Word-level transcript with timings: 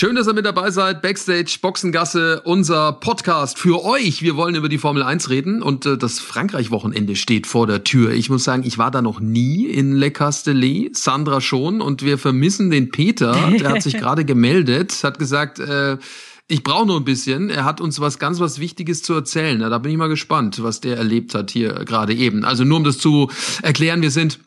Schön, 0.00 0.16
dass 0.16 0.26
ihr 0.26 0.32
mit 0.32 0.46
dabei 0.46 0.70
seid. 0.70 1.02
Backstage 1.02 1.58
Boxengasse, 1.60 2.40
unser 2.46 2.90
Podcast 2.90 3.58
für 3.58 3.84
euch. 3.84 4.22
Wir 4.22 4.34
wollen 4.34 4.54
über 4.54 4.70
die 4.70 4.78
Formel 4.78 5.02
1 5.02 5.28
reden 5.28 5.62
und 5.62 5.84
äh, 5.84 5.98
das 5.98 6.20
Frankreich-Wochenende 6.20 7.16
steht 7.16 7.46
vor 7.46 7.66
der 7.66 7.84
Tür. 7.84 8.12
Ich 8.12 8.30
muss 8.30 8.42
sagen, 8.42 8.62
ich 8.64 8.78
war 8.78 8.90
da 8.90 9.02
noch 9.02 9.20
nie 9.20 9.66
in 9.66 9.92
Le 9.92 10.10
Castellet, 10.10 10.96
Sandra 10.96 11.42
schon 11.42 11.82
und 11.82 12.02
wir 12.02 12.16
vermissen 12.16 12.70
den 12.70 12.90
Peter. 12.90 13.50
Der 13.50 13.68
hat 13.68 13.82
sich 13.82 13.92
gerade 13.98 14.24
gemeldet, 14.24 15.04
hat 15.04 15.18
gesagt, 15.18 15.58
äh, 15.58 15.98
ich 16.48 16.62
brauche 16.62 16.86
nur 16.86 16.96
ein 16.96 17.04
bisschen. 17.04 17.50
Er 17.50 17.66
hat 17.66 17.82
uns 17.82 18.00
was 18.00 18.18
ganz 18.18 18.40
was 18.40 18.58
Wichtiges 18.58 19.02
zu 19.02 19.12
erzählen. 19.12 19.60
Ja, 19.60 19.68
da 19.68 19.76
bin 19.76 19.92
ich 19.92 19.98
mal 19.98 20.08
gespannt, 20.08 20.62
was 20.62 20.80
der 20.80 20.96
erlebt 20.96 21.34
hat 21.34 21.50
hier 21.50 21.74
gerade 21.84 22.14
eben. 22.14 22.46
Also 22.46 22.64
nur 22.64 22.78
um 22.78 22.84
das 22.84 22.96
zu 22.96 23.30
erklären, 23.60 24.00
wir 24.00 24.10
sind 24.10 24.38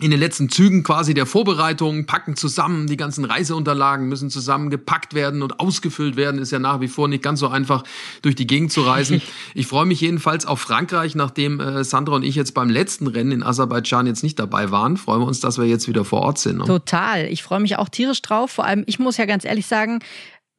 in 0.00 0.10
den 0.10 0.20
letzten 0.20 0.48
Zügen 0.48 0.82
quasi 0.82 1.14
der 1.14 1.26
Vorbereitung, 1.26 2.06
packen 2.06 2.36
zusammen, 2.36 2.86
die 2.86 2.96
ganzen 2.96 3.24
Reiseunterlagen 3.24 4.08
müssen 4.08 4.30
zusammengepackt 4.30 5.14
werden 5.14 5.42
und 5.42 5.60
ausgefüllt 5.60 6.16
werden, 6.16 6.40
ist 6.40 6.52
ja 6.52 6.58
nach 6.58 6.80
wie 6.80 6.88
vor 6.88 7.08
nicht 7.08 7.22
ganz 7.22 7.40
so 7.40 7.48
einfach, 7.48 7.82
durch 8.22 8.34
die 8.34 8.46
Gegend 8.46 8.72
zu 8.72 8.82
reisen. 8.82 9.22
Ich 9.54 9.66
freue 9.66 9.86
mich 9.86 10.00
jedenfalls 10.00 10.46
auf 10.46 10.60
Frankreich, 10.60 11.14
nachdem 11.14 11.58
äh, 11.58 11.82
Sandra 11.82 12.16
und 12.16 12.22
ich 12.22 12.34
jetzt 12.34 12.54
beim 12.54 12.70
letzten 12.70 13.06
Rennen 13.06 13.32
in 13.32 13.42
Aserbaidschan 13.42 14.06
jetzt 14.06 14.22
nicht 14.22 14.38
dabei 14.38 14.70
waren, 14.70 14.96
freuen 14.96 15.20
wir 15.22 15.26
uns, 15.26 15.40
dass 15.40 15.58
wir 15.58 15.64
jetzt 15.64 15.88
wieder 15.88 16.04
vor 16.04 16.20
Ort 16.20 16.38
sind. 16.38 16.58
Ne? 16.58 16.64
Total. 16.64 17.26
Ich 17.26 17.42
freue 17.42 17.60
mich 17.60 17.76
auch 17.76 17.88
tierisch 17.88 18.22
drauf. 18.22 18.52
Vor 18.52 18.64
allem, 18.64 18.84
ich 18.86 18.98
muss 18.98 19.16
ja 19.16 19.26
ganz 19.26 19.44
ehrlich 19.44 19.66
sagen, 19.66 20.00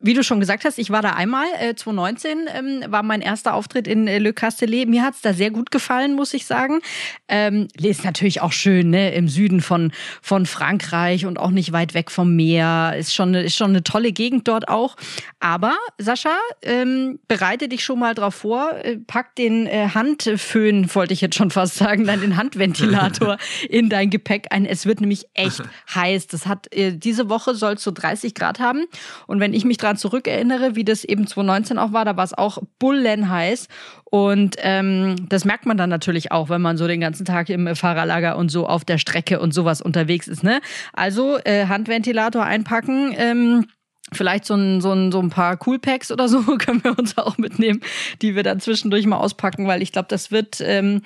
wie 0.02 0.14
du 0.14 0.23
schon 0.23 0.39
gesagt 0.39 0.64
hast, 0.64 0.78
ich 0.78 0.92
war 0.92 1.02
da 1.02 1.11
einmal, 1.11 1.45
äh, 1.59 1.75
2019 1.75 2.47
ähm, 2.55 2.83
war 2.88 3.03
mein 3.03 3.19
erster 3.19 3.53
Auftritt 3.53 3.86
in 3.86 4.08
äh, 4.08 4.19
Le 4.19 4.31
Castellet. 4.31 4.88
Mir 4.88 5.03
hat's 5.03 5.22
da 5.22 5.33
sehr 5.33 5.52
gut 5.52 5.72
gefallen, 5.72 6.16
muss 6.16 6.33
ich 6.33 6.45
sagen. 6.45 6.80
Ähm, 7.28 7.67
ist 7.78 8.06
natürlich 8.06 8.39
auch 8.39 8.53
schön, 8.53 8.91
ne? 8.91 9.14
im 9.14 9.28
Süden 9.28 9.59
von, 9.59 9.91
von 10.22 10.45
Frankreich 10.45 11.25
und 11.25 11.38
auch 11.38 11.50
nicht 11.50 11.73
weit 11.73 11.94
weg 11.94 12.11
vom 12.11 12.33
Meer. 12.33 12.95
Ist 12.97 13.14
schon, 13.14 13.33
ist 13.33 13.58
schon 13.58 13.72
eine 13.72 13.83
tolle 13.83 14.14
Gegend 14.14 14.47
dort 14.47 14.69
auch. 14.69 14.95
Aber, 15.41 15.75
Sascha, 15.97 16.38
ähm, 16.61 17.19
bereite 17.28 17.67
dich 17.67 17.84
schon 17.84 18.00
mal 18.00 18.16
drauf 18.16 18.36
vor, 18.36 18.72
äh, 18.81 18.97
pack 19.06 19.36
den 19.36 19.67
äh, 19.67 19.89
Handföhn, 19.94 20.95
wollte 20.95 21.13
ich 21.13 21.19
jetzt 21.19 21.36
schon 21.36 21.52
fast 21.52 21.75
sagen, 21.75 22.06
dann 22.06 22.22
den 22.22 22.38
Handventilator 22.38 23.38
in 23.69 23.89
dein 23.89 24.09
Gepäck 24.09 24.47
ein. 24.52 24.66
Es 24.66 24.86
wird 24.86 25.02
nämlich 25.02 25.25
echt 25.34 25.61
heiß. 25.94 26.28
Das 26.28 26.45
hat, 26.45 26.73
äh, 26.73 26.94
diese 26.94 27.28
Woche 27.30 27.53
soll 27.53 27.73
es 27.73 27.84
so 27.84 27.91
30 27.91 28.34
Grad 28.34 28.59
haben. 28.59 28.86
Und 29.28 29.41
wenn 29.41 29.53
ich 29.53 29.66
mich 29.66 29.75
dran 29.75 29.88
zurückerinnere, 29.95 30.75
wie 30.75 30.83
das 30.83 31.03
eben 31.03 31.27
2019 31.27 31.77
auch 31.77 31.93
war, 31.93 32.05
da 32.05 32.17
war 32.17 32.23
es 32.23 32.33
auch 32.33 32.59
bullenheiß. 32.79 33.67
Und 34.05 34.55
ähm, 34.59 35.27
das 35.29 35.45
merkt 35.45 35.65
man 35.65 35.77
dann 35.77 35.89
natürlich 35.89 36.31
auch, 36.31 36.49
wenn 36.49 36.61
man 36.61 36.77
so 36.77 36.87
den 36.87 36.99
ganzen 36.99 37.25
Tag 37.25 37.49
im 37.49 37.75
Fahrerlager 37.75 38.37
und 38.37 38.49
so 38.49 38.67
auf 38.67 38.83
der 38.85 38.97
Strecke 38.97 39.39
und 39.39 39.53
sowas 39.53 39.81
unterwegs 39.81 40.27
ist. 40.27 40.43
Ne? 40.43 40.61
Also 40.93 41.37
äh, 41.43 41.67
Handventilator 41.67 42.43
einpacken. 42.43 43.13
Ähm, 43.17 43.65
Vielleicht 44.11 44.45
so 44.45 44.55
ein, 44.55 44.81
so, 44.81 44.91
ein, 44.91 45.11
so 45.11 45.19
ein 45.19 45.29
paar 45.29 45.55
Coolpacks 45.57 46.11
oder 46.11 46.27
so 46.27 46.41
können 46.57 46.83
wir 46.83 46.97
uns 46.97 47.17
auch 47.17 47.37
mitnehmen, 47.37 47.81
die 48.21 48.35
wir 48.35 48.41
dann 48.43 48.59
zwischendurch 48.59 49.05
mal 49.05 49.17
auspacken, 49.17 49.67
weil 49.67 49.81
ich 49.81 49.91
glaube, 49.91 50.07
das 50.09 50.31
wird 50.31 50.61
ähm, 50.61 51.01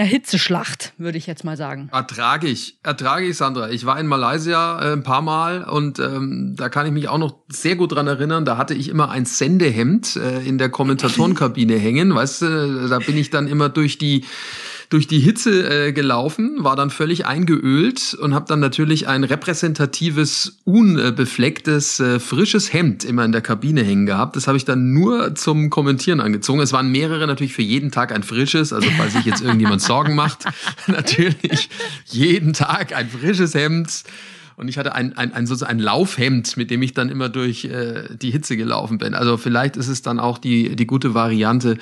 eine 0.00 0.08
Hitzeschlacht, 0.08 0.94
würde 0.96 1.18
ich 1.18 1.26
jetzt 1.26 1.44
mal 1.44 1.56
sagen. 1.56 1.90
Ertrage 1.92 2.46
ich, 2.46 2.78
ertrage 2.82 3.26
ich, 3.26 3.36
Sandra. 3.36 3.70
Ich 3.70 3.84
war 3.84 4.00
in 4.00 4.06
Malaysia 4.06 4.80
äh, 4.80 4.92
ein 4.94 5.02
paar 5.02 5.20
Mal 5.20 5.62
und 5.64 5.98
ähm, 5.98 6.54
da 6.56 6.70
kann 6.70 6.86
ich 6.86 6.92
mich 6.92 7.08
auch 7.08 7.18
noch 7.18 7.36
sehr 7.48 7.76
gut 7.76 7.92
dran 7.92 8.06
erinnern. 8.06 8.46
Da 8.46 8.56
hatte 8.56 8.72
ich 8.72 8.88
immer 8.88 9.10
ein 9.10 9.26
Sendehemd 9.26 10.16
äh, 10.16 10.40
in 10.40 10.56
der 10.56 10.70
Kommentatorenkabine 10.70 11.76
hängen. 11.78 12.14
Weißt 12.14 12.42
du, 12.42 12.88
da 12.88 12.98
bin 12.98 13.16
ich 13.18 13.28
dann 13.28 13.46
immer 13.46 13.68
durch 13.68 13.98
die 13.98 14.24
durch 14.90 15.06
die 15.06 15.20
Hitze 15.20 15.86
äh, 15.88 15.92
gelaufen, 15.92 16.64
war 16.64 16.74
dann 16.74 16.90
völlig 16.90 17.24
eingeölt 17.24 18.12
und 18.14 18.34
habe 18.34 18.46
dann 18.48 18.58
natürlich 18.58 19.06
ein 19.06 19.22
repräsentatives, 19.22 20.58
unbeflecktes, 20.64 22.00
äh, 22.00 22.18
frisches 22.18 22.72
Hemd 22.72 23.04
immer 23.04 23.24
in 23.24 23.30
der 23.30 23.40
Kabine 23.40 23.84
hängen 23.84 24.04
gehabt. 24.04 24.34
Das 24.34 24.48
habe 24.48 24.58
ich 24.58 24.64
dann 24.64 24.92
nur 24.92 25.36
zum 25.36 25.70
Kommentieren 25.70 26.20
angezogen. 26.20 26.60
Es 26.60 26.72
waren 26.72 26.90
mehrere 26.90 27.28
natürlich 27.28 27.52
für 27.52 27.62
jeden 27.62 27.92
Tag 27.92 28.12
ein 28.12 28.24
frisches, 28.24 28.72
also 28.72 28.90
falls 28.96 29.12
sich 29.12 29.24
jetzt 29.24 29.42
irgendjemand 29.42 29.80
Sorgen 29.80 30.16
macht, 30.16 30.44
natürlich 30.88 31.70
jeden 32.06 32.52
Tag 32.52 32.92
ein 32.92 33.08
frisches 33.08 33.54
Hemd. 33.54 34.02
Und 34.56 34.66
ich 34.66 34.76
hatte 34.76 34.96
ein, 34.96 35.16
ein, 35.16 35.32
ein, 35.32 35.46
sozusagen 35.46 35.78
ein 35.78 35.78
Laufhemd, 35.78 36.56
mit 36.56 36.70
dem 36.70 36.82
ich 36.82 36.94
dann 36.94 37.10
immer 37.10 37.28
durch 37.28 37.64
äh, 37.64 38.08
die 38.14 38.32
Hitze 38.32 38.56
gelaufen 38.56 38.98
bin. 38.98 39.14
Also 39.14 39.36
vielleicht 39.36 39.76
ist 39.76 39.88
es 39.88 40.02
dann 40.02 40.18
auch 40.18 40.36
die, 40.36 40.74
die 40.74 40.86
gute 40.86 41.14
Variante, 41.14 41.78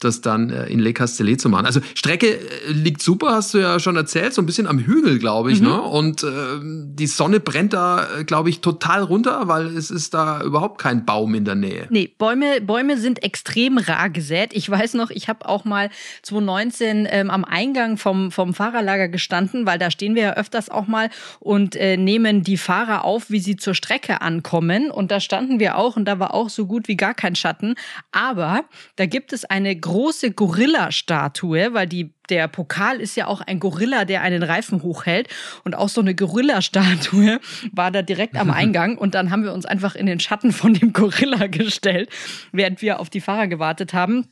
das 0.00 0.20
dann 0.20 0.50
äh, 0.50 0.66
in 0.66 0.80
Le 0.80 0.92
Castellet 0.92 1.40
zu 1.40 1.48
machen. 1.48 1.66
Also 1.66 1.80
Strecke 1.94 2.38
äh, 2.38 2.72
liegt 2.72 3.02
super, 3.02 3.32
hast 3.32 3.54
du 3.54 3.58
ja 3.58 3.78
schon 3.78 3.96
erzählt, 3.96 4.34
so 4.34 4.42
ein 4.42 4.46
bisschen 4.46 4.66
am 4.66 4.78
Hügel, 4.78 5.18
glaube 5.18 5.52
ich, 5.52 5.60
mhm. 5.60 5.68
ne? 5.68 5.80
Und 5.82 6.22
äh, 6.22 6.28
die 6.62 7.06
Sonne 7.06 7.40
brennt 7.40 7.72
da, 7.72 8.06
äh, 8.18 8.24
glaube 8.24 8.50
ich, 8.50 8.60
total 8.60 9.02
runter, 9.02 9.48
weil 9.48 9.66
es 9.76 9.90
ist 9.90 10.14
da 10.14 10.42
überhaupt 10.42 10.80
kein 10.80 11.04
Baum 11.04 11.34
in 11.34 11.44
der 11.44 11.54
Nähe. 11.54 11.86
Nee, 11.90 12.12
Bäume, 12.18 12.60
Bäume 12.60 12.98
sind 12.98 13.22
extrem 13.22 13.78
rar 13.78 14.10
gesät. 14.10 14.50
Ich 14.52 14.68
weiß 14.68 14.94
noch, 14.94 15.10
ich 15.10 15.28
habe 15.28 15.48
auch 15.48 15.64
mal 15.64 15.90
2019 16.22 17.08
ähm, 17.10 17.30
am 17.30 17.44
Eingang 17.44 17.96
vom, 17.96 18.30
vom 18.30 18.54
Fahrerlager 18.54 19.08
gestanden, 19.08 19.66
weil 19.66 19.78
da 19.78 19.90
stehen 19.90 20.14
wir 20.14 20.22
ja 20.22 20.32
öfters 20.34 20.68
auch 20.68 20.86
mal 20.86 21.10
und 21.38 21.76
äh, 21.76 21.96
nehmen 21.96 22.42
die 22.42 22.56
Fahrer 22.56 23.04
auf, 23.04 23.30
wie 23.30 23.40
sie 23.40 23.56
zur 23.56 23.74
Strecke 23.74 24.20
ankommen. 24.20 24.90
Und 24.90 25.10
da 25.10 25.20
standen 25.20 25.60
wir 25.60 25.76
auch 25.76 25.96
und 25.96 26.04
da 26.04 26.18
war 26.18 26.34
auch 26.34 26.48
so 26.48 26.66
gut 26.66 26.88
wie 26.88 26.96
gar 26.96 27.14
kein 27.14 27.34
Schatten. 27.34 27.74
Aber 28.12 28.64
da 28.96 29.06
gibt 29.06 29.32
es 29.32 29.44
eine 29.44 29.76
große 29.90 30.30
Gorilla-Statue, 30.30 31.74
weil 31.74 31.88
die, 31.88 32.14
der 32.28 32.46
Pokal 32.46 33.00
ist 33.00 33.16
ja 33.16 33.26
auch 33.26 33.40
ein 33.40 33.58
Gorilla, 33.58 34.04
der 34.04 34.22
einen 34.22 34.44
Reifen 34.44 34.84
hochhält. 34.84 35.28
Und 35.64 35.74
auch 35.74 35.88
so 35.88 36.00
eine 36.00 36.14
Gorilla-Statue 36.14 37.40
war 37.72 37.90
da 37.90 38.02
direkt 38.02 38.36
am 38.36 38.50
Eingang. 38.52 38.96
Und 38.96 39.16
dann 39.16 39.32
haben 39.32 39.42
wir 39.42 39.52
uns 39.52 39.66
einfach 39.66 39.96
in 39.96 40.06
den 40.06 40.20
Schatten 40.20 40.52
von 40.52 40.74
dem 40.74 40.92
Gorilla 40.92 41.46
gestellt, 41.48 42.08
während 42.52 42.82
wir 42.82 43.00
auf 43.00 43.10
die 43.10 43.20
Fahrer 43.20 43.48
gewartet 43.48 43.92
haben. 43.92 44.28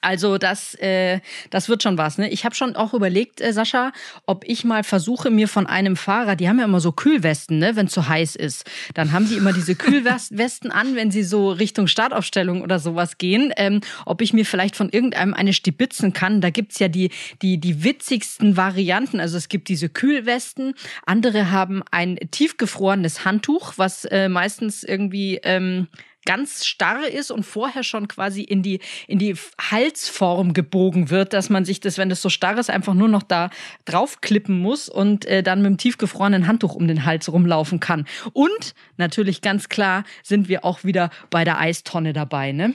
Also 0.00 0.38
das, 0.38 0.74
äh, 0.74 1.20
das 1.50 1.68
wird 1.68 1.82
schon 1.82 1.98
was. 1.98 2.18
Ne? 2.18 2.28
Ich 2.30 2.44
habe 2.44 2.54
schon 2.54 2.76
auch 2.76 2.94
überlegt, 2.94 3.40
äh, 3.40 3.52
Sascha, 3.52 3.92
ob 4.26 4.44
ich 4.46 4.64
mal 4.64 4.84
versuche, 4.84 5.30
mir 5.30 5.48
von 5.48 5.66
einem 5.66 5.96
Fahrer, 5.96 6.36
die 6.36 6.48
haben 6.48 6.58
ja 6.58 6.64
immer 6.64 6.80
so 6.80 6.92
Kühlwesten, 6.92 7.58
ne, 7.58 7.76
wenn 7.76 7.86
es 7.86 7.92
zu 7.92 8.08
heiß 8.08 8.36
ist. 8.36 8.70
Dann 8.94 9.12
haben 9.12 9.28
die 9.28 9.36
immer 9.36 9.52
diese 9.52 9.74
Kühlwesten 9.76 10.70
an, 10.70 10.94
wenn 10.94 11.10
sie 11.10 11.22
so 11.22 11.50
Richtung 11.50 11.86
Startaufstellung 11.86 12.62
oder 12.62 12.78
sowas 12.78 13.18
gehen. 13.18 13.52
Ähm, 13.56 13.80
ob 14.04 14.20
ich 14.20 14.32
mir 14.32 14.46
vielleicht 14.46 14.76
von 14.76 14.90
irgendeinem 14.90 15.34
eine 15.34 15.52
stibitzen 15.52 16.12
kann. 16.12 16.40
Da 16.40 16.50
gibt's 16.50 16.78
ja 16.78 16.88
die, 16.88 17.10
die, 17.42 17.58
die 17.58 17.82
witzigsten 17.82 18.56
Varianten. 18.56 19.20
Also 19.20 19.36
es 19.36 19.48
gibt 19.48 19.68
diese 19.68 19.88
Kühlwesten. 19.88 20.74
Andere 21.04 21.50
haben 21.50 21.82
ein 21.90 22.18
tiefgefrorenes 22.30 23.24
Handtuch, 23.24 23.74
was 23.76 24.04
äh, 24.04 24.28
meistens 24.28 24.84
irgendwie... 24.84 25.40
Ähm, 25.42 25.88
ganz 26.26 26.66
starr 26.66 27.08
ist 27.08 27.30
und 27.30 27.44
vorher 27.44 27.82
schon 27.82 28.08
quasi 28.08 28.42
in 28.42 28.62
die, 28.62 28.80
in 29.06 29.18
die 29.18 29.34
Halsform 29.58 30.52
gebogen 30.52 31.08
wird, 31.08 31.32
dass 31.32 31.48
man 31.48 31.64
sich 31.64 31.80
das, 31.80 31.96
wenn 31.96 32.10
das 32.10 32.20
so 32.20 32.28
starr 32.28 32.58
ist, 32.58 32.68
einfach 32.68 32.92
nur 32.92 33.08
noch 33.08 33.22
da 33.22 33.48
draufklippen 33.86 34.58
muss 34.58 34.90
und 34.90 35.24
äh, 35.24 35.42
dann 35.42 35.62
mit 35.62 35.70
dem 35.70 35.78
tiefgefrorenen 35.78 36.46
Handtuch 36.46 36.74
um 36.74 36.86
den 36.86 37.06
Hals 37.06 37.32
rumlaufen 37.32 37.80
kann. 37.80 38.06
Und 38.34 38.74
natürlich 38.98 39.40
ganz 39.40 39.70
klar 39.70 40.04
sind 40.22 40.48
wir 40.48 40.64
auch 40.64 40.84
wieder 40.84 41.10
bei 41.30 41.44
der 41.44 41.58
Eistonne 41.58 42.12
dabei, 42.12 42.52
ne? 42.52 42.74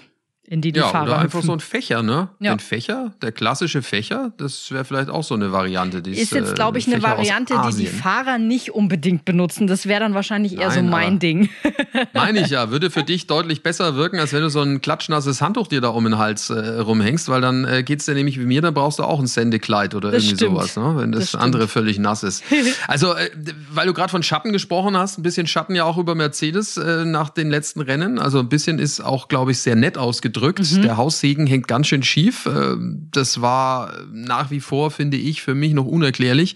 In 0.52 0.60
die 0.60 0.74
die 0.74 0.82
ja, 0.82 0.90
Fahrer 0.90 1.04
oder 1.04 1.12
hüpfen. 1.14 1.24
einfach 1.24 1.44
so 1.44 1.54
ein 1.54 1.62
Fächer, 1.62 2.04
ne? 2.04 2.28
Ja. 2.40 2.52
Ein 2.52 2.60
Fächer, 2.60 3.14
der 3.22 3.32
klassische 3.32 3.82
Fächer, 3.82 4.34
das 4.36 4.70
wäre 4.70 4.84
vielleicht 4.84 5.10
auch 5.10 5.24
so 5.24 5.34
eine 5.34 5.54
Variante. 5.54 6.02
Die 6.02 6.12
ist 6.12 6.34
jetzt, 6.34 6.56
glaube 6.56 6.78
ich, 6.78 6.88
eine 6.92 7.02
Variante, 7.02 7.56
die 7.70 7.78
die 7.78 7.88
Fahrer 7.88 8.38
nicht 8.38 8.72
unbedingt 8.72 9.24
benutzen. 9.24 9.66
Das 9.66 9.86
wäre 9.86 10.02
dann 10.02 10.14
wahrscheinlich 10.14 10.60
eher 10.60 10.68
Nein, 10.68 10.86
so 10.86 10.92
mein 10.92 11.20
Ding. 11.20 11.50
Meine 12.14 12.42
ich 12.42 12.50
ja, 12.50 12.70
würde 12.70 12.92
für 12.92 13.04
dich 13.04 13.28
deutlich 13.28 13.64
besser 13.64 13.96
wirken, 13.96 14.20
als 14.20 14.34
wenn 14.34 14.42
du 14.42 14.50
so 14.50 14.62
ein 14.62 14.82
klatschnasses 14.82 15.42
Handtuch 15.42 15.68
dir 15.68 15.80
da 15.80 15.88
um 15.88 16.04
den 16.04 16.18
Hals 16.18 16.50
äh, 16.50 16.80
rumhängst, 16.80 17.30
weil 17.30 17.40
dann 17.40 17.64
äh, 17.64 17.84
geht's 17.84 18.04
dir 18.04 18.14
nämlich 18.14 18.38
wie 18.38 18.46
mir, 18.46 18.62
dann 18.62 18.74
brauchst 18.74 19.00
du 19.00 19.04
auch 19.04 19.22
ein 19.22 19.28
Sendekleid 19.28 19.96
oder 19.96 20.12
das 20.12 20.22
irgendwie 20.22 20.36
stimmt. 20.36 20.58
sowas, 20.58 20.76
ne? 20.76 20.98
wenn 20.98 21.14
das, 21.14 21.32
das 21.32 21.40
andere 21.40 21.70
völlig 21.70 21.98
nass 21.98 22.24
ist. 22.24 22.44
Also, 22.88 23.14
äh, 23.14 23.30
weil 23.72 23.88
du 23.88 23.94
gerade 23.94 24.10
von 24.10 24.24
Schatten 24.24 24.52
gesprochen 24.52 24.98
hast, 24.98 25.18
ein 25.18 25.24
bisschen 25.24 25.48
Schatten 25.48 25.76
ja 25.76 25.86
auch 25.86 25.98
über 25.98 26.14
Mercedes 26.14 26.76
äh, 26.76 27.06
nach 27.06 27.30
den 27.30 27.50
letzten 27.50 27.80
Rennen. 27.80 28.20
Also 28.20 28.40
ein 28.40 28.50
bisschen 28.50 28.80
ist 28.80 29.00
auch, 29.00 29.30
glaube 29.30 29.52
ich, 29.52 29.60
sehr 29.60 29.76
nett 29.76 29.98
ausgedrückt. 29.98 30.41
Mhm. 30.78 30.82
Der 30.82 30.98
Haus 30.98 31.20
Segen 31.20 31.48
hängt 31.48 31.68
ganz 31.68 31.88
schön 31.88 32.04
schief. 32.04 32.46
Ähm, 32.46 33.08
das 33.12 33.42
war 33.42 33.94
nach 34.12 34.52
wie 34.52 34.60
vor, 34.60 34.92
finde 34.92 35.18
ich, 35.18 35.42
für 35.42 35.56
mich 35.56 35.74
noch 35.74 35.86
unerklärlich, 35.86 36.56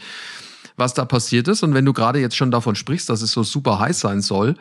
was 0.76 0.94
da 0.94 1.06
passiert 1.06 1.48
ist. 1.48 1.64
Und 1.64 1.74
wenn 1.74 1.86
du 1.86 1.94
gerade 1.94 2.20
jetzt 2.20 2.36
schon 2.36 2.52
davon 2.52 2.76
sprichst, 2.76 3.10
dass 3.10 3.22
es 3.22 3.32
so 3.32 3.44
super 3.44 3.80
heiß 3.80 4.00
sein 4.00 4.22
soll, 4.22 4.56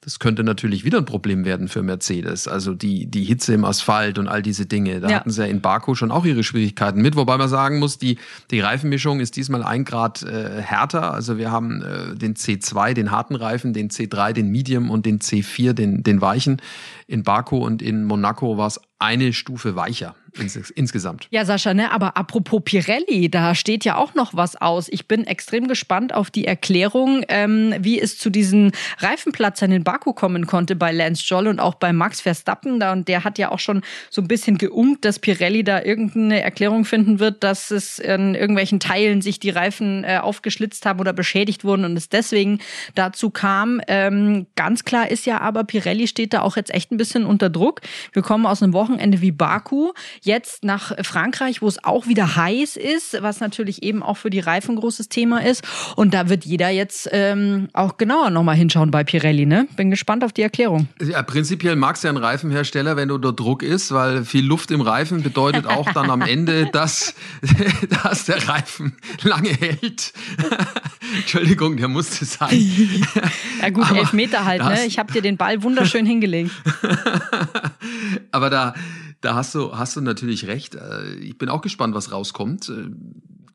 Das 0.00 0.20
könnte 0.20 0.44
natürlich 0.44 0.84
wieder 0.84 0.98
ein 0.98 1.04
Problem 1.04 1.44
werden 1.44 1.66
für 1.66 1.82
Mercedes. 1.82 2.46
Also 2.46 2.72
die, 2.72 3.06
die 3.06 3.24
Hitze 3.24 3.52
im 3.52 3.64
Asphalt 3.64 4.18
und 4.18 4.28
all 4.28 4.42
diese 4.42 4.64
Dinge. 4.64 5.00
Da 5.00 5.08
ja. 5.08 5.16
hatten 5.16 5.30
sie 5.30 5.42
ja 5.42 5.48
in 5.48 5.60
Baku 5.60 5.96
schon 5.96 6.12
auch 6.12 6.24
ihre 6.24 6.44
Schwierigkeiten 6.44 7.02
mit. 7.02 7.16
Wobei 7.16 7.36
man 7.36 7.48
sagen 7.48 7.80
muss, 7.80 7.98
die, 7.98 8.18
die 8.52 8.60
Reifenmischung 8.60 9.18
ist 9.18 9.34
diesmal 9.34 9.64
ein 9.64 9.84
Grad 9.84 10.22
äh, 10.22 10.62
härter. 10.62 11.12
Also 11.12 11.36
wir 11.36 11.50
haben 11.50 11.82
äh, 11.82 12.14
den 12.14 12.34
C2, 12.34 12.94
den 12.94 13.10
harten 13.10 13.34
Reifen, 13.34 13.72
den 13.72 13.90
C3, 13.90 14.32
den 14.32 14.50
Medium 14.50 14.88
und 14.88 15.04
den 15.04 15.18
C4, 15.18 15.72
den, 15.72 16.04
den 16.04 16.20
weichen. 16.20 16.62
In 17.08 17.24
Baku 17.24 17.58
und 17.58 17.82
in 17.82 18.04
Monaco 18.04 18.56
war 18.56 18.68
es 18.68 18.80
eine 19.00 19.32
Stufe 19.32 19.74
weicher 19.74 20.14
ins, 20.38 20.56
insgesamt. 20.70 21.26
Ja, 21.30 21.44
Sascha, 21.44 21.74
ne, 21.74 21.90
aber 21.90 22.16
apropos 22.16 22.62
Pirelli, 22.64 23.30
da 23.30 23.54
steht 23.54 23.84
ja 23.84 23.96
auch 23.96 24.14
noch 24.14 24.34
was 24.34 24.56
aus. 24.56 24.88
Ich 24.90 25.08
bin 25.08 25.26
extrem 25.26 25.68
gespannt 25.68 26.14
auf 26.14 26.30
die 26.30 26.44
Erklärung, 26.44 27.24
ähm, 27.28 27.74
wie 27.80 28.00
es 28.00 28.18
zu 28.18 28.30
diesen 28.30 28.72
Reifenplatzern 28.98 29.72
in 29.72 29.84
Baku 29.84 30.12
kommen 30.12 30.46
konnte 30.46 30.76
bei 30.76 30.92
Lance 30.92 31.24
Joll 31.26 31.48
und 31.48 31.60
auch 31.60 31.74
bei 31.74 31.92
Max 31.92 32.20
Verstappen. 32.20 32.80
Da, 32.80 32.92
und 32.92 33.08
der 33.08 33.24
hat 33.24 33.38
ja 33.38 33.50
auch 33.50 33.58
schon 33.58 33.82
so 34.10 34.22
ein 34.22 34.28
bisschen 34.28 34.58
geungt, 34.58 35.04
dass 35.04 35.18
Pirelli 35.18 35.64
da 35.64 35.82
irgendeine 35.82 36.42
Erklärung 36.42 36.84
finden 36.84 37.18
wird, 37.18 37.42
dass 37.42 37.70
es 37.70 37.98
in 37.98 38.34
irgendwelchen 38.34 38.80
Teilen 38.80 39.22
sich 39.22 39.40
die 39.40 39.50
Reifen 39.50 40.04
äh, 40.04 40.18
aufgeschlitzt 40.18 40.86
haben 40.86 41.00
oder 41.00 41.12
beschädigt 41.12 41.64
wurden 41.64 41.84
und 41.84 41.96
es 41.96 42.08
deswegen 42.08 42.60
dazu 42.94 43.30
kam. 43.30 43.80
Ähm, 43.88 44.46
ganz 44.56 44.84
klar 44.84 45.10
ist 45.10 45.26
ja 45.26 45.40
aber, 45.40 45.64
Pirelli 45.64 46.06
steht 46.06 46.32
da 46.32 46.42
auch 46.42 46.56
jetzt 46.56 46.72
echt 46.72 46.92
ein 46.92 46.96
bisschen 46.96 47.24
unter 47.24 47.50
Druck. 47.50 47.80
Wir 48.12 48.22
kommen 48.22 48.46
aus 48.46 48.62
einem 48.62 48.72
Wochenende 48.72 48.98
Wochenende 48.98 49.20
wie 49.20 49.32
Baku, 49.32 49.92
jetzt 50.28 50.62
nach 50.62 50.92
Frankreich, 51.02 51.62
wo 51.62 51.66
es 51.66 51.82
auch 51.82 52.06
wieder 52.06 52.36
heiß 52.36 52.76
ist, 52.76 53.20
was 53.20 53.40
natürlich 53.40 53.82
eben 53.82 54.02
auch 54.02 54.16
für 54.16 54.30
die 54.30 54.38
Reifen 54.38 54.72
ein 54.72 54.76
großes 54.76 55.08
Thema 55.08 55.44
ist. 55.44 55.66
Und 55.96 56.14
da 56.14 56.28
wird 56.28 56.44
jeder 56.44 56.68
jetzt 56.68 57.08
ähm, 57.10 57.68
auch 57.72 57.96
genauer 57.96 58.30
nochmal 58.30 58.54
hinschauen 58.54 58.92
bei 58.92 59.02
Pirelli. 59.02 59.46
Ne? 59.46 59.66
Bin 59.76 59.90
gespannt 59.90 60.22
auf 60.22 60.32
die 60.32 60.42
Erklärung. 60.42 60.86
Ja, 61.00 61.22
prinzipiell 61.22 61.74
magst 61.74 62.04
du 62.04 62.08
ja 62.08 62.10
einen 62.10 62.22
Reifenhersteller, 62.22 62.96
wenn 62.96 63.08
du 63.08 63.16
unter 63.16 63.32
Druck 63.32 63.62
ist, 63.62 63.90
weil 63.90 64.24
viel 64.24 64.44
Luft 64.44 64.70
im 64.70 64.82
Reifen 64.82 65.22
bedeutet 65.22 65.66
auch 65.66 65.90
dann 65.94 66.10
am 66.10 66.20
Ende, 66.20 66.66
dass, 66.66 67.14
dass 68.04 68.26
der 68.26 68.46
Reifen 68.46 68.96
lange 69.22 69.48
hält. 69.48 70.12
Entschuldigung, 71.16 71.78
der 71.78 71.88
musste 71.88 72.26
sein. 72.26 72.50
ja 73.62 73.70
gut, 73.70 73.90
elf 73.90 74.12
Meter 74.12 74.44
halt. 74.44 74.62
Ne? 74.62 74.84
Ich 74.86 74.98
habe 74.98 75.10
dir 75.10 75.22
den 75.22 75.38
Ball 75.38 75.62
wunderschön 75.62 76.04
hingelegt. 76.04 76.50
Aber 78.30 78.50
da, 78.50 78.74
da 79.20 79.34
hast 79.34 79.54
du, 79.54 79.76
hast 79.76 79.96
du 79.96 80.00
natürlich 80.00 80.46
recht. 80.46 80.74
Äh, 80.74 81.14
ich 81.16 81.38
bin 81.38 81.48
auch 81.48 81.62
gespannt, 81.62 81.94
was 81.94 82.12
rauskommt. 82.12 82.68
Äh, 82.68 82.90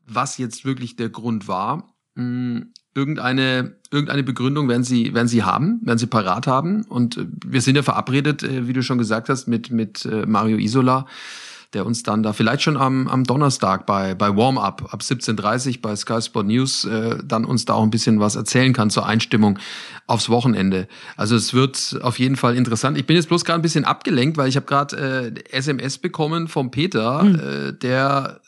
was 0.06 0.36
jetzt 0.36 0.64
wirklich 0.64 0.96
der 0.96 1.08
Grund 1.08 1.48
war. 1.48 1.94
Hm, 2.16 2.72
irgendeine, 2.94 3.76
irgendeine 3.90 4.22
Begründung 4.22 4.68
werden 4.68 4.84
sie, 4.84 5.14
werden 5.14 5.28
sie 5.28 5.42
haben, 5.42 5.80
werden 5.82 5.98
sie 5.98 6.06
parat 6.06 6.46
haben. 6.46 6.84
Und 6.84 7.16
äh, 7.16 7.26
wir 7.46 7.62
sind 7.62 7.76
ja 7.76 7.82
verabredet, 7.82 8.42
wie 8.42 8.72
du 8.72 8.82
schon 8.82 8.98
gesagt 8.98 9.28
hast, 9.28 9.46
mit, 9.46 9.70
mit 9.70 10.08
Mario 10.26 10.58
Isola 10.58 11.06
der 11.74 11.84
uns 11.84 12.02
dann 12.02 12.22
da 12.22 12.32
vielleicht 12.32 12.62
schon 12.62 12.76
am, 12.76 13.08
am 13.08 13.24
Donnerstag 13.24 13.86
bei, 13.86 14.14
bei 14.14 14.34
Warm-Up 14.34 14.92
ab 14.92 15.00
17.30 15.00 15.80
bei 15.80 15.96
Sky 15.96 16.22
Sport 16.22 16.46
News 16.46 16.84
äh, 16.84 17.18
dann 17.24 17.44
uns 17.44 17.64
da 17.64 17.74
auch 17.74 17.82
ein 17.82 17.90
bisschen 17.90 18.20
was 18.20 18.36
erzählen 18.36 18.72
kann 18.72 18.90
zur 18.90 19.06
Einstimmung 19.06 19.58
aufs 20.06 20.28
Wochenende. 20.28 20.88
Also 21.16 21.36
es 21.36 21.52
wird 21.52 21.98
auf 22.02 22.18
jeden 22.18 22.36
Fall 22.36 22.56
interessant. 22.56 22.96
Ich 22.96 23.06
bin 23.06 23.16
jetzt 23.16 23.28
bloß 23.28 23.44
gerade 23.44 23.58
ein 23.58 23.62
bisschen 23.62 23.84
abgelenkt, 23.84 24.36
weil 24.36 24.48
ich 24.48 24.56
habe 24.56 24.66
gerade 24.66 25.32
äh, 25.34 25.56
SMS 25.56 25.98
bekommen 25.98 26.48
vom 26.48 26.70
Peter, 26.70 27.22
mhm. 27.22 27.34
äh, 27.34 27.72
der 27.72 28.40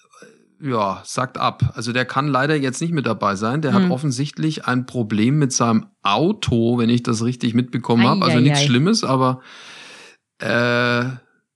ja, 0.60 1.02
sagt 1.04 1.38
ab. 1.38 1.72
Also 1.74 1.92
der 1.92 2.04
kann 2.04 2.28
leider 2.28 2.56
jetzt 2.56 2.80
nicht 2.80 2.92
mit 2.92 3.06
dabei 3.06 3.36
sein. 3.36 3.60
Der 3.60 3.74
hm. 3.74 3.84
hat 3.84 3.90
offensichtlich 3.90 4.64
ein 4.64 4.86
Problem 4.86 5.38
mit 5.38 5.52
seinem 5.52 5.86
Auto, 6.02 6.78
wenn 6.78 6.88
ich 6.88 7.02
das 7.02 7.22
richtig 7.22 7.52
mitbekommen 7.52 8.06
habe. 8.06 8.24
Also 8.24 8.40
nichts 8.40 8.62
Schlimmes, 8.62 9.04
aber 9.04 9.40
äh, 10.38 11.04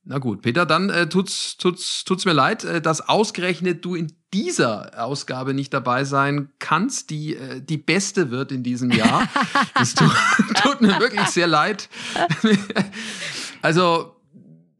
na 0.05 0.19
gut, 0.19 0.43
Peter, 0.43 0.65
dann 0.65 0.89
äh, 0.89 1.09
tut's, 1.09 1.57
tut's, 1.57 2.05
tut's 2.05 2.25
mir 2.25 2.33
leid, 2.33 2.65
äh, 2.65 2.81
dass 2.81 3.09
ausgerechnet 3.09 3.85
du 3.85 3.95
in 3.95 4.13
dieser 4.33 5.03
Ausgabe 5.05 5.55
nicht 5.55 5.75
dabei 5.75 6.05
sein 6.05 6.51
kannst, 6.59 7.11
die 7.11 7.37
äh, 7.37 7.61
die 7.61 7.77
beste 7.77 8.31
wird 8.31 8.51
in 8.51 8.63
diesem 8.63 8.91
Jahr. 8.91 9.29
das 9.75 9.95
tut, 9.95 10.11
tut 10.63 10.81
mir 10.81 10.99
wirklich 11.01 11.27
sehr 11.27 11.47
leid. 11.47 11.89
also 13.63 14.17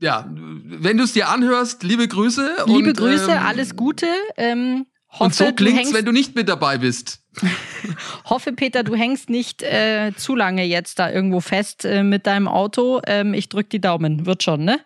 ja, 0.01 0.27
wenn 0.33 0.97
du 0.97 1.05
es 1.05 1.13
dir 1.13 1.29
anhörst, 1.29 1.83
liebe 1.83 2.09
Grüße. 2.09 2.65
Liebe 2.67 2.89
und, 2.89 2.97
Grüße, 2.97 3.33
ähm, 3.33 3.43
alles 3.45 3.77
Gute. 3.77 4.07
Ähm, 4.39 4.87
hoffe, 5.13 5.25
und 5.25 5.35
so 5.35 5.53
klingt's, 5.53 5.93
wenn 5.93 6.05
du 6.05 6.13
nicht 6.13 6.35
mit 6.35 6.49
dabei 6.49 6.79
bist. 6.79 7.21
hoffe, 8.25 8.53
Peter, 8.53 8.83
du 8.83 8.95
hängst 8.95 9.31
nicht 9.31 9.63
äh, 9.63 10.13
zu 10.17 10.35
lange 10.35 10.65
jetzt 10.65 10.99
da 10.99 11.11
irgendwo 11.11 11.41
fest 11.41 11.85
äh, 11.85 12.03
mit 12.03 12.27
deinem 12.27 12.49
Auto. 12.49 13.01
Ähm, 13.07 13.35
ich 13.35 13.49
drück 13.49 13.71
die 13.71 13.81
Daumen, 13.81 14.27
wird 14.27 14.43
schon, 14.43 14.65
ne? 14.65 14.81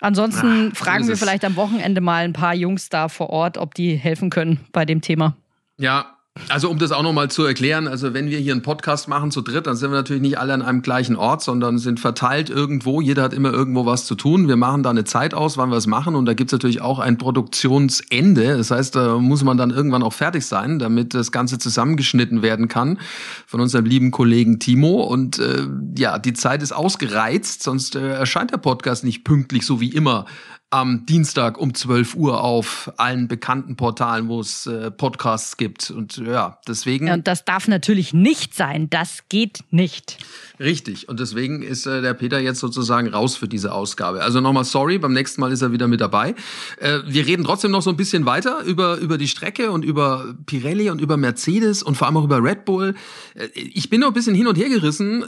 Ansonsten 0.00 0.70
Ach, 0.72 0.76
fragen 0.76 1.08
wir 1.08 1.16
vielleicht 1.16 1.44
am 1.44 1.56
Wochenende 1.56 2.00
mal 2.00 2.24
ein 2.24 2.32
paar 2.32 2.54
Jungs 2.54 2.88
da 2.88 3.08
vor 3.08 3.30
Ort, 3.30 3.58
ob 3.58 3.74
die 3.74 3.96
helfen 3.96 4.30
können 4.30 4.60
bei 4.72 4.86
dem 4.86 5.02
Thema. 5.02 5.36
Ja, 5.76 6.16
also 6.48 6.70
um 6.70 6.78
das 6.78 6.92
auch 6.92 7.02
nochmal 7.02 7.28
zu 7.28 7.44
erklären, 7.44 7.88
also 7.88 8.14
wenn 8.14 8.30
wir 8.30 8.38
hier 8.38 8.52
einen 8.52 8.62
Podcast 8.62 9.08
machen 9.08 9.32
zu 9.32 9.40
dritt, 9.42 9.66
dann 9.66 9.74
sind 9.74 9.90
wir 9.90 9.96
natürlich 9.96 10.22
nicht 10.22 10.38
alle 10.38 10.54
an 10.54 10.62
einem 10.62 10.80
gleichen 10.80 11.16
Ort, 11.16 11.42
sondern 11.42 11.78
sind 11.78 11.98
verteilt 11.98 12.50
irgendwo. 12.50 13.00
Jeder 13.00 13.24
hat 13.24 13.34
immer 13.34 13.52
irgendwo 13.52 13.84
was 13.84 14.06
zu 14.06 14.14
tun. 14.14 14.46
Wir 14.46 14.56
machen 14.56 14.84
da 14.84 14.90
eine 14.90 15.04
Zeit 15.04 15.34
aus, 15.34 15.56
wann 15.58 15.70
wir 15.70 15.76
es 15.76 15.88
machen. 15.88 16.14
Und 16.14 16.26
da 16.26 16.34
gibt's 16.34 16.52
natürlich 16.52 16.82
auch 16.82 17.00
ein 17.00 17.18
Produktionsende. 17.18 18.56
Das 18.56 18.70
heißt, 18.70 18.94
da 18.94 19.18
muss 19.18 19.42
man 19.42 19.56
dann 19.56 19.70
irgendwann 19.70 20.04
auch 20.04 20.12
fertig 20.12 20.46
sein, 20.46 20.78
damit 20.78 21.14
das 21.14 21.32
Ganze 21.32 21.58
zusammengeschnitten 21.58 22.42
werden 22.42 22.68
kann 22.68 22.98
von 23.46 23.60
unserem 23.60 23.84
lieben 23.84 24.12
Kollegen 24.12 24.60
Timo. 24.60 25.02
Und 25.02 25.40
äh, 25.40 25.66
ja, 25.98 26.18
die 26.20 26.32
Zeit 26.32 26.62
ist 26.62 26.72
ausgereizt, 26.72 27.64
sonst 27.64 27.96
äh, 27.96 28.08
erscheint 28.08 28.52
der 28.52 28.58
Podcast 28.58 29.02
nicht 29.02 29.24
pünktlich, 29.24 29.66
so 29.66 29.80
wie 29.80 29.90
immer 29.90 30.26
am 30.70 31.04
Dienstag 31.04 31.58
um 31.58 31.74
12 31.74 32.14
Uhr 32.14 32.42
auf 32.44 32.92
allen 32.96 33.26
bekannten 33.26 33.74
Portalen, 33.74 34.28
wo 34.28 34.38
es 34.40 34.66
äh, 34.66 34.92
Podcasts 34.92 35.56
gibt. 35.56 35.90
Und 35.90 36.18
ja, 36.18 36.58
deswegen. 36.66 37.08
Ja, 37.08 37.14
und 37.14 37.26
das 37.26 37.44
darf 37.44 37.66
natürlich 37.66 38.14
nicht 38.14 38.54
sein. 38.54 38.88
Das 38.88 39.24
geht 39.28 39.64
nicht. 39.70 40.18
Richtig. 40.60 41.08
Und 41.08 41.18
deswegen 41.18 41.62
ist 41.62 41.86
äh, 41.86 42.02
der 42.02 42.14
Peter 42.14 42.38
jetzt 42.38 42.60
sozusagen 42.60 43.08
raus 43.08 43.36
für 43.36 43.48
diese 43.48 43.72
Ausgabe. 43.72 44.22
Also 44.22 44.40
nochmal 44.40 44.64
sorry, 44.64 44.98
beim 44.98 45.12
nächsten 45.12 45.40
Mal 45.40 45.50
ist 45.50 45.62
er 45.62 45.72
wieder 45.72 45.88
mit 45.88 46.00
dabei. 46.00 46.36
Äh, 46.78 47.00
wir 47.04 47.26
reden 47.26 47.44
trotzdem 47.44 47.72
noch 47.72 47.82
so 47.82 47.90
ein 47.90 47.96
bisschen 47.96 48.24
weiter 48.24 48.62
über, 48.64 48.98
über 48.98 49.18
die 49.18 49.28
Strecke 49.28 49.72
und 49.72 49.84
über 49.84 50.34
Pirelli 50.46 50.88
und 50.90 51.00
über 51.00 51.16
Mercedes 51.16 51.82
und 51.82 51.96
vor 51.96 52.06
allem 52.06 52.16
auch 52.16 52.24
über 52.24 52.42
Red 52.42 52.64
Bull. 52.64 52.94
Äh, 53.34 53.48
ich 53.54 53.90
bin 53.90 54.00
noch 54.00 54.08
ein 54.08 54.14
bisschen 54.14 54.36
hin 54.36 54.46
und 54.46 54.56
her 54.56 54.68
gerissen 54.68 55.24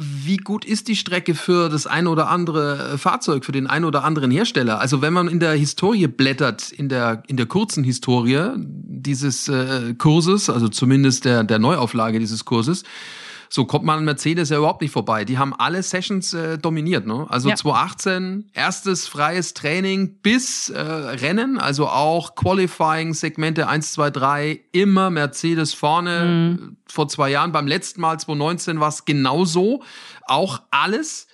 wie 0.00 0.36
gut 0.36 0.64
ist 0.64 0.86
die 0.86 0.94
Strecke 0.94 1.34
für 1.34 1.68
das 1.68 1.88
ein 1.88 2.06
oder 2.06 2.28
andere 2.28 2.92
äh, 2.92 2.98
Fahrzeug, 2.98 3.44
für 3.44 3.50
den 3.50 3.66
ein 3.66 3.84
oder 3.84 4.04
anderen 4.04 4.30
Hersteller? 4.30 4.80
Also 4.80 5.02
wenn 5.02 5.12
man 5.12 5.26
in 5.26 5.40
der 5.40 5.52
Historie 5.52 6.06
blättert, 6.06 6.70
in 6.70 6.88
der, 6.88 7.24
in 7.26 7.36
der 7.36 7.46
kurzen 7.46 7.82
Historie 7.82 8.52
dieses 8.56 9.48
äh, 9.48 9.94
Kurses, 9.98 10.50
also 10.50 10.68
zumindest 10.68 11.24
der, 11.24 11.42
der 11.42 11.58
Neuauflage 11.58 12.20
dieses 12.20 12.44
Kurses, 12.44 12.84
so 13.48 13.64
kommt 13.64 13.84
man 13.84 13.98
an 13.98 14.04
Mercedes 14.04 14.50
ja 14.50 14.58
überhaupt 14.58 14.82
nicht 14.82 14.92
vorbei. 14.92 15.24
Die 15.24 15.38
haben 15.38 15.54
alle 15.54 15.82
Sessions 15.82 16.34
äh, 16.34 16.58
dominiert. 16.58 17.06
Ne? 17.06 17.26
Also 17.28 17.48
ja. 17.48 17.56
2018 17.56 18.50
erstes 18.52 19.08
freies 19.08 19.54
Training 19.54 20.20
bis 20.22 20.68
äh, 20.70 20.80
Rennen, 20.80 21.58
also 21.58 21.88
auch 21.88 22.34
Qualifying 22.34 23.14
Segmente 23.14 23.68
1, 23.68 23.92
2, 23.92 24.10
3, 24.10 24.60
immer 24.72 25.10
Mercedes 25.10 25.74
vorne. 25.74 26.56
Mhm. 26.58 26.76
Vor 26.86 27.08
zwei 27.08 27.30
Jahren 27.30 27.52
beim 27.52 27.66
letzten 27.66 28.00
Mal 28.00 28.18
2019 28.18 28.80
war 28.80 28.88
es 28.88 29.04
genauso. 29.04 29.82
Auch 30.26 30.62
alles 30.70 31.26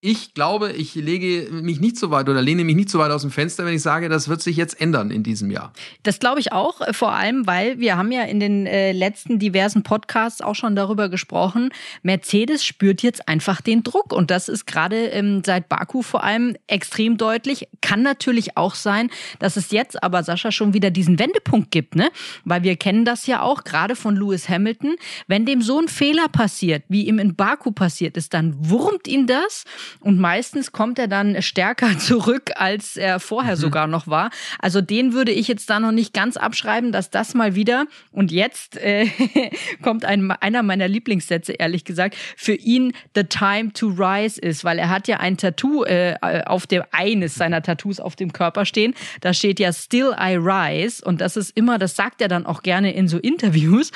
ich 0.00 0.32
glaube, 0.32 0.72
ich 0.72 0.94
lege 0.94 1.48
mich 1.50 1.80
nicht 1.80 1.96
so 1.96 2.12
weit 2.12 2.28
oder 2.28 2.40
lehne 2.40 2.62
mich 2.62 2.76
nicht 2.76 2.88
so 2.88 3.00
weit 3.00 3.10
aus 3.10 3.22
dem 3.22 3.32
Fenster, 3.32 3.66
wenn 3.66 3.74
ich 3.74 3.82
sage, 3.82 4.08
das 4.08 4.28
wird 4.28 4.40
sich 4.40 4.56
jetzt 4.56 4.80
ändern 4.80 5.10
in 5.10 5.24
diesem 5.24 5.50
Jahr. 5.50 5.72
Das 6.04 6.20
glaube 6.20 6.38
ich 6.38 6.52
auch, 6.52 6.80
äh, 6.80 6.92
vor 6.92 7.10
allem, 7.10 7.48
weil 7.48 7.80
wir 7.80 7.96
haben 7.96 8.12
ja 8.12 8.22
in 8.22 8.38
den 8.38 8.66
äh, 8.66 8.92
letzten 8.92 9.40
diversen 9.40 9.82
Podcasts 9.82 10.40
auch 10.40 10.54
schon 10.54 10.76
darüber 10.76 11.08
gesprochen. 11.08 11.70
Mercedes 12.02 12.64
spürt 12.64 13.02
jetzt 13.02 13.28
einfach 13.28 13.60
den 13.60 13.82
Druck 13.82 14.12
und 14.12 14.30
das 14.30 14.48
ist 14.48 14.66
gerade 14.66 15.06
ähm, 15.06 15.42
seit 15.44 15.68
Baku 15.68 16.02
vor 16.02 16.22
allem 16.22 16.56
extrem 16.68 17.16
deutlich. 17.16 17.66
Kann 17.80 18.02
natürlich 18.02 18.56
auch 18.56 18.76
sein, 18.76 19.10
dass 19.40 19.56
es 19.56 19.72
jetzt 19.72 20.00
aber 20.00 20.22
Sascha 20.22 20.52
schon 20.52 20.74
wieder 20.74 20.92
diesen 20.92 21.18
Wendepunkt 21.18 21.72
gibt, 21.72 21.96
ne? 21.96 22.10
Weil 22.44 22.62
wir 22.62 22.76
kennen 22.76 23.04
das 23.04 23.26
ja 23.26 23.42
auch 23.42 23.64
gerade 23.64 23.96
von 23.96 24.14
Lewis 24.14 24.48
Hamilton. 24.48 24.94
Wenn 25.26 25.44
dem 25.44 25.60
so 25.60 25.80
ein 25.80 25.88
Fehler 25.88 26.28
passiert, 26.28 26.84
wie 26.88 27.08
ihm 27.08 27.18
in 27.18 27.34
Baku 27.34 27.72
passiert 27.72 28.16
ist, 28.16 28.32
dann 28.32 28.54
wurmt 28.60 29.08
ihn 29.08 29.26
das 29.26 29.64
und 30.00 30.18
meistens 30.18 30.72
kommt 30.72 30.98
er 30.98 31.08
dann 31.08 31.40
stärker 31.42 31.98
zurück, 31.98 32.50
als 32.56 32.96
er 32.96 33.20
vorher 33.20 33.56
mhm. 33.56 33.60
sogar 33.60 33.86
noch 33.86 34.06
war. 34.06 34.30
Also 34.58 34.80
den 34.80 35.12
würde 35.12 35.32
ich 35.32 35.48
jetzt 35.48 35.70
da 35.70 35.80
noch 35.80 35.92
nicht 35.92 36.14
ganz 36.14 36.36
abschreiben, 36.36 36.92
dass 36.92 37.10
das 37.10 37.34
mal 37.34 37.54
wieder 37.54 37.86
und 38.12 38.32
jetzt 38.32 38.76
äh, 38.76 39.06
kommt 39.82 40.04
ein, 40.04 40.30
einer 40.30 40.62
meiner 40.62 40.88
Lieblingssätze, 40.88 41.52
ehrlich 41.52 41.84
gesagt, 41.84 42.16
für 42.36 42.54
ihn 42.54 42.92
The 43.14 43.24
Time 43.24 43.72
to 43.72 43.88
Rise 43.88 44.40
ist, 44.40 44.64
weil 44.64 44.78
er 44.78 44.88
hat 44.88 45.08
ja 45.08 45.18
ein 45.18 45.36
Tattoo 45.36 45.84
äh, 45.84 46.16
auf 46.46 46.66
dem 46.66 46.82
eines 46.92 47.34
seiner 47.34 47.62
Tattoos 47.62 48.00
auf 48.00 48.16
dem 48.16 48.32
Körper 48.32 48.64
stehen. 48.64 48.94
Da 49.20 49.34
steht 49.34 49.60
ja 49.60 49.72
Still 49.72 50.14
I 50.18 50.36
Rise 50.36 51.04
und 51.04 51.20
das 51.20 51.36
ist 51.36 51.56
immer, 51.56 51.78
das 51.78 51.96
sagt 51.96 52.20
er 52.20 52.28
dann 52.28 52.46
auch 52.46 52.62
gerne 52.62 52.92
in 52.92 53.08
so 53.08 53.18
Interviews. 53.18 53.90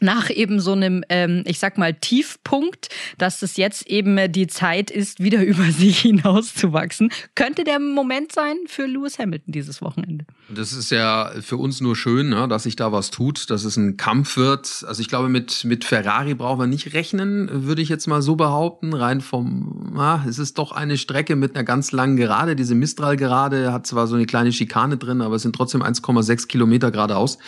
Nach 0.00 0.30
eben 0.30 0.60
so 0.60 0.72
einem, 0.72 1.04
ähm, 1.08 1.42
ich 1.46 1.58
sag 1.58 1.78
mal, 1.78 1.94
Tiefpunkt, 1.94 2.88
dass 3.18 3.42
es 3.42 3.56
jetzt 3.56 3.86
eben 3.86 4.32
die 4.32 4.46
Zeit 4.46 4.90
ist, 4.90 5.20
wieder 5.20 5.42
über 5.44 5.70
sich 5.70 6.00
hinauszuwachsen. 6.00 7.10
Könnte 7.34 7.64
der 7.64 7.78
Moment 7.78 8.32
sein 8.32 8.56
für 8.66 8.86
Lewis 8.86 9.18
Hamilton 9.18 9.52
dieses 9.52 9.82
Wochenende. 9.82 10.24
Das 10.48 10.72
ist 10.72 10.90
ja 10.90 11.32
für 11.40 11.56
uns 11.56 11.80
nur 11.80 11.94
schön, 11.94 12.30
ne, 12.30 12.48
dass 12.48 12.64
sich 12.64 12.76
da 12.76 12.92
was 12.92 13.10
tut, 13.10 13.50
dass 13.50 13.64
es 13.64 13.76
ein 13.76 13.96
Kampf 13.96 14.36
wird. 14.36 14.84
Also 14.86 15.00
ich 15.00 15.08
glaube, 15.08 15.28
mit, 15.28 15.64
mit 15.64 15.84
Ferrari 15.84 16.34
brauchen 16.34 16.60
wir 16.60 16.66
nicht 16.66 16.94
rechnen, 16.94 17.66
würde 17.66 17.82
ich 17.82 17.88
jetzt 17.88 18.06
mal 18.06 18.22
so 18.22 18.36
behaupten. 18.36 18.94
Rein 18.94 19.20
vom, 19.20 19.96
ah, 19.96 20.24
es 20.28 20.38
ist 20.38 20.58
doch 20.58 20.72
eine 20.72 20.96
Strecke 20.96 21.36
mit 21.36 21.54
einer 21.54 21.64
ganz 21.64 21.92
langen 21.92 22.16
Gerade. 22.16 22.56
Diese 22.56 22.74
Mistral-Gerade 22.74 23.72
hat 23.72 23.86
zwar 23.86 24.06
so 24.06 24.16
eine 24.16 24.26
kleine 24.26 24.52
Schikane 24.52 24.96
drin, 24.96 25.20
aber 25.20 25.36
es 25.36 25.42
sind 25.42 25.54
trotzdem 25.54 25.82
1,6 25.82 26.46
Kilometer 26.46 26.90
geradeaus. 26.90 27.38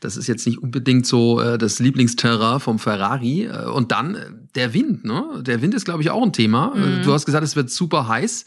Das 0.00 0.16
ist 0.16 0.26
jetzt 0.26 0.46
nicht 0.46 0.58
unbedingt 0.58 1.06
so 1.06 1.40
äh, 1.40 1.56
das 1.58 1.78
Lieblingsterrain 1.84 2.60
vom 2.60 2.78
Ferrari. 2.78 3.44
Äh, 3.44 3.66
und 3.66 3.92
dann 3.92 4.14
äh, 4.14 4.30
der 4.54 4.74
Wind, 4.74 5.04
ne? 5.04 5.42
Der 5.42 5.62
Wind 5.62 5.74
ist, 5.74 5.84
glaube 5.84 6.02
ich, 6.02 6.10
auch 6.10 6.22
ein 6.22 6.32
Thema. 6.32 6.74
Mhm. 6.74 7.02
Du 7.04 7.12
hast 7.12 7.26
gesagt, 7.26 7.44
es 7.44 7.56
wird 7.56 7.70
super 7.70 8.08
heiß. 8.08 8.44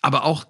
Aber 0.00 0.24
auch 0.24 0.46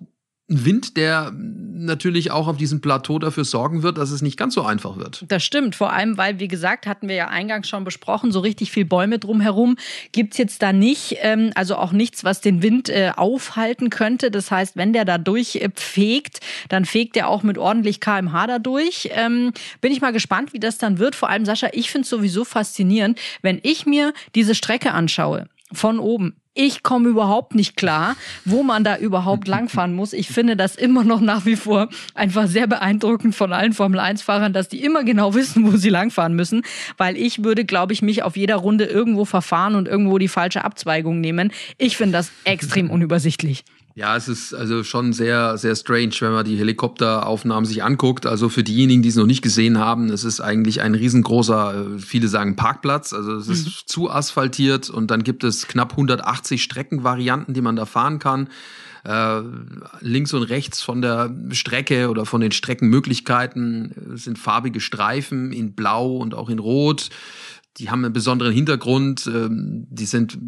Wind, 0.49 0.97
der 0.97 1.31
natürlich 1.35 2.31
auch 2.31 2.49
auf 2.49 2.57
diesem 2.57 2.81
Plateau 2.81 3.19
dafür 3.19 3.45
sorgen 3.45 3.83
wird, 3.83 3.99
dass 3.99 4.11
es 4.11 4.23
nicht 4.23 4.39
ganz 4.39 4.55
so 4.55 4.63
einfach 4.63 4.97
wird. 4.97 5.27
Das 5.29 5.45
stimmt, 5.45 5.77
vor 5.77 5.93
allem, 5.93 6.17
weil, 6.17 6.41
wie 6.41 6.49
gesagt, 6.49 6.87
hatten 6.87 7.07
wir 7.07 7.15
ja 7.15 7.29
eingangs 7.29 7.69
schon 7.69 7.85
besprochen, 7.85 8.33
so 8.33 8.41
richtig 8.41 8.73
viel 8.73 8.87
Bäume 8.87 9.19
drumherum 9.19 9.77
gibt's 10.13 10.39
jetzt 10.39 10.63
da 10.63 10.73
nicht. 10.73 11.17
Ähm, 11.21 11.53
also 11.55 11.77
auch 11.77 11.93
nichts, 11.93 12.25
was 12.25 12.41
den 12.41 12.63
Wind 12.63 12.89
äh, 12.89 13.13
aufhalten 13.15 13.91
könnte. 13.91 14.31
Das 14.31 14.51
heißt, 14.51 14.75
wenn 14.77 14.95
der 14.95 15.05
da 15.05 15.19
durchfegt, 15.19 16.41
dann 16.71 16.87
fegt 16.87 17.19
er 17.19 17.29
auch 17.29 17.43
mit 17.43 17.59
ordentlich 17.59 18.01
kmh 18.01 18.47
da 18.47 18.59
durch. 18.59 19.11
Ähm, 19.13 19.53
bin 19.83 19.93
ich 19.93 20.01
mal 20.01 20.13
gespannt, 20.13 20.55
wie 20.55 20.61
das 20.61 20.79
dann 20.79 20.99
wird. 20.99 21.15
Vor 21.15 21.29
allem, 21.29 21.45
Sascha, 21.45 21.69
ich 21.73 21.91
finde 21.91 22.05
es 22.05 22.09
sowieso 22.09 22.45
faszinierend, 22.45 23.21
wenn 23.43 23.61
ich 23.63 23.85
mir 23.85 24.15
diese 24.35 24.55
Strecke 24.55 24.93
anschaue 24.93 25.47
von 25.73 25.99
oben 25.99 26.38
ich 26.59 26.83
komme 26.83 27.09
überhaupt 27.09 27.55
nicht 27.55 27.77
klar, 27.77 28.17
wo 28.45 28.65
man 28.65 28.83
da 28.83 28.99
überhaupt 28.99 29.47
langfahren 29.49 29.95
muss. 29.95 30.13
Ich 30.13 30.29
finde 30.29 30.57
das 30.57 30.75
immer 30.75 31.05
noch 31.05 31.21
nach 31.21 31.47
wie 31.47 31.55
vor 31.55 31.89
einfach 32.15 32.49
sehr 32.49 32.67
beeindruckend 32.67 33.37
von 33.37 33.53
allen 33.53 33.73
Formel-1-Fahrern, 33.73 34.53
dass 34.53 34.69
die 34.69 34.83
immer 34.83 35.05
genau 35.05 35.35
wissen, 35.35 35.73
wo 35.73 35.77
sie 35.77 35.89
langfahren 35.89 36.35
müssen, 36.35 36.63
weil 36.97 37.17
ich 37.17 37.45
würde, 37.45 37.65
glaube 37.65 37.93
ich, 37.93 38.03
mich 38.03 38.25
auf 38.25 38.37
jeder 38.37 38.57
Runde 38.57 38.87
irgendwo 38.87 39.25
verfahren 39.25 39.77
und 39.77 39.87
irgendwo 39.87 40.19
die 40.19 40.27
falsche 40.27 40.65
Abzweigung 40.65 41.21
nehmen. 41.21 41.53
Ich 41.79 41.97
finde 41.97 42.15
das 42.19 42.33
extrem 42.43 42.91
unübersichtlich. 42.91 43.63
Ja, 43.99 44.15
es 44.15 44.29
ist 44.29 44.55
also 44.55 44.85
schon 44.85 45.13
sehr, 45.13 45.59
sehr 45.59 45.75
strange, 45.75 46.13
wenn 46.21 46.31
man 46.31 46.45
die 46.45 46.57
Helikopteraufnahmen 46.57 47.65
sich 47.65 47.83
anguckt. 47.83 48.27
Also 48.27 48.49
für 48.49 48.63
diejenigen, 48.63 49.03
die 49.03 49.09
es 49.09 49.17
noch 49.17 49.27
nicht 49.27 49.43
gesehen 49.43 49.79
haben, 49.79 50.11
es 50.11 50.23
ist 50.23 50.41
eigentlich 50.41 50.83
ein 50.83 50.95
riesengroßer, 50.95 51.75
äh, 51.75 51.99
viele 51.99 52.29
sagen 52.29 52.55
Parkplatz. 52.55 53.13
Also 53.13 53.35
es 53.35 53.49
ist 53.49 53.67
mhm. 53.67 53.73
zu 53.87 54.09
asphaltiert 54.09 54.89
und 54.89 55.11
dann 55.11 55.25
gibt 55.25 55.43
es 55.43 55.67
knapp 55.67 55.91
180 55.95 56.63
Streckenvarianten, 56.63 57.55
die 57.55 57.61
man 57.61 57.75
da 57.75 57.87
fahren 57.87 58.21
kann. 58.21 58.51
Äh, 59.05 59.41
links 60.01 60.33
und 60.33 60.45
rechts 60.45 60.81
von 60.81 61.03
der 61.03 61.35
Strecke 61.51 62.09
oder 62.09 62.25
von 62.25 62.41
den 62.41 62.53
Streckenmöglichkeiten 62.53 64.13
sind 64.15 64.39
farbige 64.39 64.79
Streifen 64.79 65.53
in 65.53 65.73
Blau 65.73 66.19
und 66.19 66.37
auch 66.37 66.51
in 66.51 66.61
Rot 66.61 67.11
die 67.79 67.91
haben 67.91 68.05
einen 68.05 68.13
besonderen 68.13 68.53
Hintergrund. 68.53 69.27
Ähm, 69.27 69.87
die 69.91 70.07
sind 70.07 70.39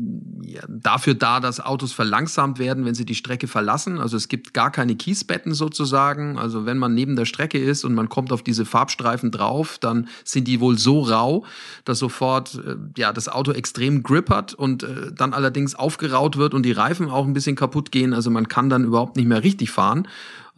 dafür 0.69 1.15
da, 1.15 1.39
dass 1.39 1.61
Autos 1.61 1.93
verlangsamt 1.93 2.59
werden, 2.59 2.85
wenn 2.85 2.95
sie 2.95 3.05
die 3.05 3.15
Strecke 3.15 3.47
verlassen. 3.47 3.99
Also 3.99 4.17
es 4.17 4.29
gibt 4.29 4.53
gar 4.53 4.71
keine 4.71 4.97
Kiesbetten 4.97 5.55
sozusagen. 5.55 6.39
Also 6.39 6.67
wenn 6.67 6.79
man 6.79 6.95
neben 6.95 7.15
der 7.15 7.25
Strecke 7.25 7.59
ist 7.59 7.85
und 7.85 7.95
man 7.95 8.09
kommt 8.09 8.33
auf 8.33 8.43
diese 8.43 8.65
Farbstreifen 8.65 9.31
drauf, 9.31 9.79
dann 9.79 10.09
sind 10.25 10.49
die 10.49 10.61
wohl 10.61 10.77
so 10.77 11.01
rau, 11.01 11.45
dass 11.85 11.99
sofort 11.99 12.61
äh, 12.67 12.77
ja 12.97 13.13
das 13.13 13.29
Auto 13.29 13.53
extrem 13.53 14.03
Grip 14.03 14.31
hat 14.31 14.55
und 14.55 14.83
äh, 14.83 15.13
dann 15.15 15.33
allerdings 15.33 15.75
aufgeraut 15.75 16.37
wird 16.37 16.55
und 16.55 16.65
die 16.65 16.73
Reifen 16.73 17.09
auch 17.09 17.27
ein 17.27 17.33
bisschen 17.33 17.57
kaputt 17.57 17.93
gehen. 17.93 18.13
Also 18.13 18.31
man 18.31 18.49
kann 18.49 18.69
dann 18.69 18.85
überhaupt 18.85 19.17
nicht 19.17 19.27
mehr 19.27 19.45
richtig 19.45 19.71
fahren. 19.71 20.09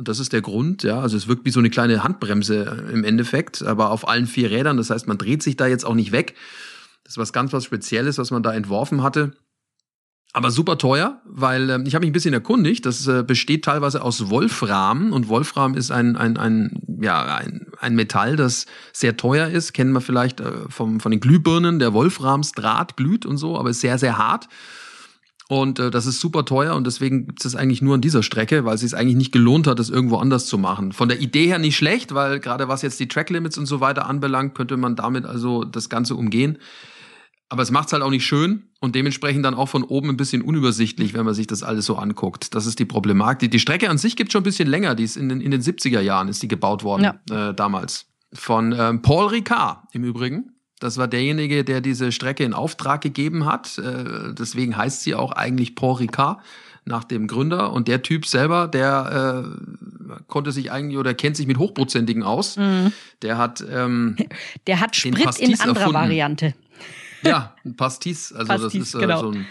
Das 0.04 0.18
ist 0.18 0.32
der 0.32 0.42
Grund, 0.42 0.82
ja. 0.82 1.00
Also 1.00 1.16
es 1.16 1.28
wirkt 1.28 1.44
wie 1.44 1.50
so 1.50 1.60
eine 1.60 1.70
kleine 1.70 2.02
Handbremse 2.04 2.84
äh, 2.88 2.92
im 2.92 3.04
Endeffekt, 3.04 3.62
aber 3.62 3.90
auf 3.90 4.06
allen 4.08 4.26
vier 4.26 4.50
Rädern. 4.50 4.76
Das 4.76 4.90
heißt, 4.90 5.06
man 5.06 5.18
dreht 5.18 5.42
sich 5.42 5.56
da 5.56 5.66
jetzt 5.66 5.84
auch 5.84 5.94
nicht 5.94 6.12
weg. 6.12 6.34
Das 7.04 7.14
ist 7.14 7.18
was 7.18 7.32
ganz 7.32 7.52
was 7.52 7.64
Spezielles, 7.64 8.18
was 8.18 8.30
man 8.30 8.42
da 8.42 8.52
entworfen 8.52 9.02
hatte. 9.02 9.32
Aber 10.34 10.50
super 10.50 10.78
teuer, 10.78 11.20
weil 11.26 11.68
äh, 11.68 11.82
ich 11.84 11.94
habe 11.94 12.04
mich 12.04 12.10
ein 12.10 12.14
bisschen 12.14 12.32
erkundigt. 12.32 12.86
Das 12.86 13.06
äh, 13.06 13.22
besteht 13.22 13.64
teilweise 13.64 14.02
aus 14.02 14.30
Wolfram 14.30 15.12
und 15.12 15.28
Wolfram 15.28 15.74
ist 15.74 15.90
ein 15.90 16.16
ein 16.16 16.38
ein 16.38 16.98
ja 17.02 17.36
ein, 17.36 17.66
ein 17.78 17.94
Metall, 17.94 18.36
das 18.36 18.66
sehr 18.92 19.16
teuer 19.18 19.48
ist. 19.48 19.74
Kennen 19.74 19.92
wir 19.92 20.00
vielleicht 20.00 20.40
äh, 20.40 20.52
vom 20.68 21.00
von 21.00 21.10
den 21.10 21.20
Glühbirnen. 21.20 21.78
Der 21.78 21.92
Wolframsdraht 21.92 22.96
glüht 22.96 23.26
und 23.26 23.36
so, 23.36 23.58
aber 23.58 23.70
ist 23.70 23.82
sehr 23.82 23.98
sehr 23.98 24.16
hart. 24.16 24.48
Und 25.52 25.78
äh, 25.78 25.90
das 25.90 26.06
ist 26.06 26.18
super 26.18 26.46
teuer 26.46 26.74
und 26.74 26.86
deswegen 26.86 27.26
gibt 27.26 27.44
es 27.44 27.54
eigentlich 27.54 27.82
nur 27.82 27.96
an 27.96 28.00
dieser 28.00 28.22
Strecke, 28.22 28.64
weil 28.64 28.76
es 28.76 28.80
sich 28.80 28.96
eigentlich 28.96 29.16
nicht 29.16 29.32
gelohnt 29.32 29.66
hat, 29.66 29.78
das 29.78 29.90
irgendwo 29.90 30.16
anders 30.16 30.46
zu 30.46 30.56
machen. 30.56 30.92
Von 30.92 31.10
der 31.10 31.20
Idee 31.20 31.46
her 31.46 31.58
nicht 31.58 31.76
schlecht, 31.76 32.14
weil 32.14 32.40
gerade 32.40 32.68
was 32.68 32.80
jetzt 32.80 32.98
die 33.00 33.06
Tracklimits 33.06 33.58
und 33.58 33.66
so 33.66 33.78
weiter 33.78 34.06
anbelangt, 34.06 34.54
könnte 34.54 34.78
man 34.78 34.96
damit 34.96 35.26
also 35.26 35.64
das 35.64 35.90
Ganze 35.90 36.14
umgehen. 36.16 36.56
Aber 37.50 37.62
es 37.62 37.70
macht 37.70 37.88
es 37.88 37.92
halt 37.92 38.02
auch 38.02 38.08
nicht 38.08 38.24
schön 38.24 38.70
und 38.80 38.94
dementsprechend 38.94 39.44
dann 39.44 39.52
auch 39.52 39.68
von 39.68 39.84
oben 39.84 40.08
ein 40.08 40.16
bisschen 40.16 40.40
unübersichtlich, 40.40 41.12
wenn 41.12 41.26
man 41.26 41.34
sich 41.34 41.48
das 41.48 41.62
alles 41.62 41.84
so 41.84 41.96
anguckt. 41.96 42.54
Das 42.54 42.64
ist 42.64 42.78
die 42.78 42.86
Problematik. 42.86 43.50
Die, 43.50 43.58
Strecke 43.58 43.90
an 43.90 43.98
sich 43.98 44.16
gibt 44.16 44.32
schon 44.32 44.40
ein 44.40 44.44
bisschen 44.44 44.70
länger. 44.70 44.94
Die 44.94 45.04
ist 45.04 45.18
in 45.18 45.28
den, 45.28 45.42
in 45.42 45.50
den 45.50 45.60
70er 45.60 46.00
Jahren 46.00 46.28
ist 46.28 46.42
die 46.42 46.48
gebaut 46.48 46.82
worden, 46.82 47.12
ja. 47.28 47.50
äh, 47.50 47.54
damals. 47.54 48.06
Von 48.32 48.74
ähm, 48.74 49.02
Paul 49.02 49.26
Ricard 49.26 49.80
im 49.92 50.02
Übrigen. 50.02 50.51
Das 50.82 50.96
war 50.96 51.06
derjenige, 51.06 51.62
der 51.62 51.80
diese 51.80 52.10
Strecke 52.10 52.42
in 52.42 52.54
Auftrag 52.54 53.00
gegeben 53.00 53.44
hat. 53.44 53.78
Äh, 53.78 54.34
deswegen 54.34 54.76
heißt 54.76 55.02
sie 55.02 55.14
auch 55.14 55.30
eigentlich 55.30 55.76
Paul 55.76 55.98
Ricard 55.98 56.40
nach 56.84 57.04
dem 57.04 57.28
Gründer. 57.28 57.72
Und 57.72 57.86
der 57.86 58.02
Typ 58.02 58.26
selber, 58.26 58.66
der 58.66 59.44
äh, 59.46 60.16
konnte 60.26 60.50
sich 60.50 60.72
eigentlich 60.72 60.98
oder 60.98 61.14
kennt 61.14 61.36
sich 61.36 61.46
mit 61.46 61.58
Hochprozentigen 61.58 62.24
aus. 62.24 62.56
Mhm. 62.56 62.92
Der 63.22 63.38
hat 63.38 63.64
ähm, 63.70 64.16
der 64.66 64.80
hat 64.80 64.96
Sprit 64.96 65.38
in 65.38 65.60
anderer 65.60 65.76
erfunden. 65.76 65.94
Variante. 65.94 66.54
Ja, 67.22 67.54
ein 67.64 67.76
Pastis. 67.76 68.32
Also 68.32 68.48
Pastis, 68.48 68.72
das 68.72 68.88
ist 68.88 68.94
äh, 68.96 68.98
genau. 68.98 69.20
so 69.20 69.30
ein 69.30 69.46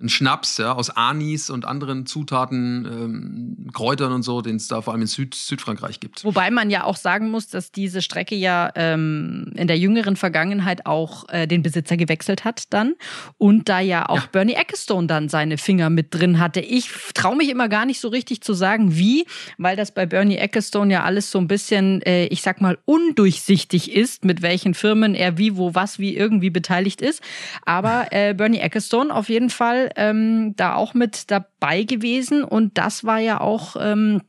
ein 0.00 0.08
Schnaps 0.08 0.58
ja, 0.58 0.72
aus 0.72 0.90
Anis 0.90 1.50
und 1.50 1.64
anderen 1.64 2.06
Zutaten, 2.06 2.84
ähm, 2.84 3.70
Kräutern 3.72 4.12
und 4.12 4.22
so, 4.22 4.40
den 4.40 4.56
es 4.56 4.68
da 4.68 4.82
vor 4.82 4.92
allem 4.92 5.02
in 5.02 5.08
Süd 5.08 5.34
Südfrankreich 5.34 6.00
gibt. 6.00 6.24
Wobei 6.24 6.50
man 6.50 6.70
ja 6.70 6.84
auch 6.84 6.96
sagen 6.96 7.30
muss, 7.30 7.48
dass 7.48 7.72
diese 7.72 8.02
Strecke 8.02 8.34
ja 8.34 8.70
ähm, 8.74 9.52
in 9.54 9.66
der 9.66 9.78
jüngeren 9.78 10.16
Vergangenheit 10.16 10.86
auch 10.86 11.28
äh, 11.28 11.46
den 11.46 11.62
Besitzer 11.62 11.96
gewechselt 11.96 12.44
hat 12.44 12.72
dann 12.72 12.94
und 13.38 13.68
da 13.68 13.80
ja 13.80 14.08
auch 14.08 14.16
ja. 14.16 14.28
Bernie 14.32 14.54
Ecclestone 14.54 15.06
dann 15.06 15.28
seine 15.28 15.58
Finger 15.58 15.90
mit 15.90 16.14
drin 16.14 16.38
hatte. 16.38 16.60
Ich 16.60 16.90
traue 17.14 17.36
mich 17.36 17.48
immer 17.48 17.68
gar 17.68 17.86
nicht 17.86 18.00
so 18.00 18.08
richtig 18.08 18.42
zu 18.42 18.54
sagen, 18.54 18.96
wie, 18.96 19.26
weil 19.58 19.76
das 19.76 19.92
bei 19.92 20.06
Bernie 20.06 20.36
Ecclestone 20.36 20.92
ja 20.92 21.02
alles 21.04 21.30
so 21.30 21.38
ein 21.38 21.48
bisschen, 21.48 22.02
äh, 22.02 22.26
ich 22.26 22.42
sag 22.42 22.60
mal, 22.60 22.78
undurchsichtig 22.84 23.92
ist, 23.92 24.24
mit 24.24 24.42
welchen 24.42 24.74
Firmen 24.74 25.14
er 25.14 25.38
wie, 25.38 25.56
wo, 25.56 25.74
was, 25.74 25.98
wie 25.98 26.16
irgendwie 26.16 26.50
beteiligt 26.50 27.00
ist. 27.00 27.22
Aber 27.64 28.06
äh, 28.10 28.34
Bernie 28.34 28.58
Ecclestone 28.58 29.14
auf 29.14 29.28
jeden 29.28 29.50
Fall 29.50 29.81
ähm, 29.96 30.54
da 30.56 30.74
auch 30.74 30.94
mit 30.94 31.30
dabei 31.30 31.84
gewesen. 31.84 32.44
Und 32.44 32.78
das 32.78 33.04
war 33.04 33.18
ja 33.18 33.40
auch 33.40 33.76
ähm, 33.78 34.22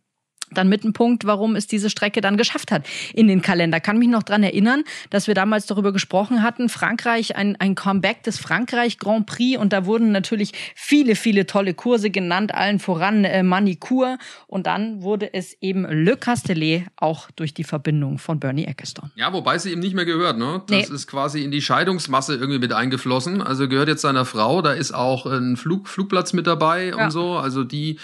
dann 0.54 0.70
mit 0.70 0.84
einem 0.84 0.94
Punkt, 0.94 1.26
warum 1.26 1.56
es 1.56 1.68
diese 1.68 1.90
Strecke 1.90 2.22
dann 2.22 2.38
geschafft 2.38 2.72
hat 2.72 2.86
in 3.14 3.28
den 3.28 3.42
Kalender. 3.42 3.80
Kann 3.80 3.98
mich 3.98 4.10
noch 4.10 4.24
dran 4.24 4.44
erinnern, 4.44 4.84
dass 5.10 5.28
wir 5.28 5.34
damals 5.34 5.66
darüber 5.66 5.92
gesprochen 5.92 6.44
hatten, 6.44 6.70
Frankreich, 6.70 7.36
ein, 7.36 7.56
ein 7.60 7.76
Comeback 7.76 8.24
des 8.24 8.40
Frankreich 8.40 8.98
Grand 9.00 9.26
Prix 9.26 9.58
und 9.58 9.74
da 9.74 9.86
wurden 9.86 10.12
natürlich 10.12 10.52
viele, 10.76 11.16
viele 11.16 11.46
tolle 11.46 11.74
Kurse 11.74 12.10
genannt, 12.10 12.54
allen 12.54 12.80
voran 12.80 13.26
äh, 13.26 13.44
Manicure 13.44 14.18
und 14.48 14.68
dann 14.68 15.02
wurde 15.02 15.34
es 15.34 15.56
eben 15.62 15.86
Le 15.86 16.18
Castellet 16.18 16.86
auch 16.98 17.32
durch 17.32 17.54
die 17.54 17.64
Verbindung 17.64 18.18
von 18.18 18.40
Bernie 18.40 18.66
Ecclestone. 18.66 19.12
Ja, 19.16 19.32
wobei 19.34 19.58
sie 19.58 19.72
ihm 19.72 19.80
nicht 19.80 19.96
mehr 19.96 20.06
gehört, 20.06 20.38
ne? 20.38 20.62
Das 20.68 20.90
nee. 20.90 20.96
ist 20.96 21.08
quasi 21.08 21.44
in 21.44 21.52
die 21.52 21.62
Scheidungsmasse 21.62 22.36
irgendwie 22.36 22.60
mit 22.60 22.74
eingeflossen, 22.74 23.42
also 23.42 23.68
gehört 23.68 23.88
jetzt 23.88 24.02
seiner 24.02 24.26
Frau, 24.26 24.62
da 24.62 24.74
ist 24.74 24.94
auch 24.94 25.26
ein 25.26 25.58
Flug, 25.58 25.88
Flugplatz 25.88 26.34
mit 26.34 26.48
dabei 26.48 26.88
ja. 26.88 27.06
und 27.06 27.12
so, 27.12 27.38
also 27.38 27.64
die, 27.64 28.00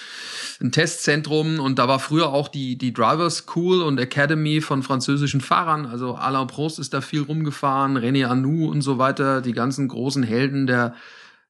ein 0.62 0.72
Testzentrum 0.72 1.60
und 1.60 1.80
da 1.80 1.88
war 1.88 2.00
früher 2.00 2.30
auch 2.30 2.39
auch 2.40 2.48
die, 2.48 2.78
die 2.78 2.94
Driver 2.94 3.30
School 3.30 3.82
und 3.82 4.00
Academy 4.00 4.62
von 4.62 4.82
französischen 4.82 5.42
Fahrern. 5.42 5.86
Also 5.86 6.16
Alain 6.16 6.48
Prost 6.48 6.80
ist 6.80 6.94
da 6.94 7.02
viel 7.02 7.22
rumgefahren, 7.22 7.98
René 7.98 8.26
Anou 8.26 8.70
und 8.70 8.82
so 8.82 8.98
weiter, 8.98 9.42
die 9.42 9.52
ganzen 9.52 9.90
großen 9.90 10.24
Helden 10.24 10.66
der, 10.66 10.96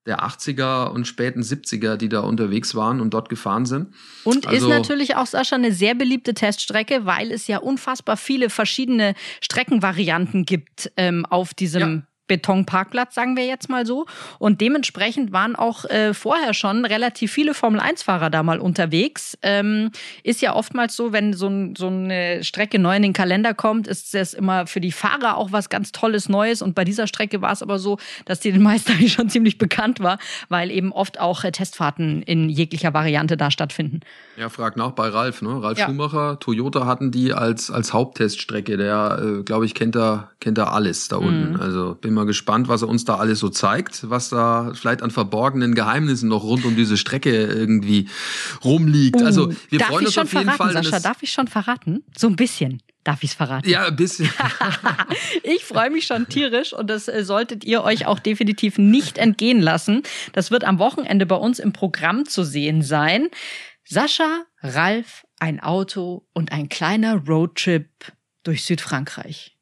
der 0.08 0.24
80er 0.24 0.88
und 0.88 1.05
späten 1.05 1.41
70er, 1.41 1.96
die 1.96 2.10
da 2.10 2.22
unterwegs 2.22 2.74
waren 2.74 3.01
und 3.01 3.13
dort 3.13 3.29
gefahren 3.29 3.67
sind. 3.67 3.93
Und 4.24 4.48
also, 4.48 4.67
ist 4.67 4.75
natürlich 4.75 5.15
auch, 5.15 5.27
Sascha, 5.27 5.55
eine 5.55 5.72
sehr 5.72 5.93
beliebte 5.93 6.34
Teststrecke, 6.34 7.05
weil 7.05 7.31
es 7.31 7.46
ja 7.46 7.60
unfassbar 7.60 8.17
viele 8.17 8.50
verschiedene 8.50 9.13
Streckenvarianten 9.41 10.43
gibt 10.43 10.91
ähm, 10.98 11.27
auf 11.27 11.53
diesem 11.53 12.08
Betonparkplatz, 12.29 13.13
sagen 13.13 13.36
wir 13.36 13.45
jetzt 13.45 13.69
mal 13.69 13.86
so. 13.86 14.05
Und 14.38 14.62
dementsprechend 14.62 15.33
waren 15.33 15.57
auch 15.57 15.83
äh, 15.86 16.13
vorher 16.13 16.53
schon 16.53 16.86
relativ 16.86 17.33
viele 17.33 17.53
Formel-1-Fahrer 17.53 18.29
da 18.29 18.43
mal 18.43 18.59
unterwegs. 18.59 19.38
Ähm, 19.41 19.91
ist 20.24 20.41
ja 20.41 20.55
oftmals 20.55 20.95
so, 20.95 21.12
wenn 21.12 21.33
so, 21.33 21.48
ein, 21.48 21.75
so, 21.75 21.88
eine 21.88 22.43
Strecke 22.45 22.79
neu 22.79 22.95
in 22.95 23.01
den 23.01 23.13
Kalender 23.13 23.53
kommt, 23.53 23.88
ist 23.88 24.13
das 24.13 24.33
immer 24.33 24.67
für 24.67 24.79
die 24.79 24.93
Fahrer 24.93 25.36
auch 25.36 25.51
was 25.51 25.67
ganz 25.67 25.91
Tolles 25.91 26.29
Neues. 26.29 26.62
Und 26.62 26.75
bei 26.75 26.86
dieser 26.86 27.07
Strecke 27.07 27.41
war 27.41 27.51
es 27.51 27.62
aber 27.62 27.79
so, 27.79 27.98
dass 28.25 28.39
die 28.39 28.51
den 28.51 28.62
meisten 28.62 28.91
eigentlich 28.93 29.13
schon 29.13 29.29
ziemlich 29.29 29.57
bekannt 29.57 30.00
war, 30.00 30.19
weil 30.48 30.71
eben 30.71 30.93
oft 30.93 31.19
auch 31.19 31.43
äh, 31.43 31.51
Testfahrten 31.51 32.21
in 32.21 32.50
jeglicher 32.50 32.93
Variante 32.93 33.36
da 33.36 33.51
stattfinden. 33.51 34.01
Ja, 34.38 34.50
frag 34.50 34.77
nach 34.77 34.91
bei 34.91 35.09
Ralf. 35.09 35.41
Ne? 35.41 35.62
Ralf 35.62 35.79
ja. 35.79 35.88
Schumacher, 35.88 36.39
Toyota 36.39 36.86
hatten 36.86 37.12
die 37.12 37.33
als, 37.33 37.71
als 37.71 37.91
Hauptteststrecke. 37.91 38.77
Der, 38.77 39.19
äh, 39.21 39.43
glaube 39.43 39.65
ich, 39.65 39.74
kennt 39.74 39.95
da, 39.95 40.29
kennt 40.39 40.57
da 40.59 40.65
alles 40.65 41.07
da 41.07 41.17
unten. 41.17 41.53
Mhm. 41.53 41.59
Also 41.59 41.98
bin 42.00 42.13
mal 42.19 42.25
gespannt, 42.25 42.67
was 42.67 42.81
er 42.81 42.89
uns 42.89 43.05
da 43.05 43.15
alles 43.15 43.39
so 43.39 43.49
zeigt, 43.49 44.09
was 44.09 44.29
da 44.29 44.71
vielleicht 44.73 45.01
an 45.01 45.11
verborgenen 45.11 45.75
Geheimnissen 45.75 46.29
noch 46.29 46.43
rund 46.43 46.65
um 46.65 46.75
diese 46.75 46.97
Strecke 46.97 47.31
irgendwie 47.31 48.09
rumliegt. 48.63 49.21
Uh, 49.21 49.25
also 49.25 49.53
wir 49.69 49.79
freuen 49.79 50.05
uns 50.05 50.17
auf 50.17 50.33
jeden 50.33 50.45
verraten, 50.45 50.73
Fall. 50.73 50.83
Sascha, 50.83 50.99
darf 50.99 51.23
ich 51.23 51.31
schon 51.31 51.47
verraten? 51.47 52.03
So 52.17 52.27
ein 52.27 52.35
bisschen. 52.35 52.81
Darf 53.03 53.23
ich 53.23 53.31
es 53.31 53.35
verraten? 53.35 53.67
Ja, 53.67 53.88
ein 53.88 53.95
bisschen. 53.95 54.29
ich 55.43 55.63
freue 55.63 55.89
mich 55.89 56.05
schon 56.05 56.27
tierisch 56.27 56.73
und 56.73 56.89
das 56.89 57.07
äh, 57.07 57.23
solltet 57.23 57.63
ihr 57.63 57.83
euch 57.83 58.05
auch 58.05 58.19
definitiv 58.19 58.77
nicht 58.77 59.17
entgehen 59.17 59.61
lassen. 59.61 60.03
Das 60.33 60.51
wird 60.51 60.63
am 60.65 60.79
Wochenende 60.79 61.25
bei 61.25 61.35
uns 61.35 61.59
im 61.59 61.73
Programm 61.73 62.25
zu 62.25 62.43
sehen 62.43 62.81
sein. 62.81 63.29
Sascha, 63.85 64.43
Ralf, 64.61 65.25
ein 65.39 65.59
Auto 65.59 66.27
und 66.33 66.51
ein 66.51 66.69
kleiner 66.69 67.15
Roadtrip 67.25 67.89
durch 68.43 68.63
Südfrankreich. 68.65 69.58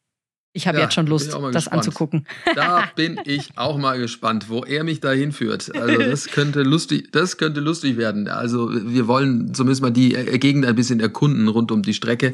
Ich 0.57 0.67
habe 0.67 0.79
ja, 0.79 0.85
jetzt 0.85 0.95
schon 0.95 1.05
Lust, 1.05 1.33
das 1.33 1.35
gespannt. 1.35 1.71
anzugucken. 1.71 2.27
Da 2.55 2.89
bin 2.95 3.19
ich 3.25 3.51
auch 3.57 3.77
mal 3.77 3.99
gespannt, 3.99 4.49
wo 4.49 4.63
er 4.63 4.83
mich 4.83 4.99
dahin 4.99 5.31
führt. 5.31 5.73
Also 5.75 5.97
das 5.99 6.25
könnte 6.31 6.63
lustig, 6.63 7.11
das 7.11 7.37
könnte 7.37 7.59
lustig 7.59 7.95
werden. 7.95 8.27
Also 8.27 8.71
wir 8.73 9.07
wollen 9.07 9.53
zumindest 9.53 9.83
mal 9.83 9.91
die 9.91 10.15
äh, 10.15 10.39
Gegend 10.39 10.65
ein 10.65 10.73
bisschen 10.73 10.99
erkunden 10.99 11.47
rund 11.47 11.71
um 11.71 11.83
die 11.83 11.93
Strecke. 11.93 12.33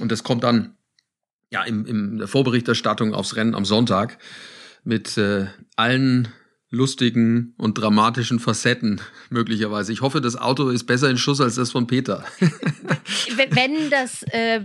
Und 0.00 0.10
das 0.10 0.24
kommt 0.24 0.42
dann 0.42 0.74
ja 1.52 1.62
im, 1.62 1.86
in 1.86 2.18
der 2.18 2.26
Vorberichterstattung 2.26 3.14
aufs 3.14 3.36
Rennen 3.36 3.54
am 3.54 3.64
Sonntag 3.64 4.18
mit 4.82 5.16
äh, 5.16 5.46
allen 5.76 6.26
lustigen 6.70 7.54
und 7.58 7.78
dramatischen 7.78 8.38
Facetten 8.40 9.00
möglicherweise. 9.30 9.92
Ich 9.92 10.00
hoffe, 10.00 10.20
das 10.20 10.36
Auto 10.36 10.68
ist 10.68 10.84
besser 10.84 11.10
in 11.10 11.18
Schuss 11.18 11.40
als 11.40 11.54
das 11.54 11.72
von 11.72 11.86
Peter. 11.86 12.24
Wenn 13.50 13.90
das, 13.90 14.22
äh, 14.30 14.60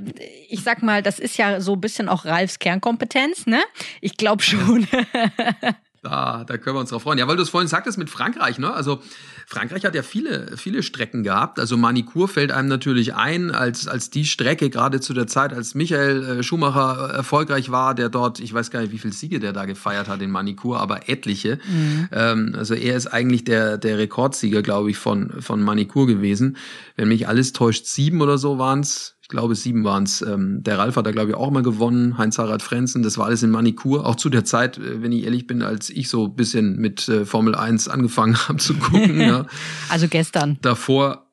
ich 0.49 0.63
sag 0.63 0.81
mal, 0.81 1.03
das 1.03 1.19
ist 1.19 1.37
ja 1.37 1.61
so 1.61 1.73
ein 1.73 1.81
bisschen 1.81 2.09
auch 2.09 2.25
Ralfs 2.25 2.59
Kernkompetenz, 2.59 3.45
ne? 3.45 3.61
Ich 4.01 4.17
glaube 4.17 4.43
schon. 4.43 4.87
Da, 6.03 6.43
da 6.45 6.57
können 6.57 6.75
wir 6.75 6.79
uns 6.79 6.89
drauf 6.89 7.03
freuen. 7.03 7.19
Ja, 7.19 7.27
weil 7.27 7.35
du 7.35 7.43
es 7.43 7.49
vorhin 7.49 7.67
sagtest 7.67 7.99
mit 7.99 8.09
Frankreich, 8.09 8.57
ne? 8.57 8.73
Also 8.73 9.01
Frankreich 9.45 9.85
hat 9.85 9.93
ja 9.93 10.01
viele, 10.01 10.57
viele 10.57 10.81
Strecken 10.81 11.21
gehabt. 11.21 11.59
Also 11.59 11.77
Manicourt 11.77 12.31
fällt 12.31 12.51
einem 12.51 12.69
natürlich 12.69 13.13
ein 13.13 13.51
als, 13.51 13.87
als 13.87 14.09
die 14.09 14.25
Strecke, 14.25 14.71
gerade 14.71 14.99
zu 14.99 15.13
der 15.13 15.27
Zeit, 15.27 15.53
als 15.53 15.75
Michael 15.75 16.39
äh, 16.39 16.43
Schumacher 16.43 17.13
erfolgreich 17.13 17.69
war, 17.69 17.93
der 17.93 18.09
dort, 18.09 18.39
ich 18.39 18.51
weiß 18.51 18.71
gar 18.71 18.81
nicht, 18.81 18.91
wie 18.91 18.97
viele 18.97 19.13
Siege 19.13 19.39
der 19.39 19.53
da 19.53 19.65
gefeiert 19.65 20.07
hat 20.07 20.23
in 20.23 20.31
Manicourt, 20.31 20.81
aber 20.81 21.07
etliche. 21.07 21.59
Mhm. 21.69 22.09
Ähm, 22.11 22.55
also 22.57 22.73
er 22.73 22.95
ist 22.95 23.05
eigentlich 23.05 23.43
der, 23.43 23.77
der 23.77 23.99
Rekordsieger, 23.99 24.63
glaube 24.63 24.89
ich, 24.89 24.97
von, 24.97 25.39
von 25.39 25.61
Manicourt 25.61 26.07
gewesen. 26.07 26.57
Wenn 26.95 27.09
mich 27.09 27.27
alles 27.27 27.53
täuscht, 27.53 27.85
sieben 27.85 28.21
oder 28.21 28.39
so 28.39 28.57
waren's 28.57 29.17
glaube 29.31 29.55
sieben 29.55 29.83
waren 29.83 30.03
es. 30.03 30.21
Ähm, 30.21 30.61
der 30.61 30.77
Ralf 30.77 30.95
hat 30.95 31.07
da, 31.07 31.11
glaube 31.11 31.31
ich, 31.31 31.35
auch 31.35 31.49
mal 31.49 31.63
gewonnen. 31.63 32.19
Heinz-Harald 32.19 32.61
Frenzen, 32.61 33.01
das 33.01 33.17
war 33.17 33.25
alles 33.25 33.41
in 33.41 33.49
Manikur. 33.49 34.05
Auch 34.05 34.15
zu 34.15 34.29
der 34.29 34.45
Zeit, 34.45 34.77
äh, 34.77 35.01
wenn 35.01 35.11
ich 35.11 35.23
ehrlich 35.23 35.47
bin, 35.47 35.63
als 35.63 35.89
ich 35.89 36.09
so 36.09 36.25
ein 36.25 36.35
bisschen 36.35 36.77
mit 36.77 37.09
äh, 37.09 37.25
Formel 37.25 37.55
1 37.55 37.87
angefangen 37.87 38.37
habe 38.47 38.59
zu 38.59 38.75
gucken. 38.75 39.19
ja. 39.19 39.47
Also 39.89 40.07
gestern. 40.07 40.59
Davor 40.61 41.25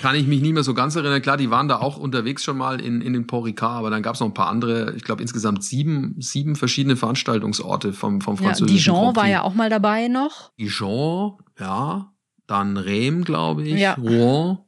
kann 0.00 0.14
ich 0.14 0.26
mich 0.26 0.40
nicht 0.40 0.54
mehr 0.54 0.62
so 0.62 0.72
ganz 0.72 0.94
erinnern. 0.96 1.20
Klar, 1.20 1.36
die 1.36 1.50
waren 1.50 1.68
da 1.68 1.78
auch 1.78 1.98
unterwegs 1.98 2.44
schon 2.44 2.56
mal 2.56 2.80
in, 2.80 3.02
in 3.02 3.12
den 3.12 3.26
Port 3.26 3.44
Ricard, 3.44 3.78
aber 3.78 3.90
dann 3.90 4.02
gab 4.02 4.14
es 4.14 4.20
noch 4.20 4.28
ein 4.28 4.34
paar 4.34 4.48
andere, 4.48 4.94
ich 4.94 5.02
glaube 5.02 5.20
insgesamt 5.20 5.64
sieben, 5.64 6.14
sieben 6.20 6.54
verschiedene 6.54 6.96
Veranstaltungsorte 6.96 7.92
vom, 7.92 8.20
vom 8.20 8.36
französischen 8.36 8.94
ja, 8.94 9.00
Dijon 9.00 9.16
war 9.16 9.28
ja 9.28 9.42
auch 9.42 9.54
mal 9.54 9.68
dabei 9.68 10.08
noch. 10.08 10.52
Dijon, 10.58 11.34
ja. 11.58 12.12
Dann 12.46 12.76
Rem, 12.76 13.24
glaube 13.24 13.62
ich. 13.62 13.78
Ja. 13.78 13.94
Rouen. 13.94 14.58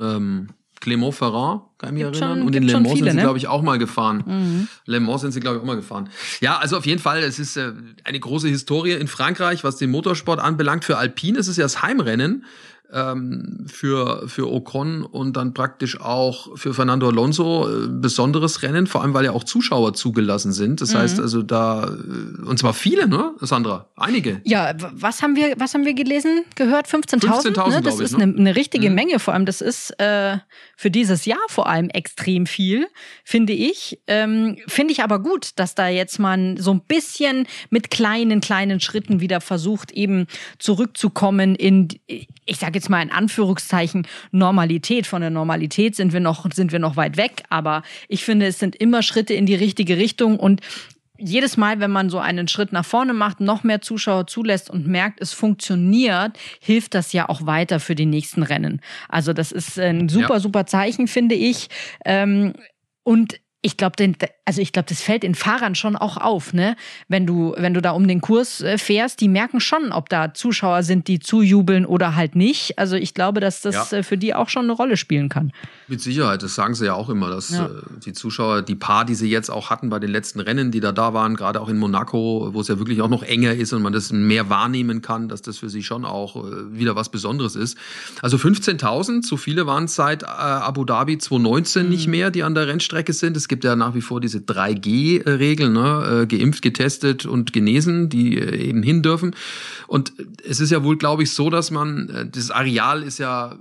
Ähm, 0.00 0.48
Clermont-Ferrand, 0.86 1.62
kann 1.78 1.88
ich 1.88 1.92
mich 1.94 2.02
gibt 2.04 2.20
erinnern. 2.20 2.38
Schon, 2.38 2.46
und 2.46 2.54
in 2.54 2.62
Le 2.62 2.74
Mans 2.74 2.88
sind 2.98 3.10
sie, 3.10 3.16
ne? 3.16 3.22
glaube 3.22 3.38
ich, 3.38 3.48
auch 3.48 3.62
mal 3.62 3.76
gefahren. 3.76 4.22
Mhm. 4.24 4.68
Le 4.86 5.00
Mans 5.00 5.20
sind 5.20 5.32
sie, 5.32 5.40
glaube 5.40 5.56
ich, 5.56 5.62
auch 5.62 5.66
mal 5.66 5.74
gefahren. 5.74 6.08
Ja, 6.40 6.58
also 6.58 6.76
auf 6.76 6.86
jeden 6.86 7.00
Fall, 7.00 7.18
es 7.24 7.40
ist 7.40 7.56
äh, 7.56 7.72
eine 8.04 8.20
große 8.20 8.46
Historie 8.46 8.92
in 8.92 9.08
Frankreich, 9.08 9.64
was 9.64 9.76
den 9.76 9.90
Motorsport 9.90 10.38
anbelangt. 10.38 10.84
Für 10.84 10.96
Alpine 10.96 11.38
ist 11.38 11.48
es 11.48 11.56
ja 11.56 11.64
das 11.64 11.82
Heimrennen 11.82 12.44
ähm, 12.92 13.66
für, 13.66 14.28
für 14.28 14.50
Ocon 14.50 15.02
und 15.02 15.36
dann 15.36 15.54
praktisch 15.54 16.00
auch 16.00 16.56
für 16.56 16.74
Fernando 16.74 17.08
Alonso 17.08 17.68
äh, 17.68 17.88
besonderes 17.88 18.62
Rennen, 18.62 18.86
vor 18.86 19.02
allem 19.02 19.14
weil 19.14 19.24
ja 19.24 19.32
auch 19.32 19.44
Zuschauer 19.44 19.94
zugelassen 19.94 20.52
sind. 20.52 20.80
Das 20.80 20.94
mhm. 20.94 20.98
heißt 20.98 21.20
also 21.20 21.42
da, 21.42 21.84
äh, 21.84 22.46
und 22.46 22.58
zwar 22.58 22.74
viele, 22.74 23.08
ne, 23.08 23.32
Sandra? 23.40 23.88
Einige. 23.96 24.40
Ja, 24.44 24.72
was 24.92 25.22
haben 25.22 25.36
wir, 25.36 25.54
was 25.58 25.74
haben 25.74 25.84
wir 25.84 25.94
gelesen, 25.94 26.44
gehört? 26.54 26.86
15.000? 26.86 27.54
15.000, 27.54 27.70
ne? 27.70 27.82
Das 27.82 28.00
ist 28.00 28.16
ne? 28.16 28.24
eine, 28.24 28.36
eine 28.36 28.56
richtige 28.56 28.88
mhm. 28.88 28.94
Menge, 28.94 29.18
vor 29.18 29.34
allem 29.34 29.46
das 29.46 29.60
ist 29.60 29.90
äh, 29.98 30.38
für 30.76 30.90
dieses 30.90 31.24
Jahr 31.24 31.38
vor 31.48 31.68
allem 31.68 31.90
extrem 31.90 32.46
viel, 32.46 32.86
finde 33.24 33.52
ich. 33.52 33.98
Ähm, 34.06 34.58
finde 34.68 34.92
ich 34.92 35.02
aber 35.02 35.18
gut, 35.18 35.50
dass 35.56 35.74
da 35.74 35.88
jetzt 35.88 36.18
man 36.18 36.56
so 36.56 36.72
ein 36.72 36.80
bisschen 36.80 37.46
mit 37.70 37.90
kleinen, 37.90 38.40
kleinen 38.40 38.80
Schritten 38.80 39.20
wieder 39.20 39.40
versucht, 39.40 39.90
eben 39.90 40.26
zurückzukommen 40.58 41.54
in, 41.54 41.88
ich 42.06 42.58
sage 42.58 42.75
jetzt 42.76 42.90
mal 42.90 43.02
in 43.02 43.10
Anführungszeichen 43.10 44.06
Normalität. 44.30 45.06
Von 45.06 45.20
der 45.20 45.30
Normalität 45.30 45.96
sind 45.96 46.12
wir 46.12 46.20
noch, 46.20 46.46
sind 46.52 46.72
wir 46.72 46.78
noch 46.78 46.96
weit 46.96 47.16
weg, 47.16 47.42
aber 47.50 47.82
ich 48.08 48.24
finde, 48.24 48.46
es 48.46 48.58
sind 48.58 48.76
immer 48.76 49.02
Schritte 49.02 49.34
in 49.34 49.46
die 49.46 49.54
richtige 49.54 49.96
Richtung 49.96 50.38
und 50.38 50.60
jedes 51.18 51.56
Mal, 51.56 51.80
wenn 51.80 51.90
man 51.90 52.10
so 52.10 52.18
einen 52.18 52.48
Schritt 52.48 52.72
nach 52.72 52.84
vorne 52.84 53.14
macht, 53.14 53.40
noch 53.40 53.64
mehr 53.64 53.80
Zuschauer 53.80 54.26
zulässt 54.26 54.70
und 54.70 54.86
merkt, 54.86 55.20
es 55.20 55.32
funktioniert, 55.32 56.38
hilft 56.60 56.94
das 56.94 57.12
ja 57.12 57.28
auch 57.28 57.46
weiter 57.46 57.80
für 57.80 57.94
die 57.94 58.06
nächsten 58.06 58.42
Rennen. 58.42 58.80
Also 59.08 59.32
das 59.32 59.52
ist 59.52 59.78
ein 59.78 60.08
super, 60.08 60.34
ja. 60.34 60.40
super 60.40 60.66
Zeichen, 60.66 61.08
finde 61.08 61.34
ich. 61.34 61.68
Ähm, 62.04 62.52
und 63.02 63.40
ich 63.62 63.76
glaube, 63.76 63.96
also 64.46 64.60
ich 64.62 64.72
glaube, 64.72 64.86
das 64.88 65.02
fällt 65.02 65.24
den 65.24 65.34
Fahrern 65.34 65.74
schon 65.74 65.96
auch 65.96 66.16
auf, 66.16 66.54
ne? 66.54 66.76
Wenn 67.08 67.26
du, 67.26 67.54
wenn 67.58 67.74
du 67.74 67.82
da 67.82 67.90
um 67.90 68.06
den 68.06 68.20
Kurs 68.20 68.60
äh, 68.60 68.78
fährst, 68.78 69.20
die 69.20 69.28
merken 69.28 69.58
schon, 69.58 69.90
ob 69.90 70.08
da 70.08 70.34
Zuschauer 70.34 70.84
sind, 70.84 71.08
die 71.08 71.18
zujubeln 71.18 71.84
oder 71.84 72.14
halt 72.14 72.36
nicht. 72.36 72.78
Also 72.78 72.94
ich 72.94 73.12
glaube, 73.12 73.40
dass 73.40 73.60
das 73.60 73.90
ja. 73.90 73.98
Äh, 73.98 74.02
für 74.04 74.16
die 74.16 74.34
auch 74.34 74.48
schon 74.48 74.62
eine 74.62 74.72
Rolle 74.72 74.96
spielen 74.96 75.28
kann. 75.28 75.52
Mit 75.88 76.00
Sicherheit, 76.00 76.44
das 76.44 76.54
sagen 76.54 76.76
sie 76.76 76.86
ja 76.86 76.94
auch 76.94 77.08
immer, 77.08 77.28
dass 77.28 77.50
ja. 77.50 77.66
Äh, 77.66 77.70
die 78.04 78.12
Zuschauer, 78.12 78.62
die 78.62 78.76
paar, 78.76 79.04
die 79.04 79.16
sie 79.16 79.28
jetzt 79.28 79.50
auch 79.50 79.70
hatten 79.70 79.90
bei 79.90 79.98
den 79.98 80.10
letzten 80.10 80.38
Rennen, 80.38 80.70
die 80.70 80.78
da 80.78 80.92
da 80.92 81.12
waren, 81.12 81.34
gerade 81.34 81.60
auch 81.60 81.68
in 81.68 81.78
Monaco, 81.78 82.50
wo 82.52 82.60
es 82.60 82.68
ja 82.68 82.78
wirklich 82.78 83.02
auch 83.02 83.08
noch 83.08 83.24
enger 83.24 83.52
ist 83.52 83.72
und 83.72 83.82
man 83.82 83.92
das 83.92 84.12
mehr 84.12 84.48
wahrnehmen 84.48 85.02
kann, 85.02 85.28
dass 85.28 85.42
das 85.42 85.58
für 85.58 85.68
sie 85.68 85.82
schon 85.82 86.04
auch 86.04 86.36
wieder 86.70 86.94
was 86.94 87.08
Besonderes 87.08 87.56
ist. 87.56 87.76
Also 88.22 88.36
15.000, 88.36 89.26
so 89.26 89.36
viele 89.36 89.66
waren 89.66 89.84
es 89.84 89.96
seit 89.96 90.24
Abu 90.24 90.84
Dhabi 90.84 91.18
2019 91.18 91.82
mhm. 91.84 91.88
nicht 91.88 92.06
mehr, 92.06 92.30
die 92.30 92.44
an 92.44 92.54
der 92.54 92.68
Rennstrecke 92.68 93.12
sind. 93.12 93.36
Es 93.36 93.48
gibt 93.48 93.64
ja 93.64 93.74
nach 93.74 93.94
wie 93.94 94.00
vor 94.00 94.20
diese 94.20 94.35
3G-Regel, 94.38 95.70
ne? 95.70 96.22
Äh, 96.22 96.26
geimpft, 96.26 96.62
getestet 96.62 97.26
und 97.26 97.52
genesen, 97.52 98.08
die 98.08 98.38
äh, 98.38 98.68
eben 98.68 98.82
hin 98.82 99.02
dürfen. 99.02 99.34
Und 99.86 100.12
es 100.44 100.60
ist 100.60 100.70
ja 100.70 100.82
wohl, 100.82 100.96
glaube 100.96 101.22
ich, 101.22 101.32
so, 101.32 101.50
dass 101.50 101.70
man, 101.70 102.08
äh, 102.08 102.28
dieses 102.28 102.50
Areal 102.50 103.02
ist 103.02 103.18
ja 103.18 103.58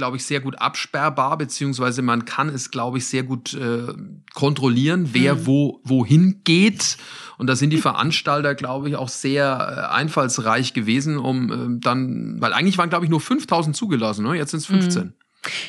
glaube 0.00 0.16
ich, 0.16 0.24
sehr 0.24 0.40
gut 0.40 0.58
absperrbar, 0.58 1.36
beziehungsweise 1.36 2.00
man 2.00 2.24
kann 2.24 2.48
es, 2.48 2.70
glaube 2.70 2.98
ich, 2.98 3.06
sehr 3.06 3.22
gut 3.22 3.54
äh, 3.54 3.92
kontrollieren, 4.34 5.10
wer 5.12 5.34
mhm. 5.34 5.46
wo 5.46 5.80
wohin 5.84 6.40
geht. 6.44 6.96
Und 7.38 7.48
da 7.48 7.56
sind 7.56 7.70
die 7.70 7.78
Veranstalter, 7.78 8.54
glaube 8.54 8.88
ich, 8.88 8.96
auch 8.96 9.08
sehr 9.08 9.90
äh, 9.90 9.94
einfallsreich 9.94 10.72
gewesen, 10.74 11.18
um 11.18 11.52
äh, 11.52 11.80
dann, 11.80 12.40
weil 12.40 12.52
eigentlich 12.52 12.78
waren, 12.78 12.88
glaube 12.88 13.04
ich, 13.04 13.10
nur 13.10 13.20
5000 13.20 13.74
zugelassen, 13.76 14.24
ne? 14.24 14.34
jetzt 14.34 14.52
sind 14.52 14.60
es 14.60 14.66
15. 14.66 15.04
Mhm. 15.04 15.12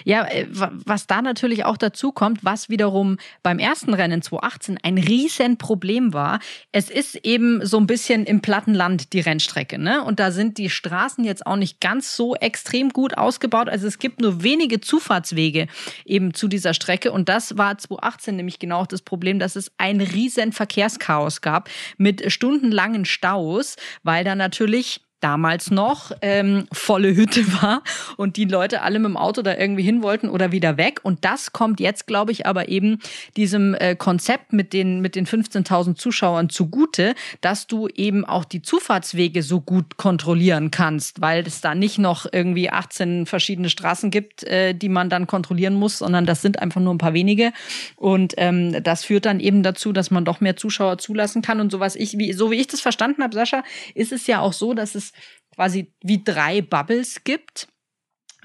Ja, 0.04 0.26
äh, 0.26 0.48
was 0.50 1.08
da 1.08 1.22
natürlich 1.22 1.66
auch 1.66 1.78
dazu 1.78 2.12
kommt, 2.12 2.44
was 2.44 2.70
wiederum 2.70 3.18
beim 3.44 3.60
ersten 3.60 3.94
Rennen 3.94 4.22
2018 4.22 4.80
ein 4.84 4.98
Riesenproblem 4.98 6.14
war, 6.14 6.40
es 6.72 6.90
ist 6.90 7.16
eben 7.24 7.66
so 7.66 7.78
ein 7.78 7.88
bisschen 7.88 8.26
im 8.26 8.42
Plattenland 8.42 9.14
die 9.14 9.20
Rennstrecke, 9.20 9.78
ne? 9.80 10.04
Und 10.04 10.20
da 10.20 10.32
sind 10.32 10.58
die 10.58 10.70
Straßen 10.70 11.24
jetzt 11.24 11.46
auch 11.46 11.56
nicht 11.56 11.80
ganz 11.80 12.16
so 12.16 12.36
extrem 12.36 12.90
gut 12.90 13.18
ausgebaut. 13.18 13.70
Also 13.70 13.88
es 13.88 14.00
gibt 14.00 14.22
nur 14.22 14.44
wenige 14.44 14.82
Zufahrtswege 14.82 15.68
eben 16.06 16.34
zu 16.34 16.48
dieser 16.48 16.74
Strecke. 16.74 17.12
Und 17.12 17.30
das 17.30 17.58
war 17.58 17.78
2018 17.78 18.36
nämlich 18.36 18.60
genau 18.60 18.86
das 18.86 19.02
Problem, 19.02 19.40
dass 19.40 19.56
es 19.56 19.72
ein 19.78 20.02
riesen 20.02 20.52
Verkehrschaos 20.52 21.42
gab 21.42 21.70
mit 21.98 22.32
stundenlangen 22.32 23.06
Staus, 23.06 23.76
weil 24.04 24.24
da 24.24 24.36
natürlich 24.36 25.02
damals 25.22 25.72
noch 25.72 26.12
ähm, 26.22 26.66
volle 26.72 27.16
Hütte 27.16 27.46
war 27.62 27.84
und 28.18 28.38
die 28.38 28.46
Leute 28.46 28.82
alle 28.82 29.00
mit 29.00 29.10
dem 29.10 29.18
Auto 29.18 29.42
da 29.42 29.56
irgendwie 29.56 29.84
hin 29.84 30.04
wollten 30.04 30.30
oder 30.30 30.52
wieder 30.52 30.78
weg. 30.78 31.00
Und 31.04 31.24
das 31.24 31.54
kommt 31.54 31.80
jetzt, 31.80 32.08
glaube 32.08 32.32
ich, 32.32 32.46
aber 32.46 32.70
eben 32.70 33.00
diesem 33.38 33.76
äh, 33.76 33.96
Konzept 33.96 34.52
mit 34.52 34.74
den, 34.74 35.02
mit 35.02 35.16
den 35.16 35.26
15.000 35.26 35.96
Zuschauern 35.96 36.50
zugute, 36.50 37.16
dass 37.40 37.68
du 37.68 37.88
eben 37.88 38.26
auch 38.26 38.44
die 38.44 38.62
Zufahrtswege 38.62 39.44
so 39.44 39.62
gut 39.62 39.98
kontrollieren 39.98 40.72
kannst, 40.72 41.22
weil 41.22 41.46
es 41.46 41.62
da 41.62 41.76
nicht 41.76 41.98
noch 41.98 42.26
irgendwie 42.32 42.70
18 42.70 43.26
verschiedene 43.26 43.70
Straßen 43.70 44.12
gibt, 44.12 44.44
äh, 44.44 44.74
die 44.74 44.90
man 44.90 45.10
dann 45.10 45.28
kontrollieren 45.28 45.76
muss, 45.76 46.00
sondern 46.00 46.26
das 46.26 46.42
sind 46.42 46.60
einfach 46.60 46.82
nur 46.82 46.94
ein 46.94 46.98
paar 46.98 47.14
wenige. 47.14 47.54
Und 47.96 48.34
ähm, 48.38 48.84
das 48.84 49.06
führt 49.06 49.26
dann 49.26 49.40
eben 49.40 49.64
dazu, 49.64 49.94
dass 49.94 50.12
man 50.12 50.26
doch 50.26 50.42
mehr 50.42 50.56
Zuschauer 50.56 50.98
zulassen 50.98 51.42
kann. 51.42 51.60
Und 51.60 51.72
so 51.72 51.80
was 51.80 51.96
ich, 51.96 52.18
wie, 52.18 52.34
so 52.34 52.52
wie 52.52 52.56
ich 52.56 52.68
das 52.68 52.82
verstanden 52.82 53.24
habe, 53.24 53.36
Sascha, 53.36 53.64
ist 53.94 54.12
es 54.12 54.28
ja 54.28 54.40
auch 54.40 54.54
so, 54.54 54.74
dass 54.74 54.96
es 54.96 55.11
quasi 55.54 55.94
wie 56.02 56.24
drei 56.24 56.62
Bubbles 56.62 57.24
gibt. 57.24 57.68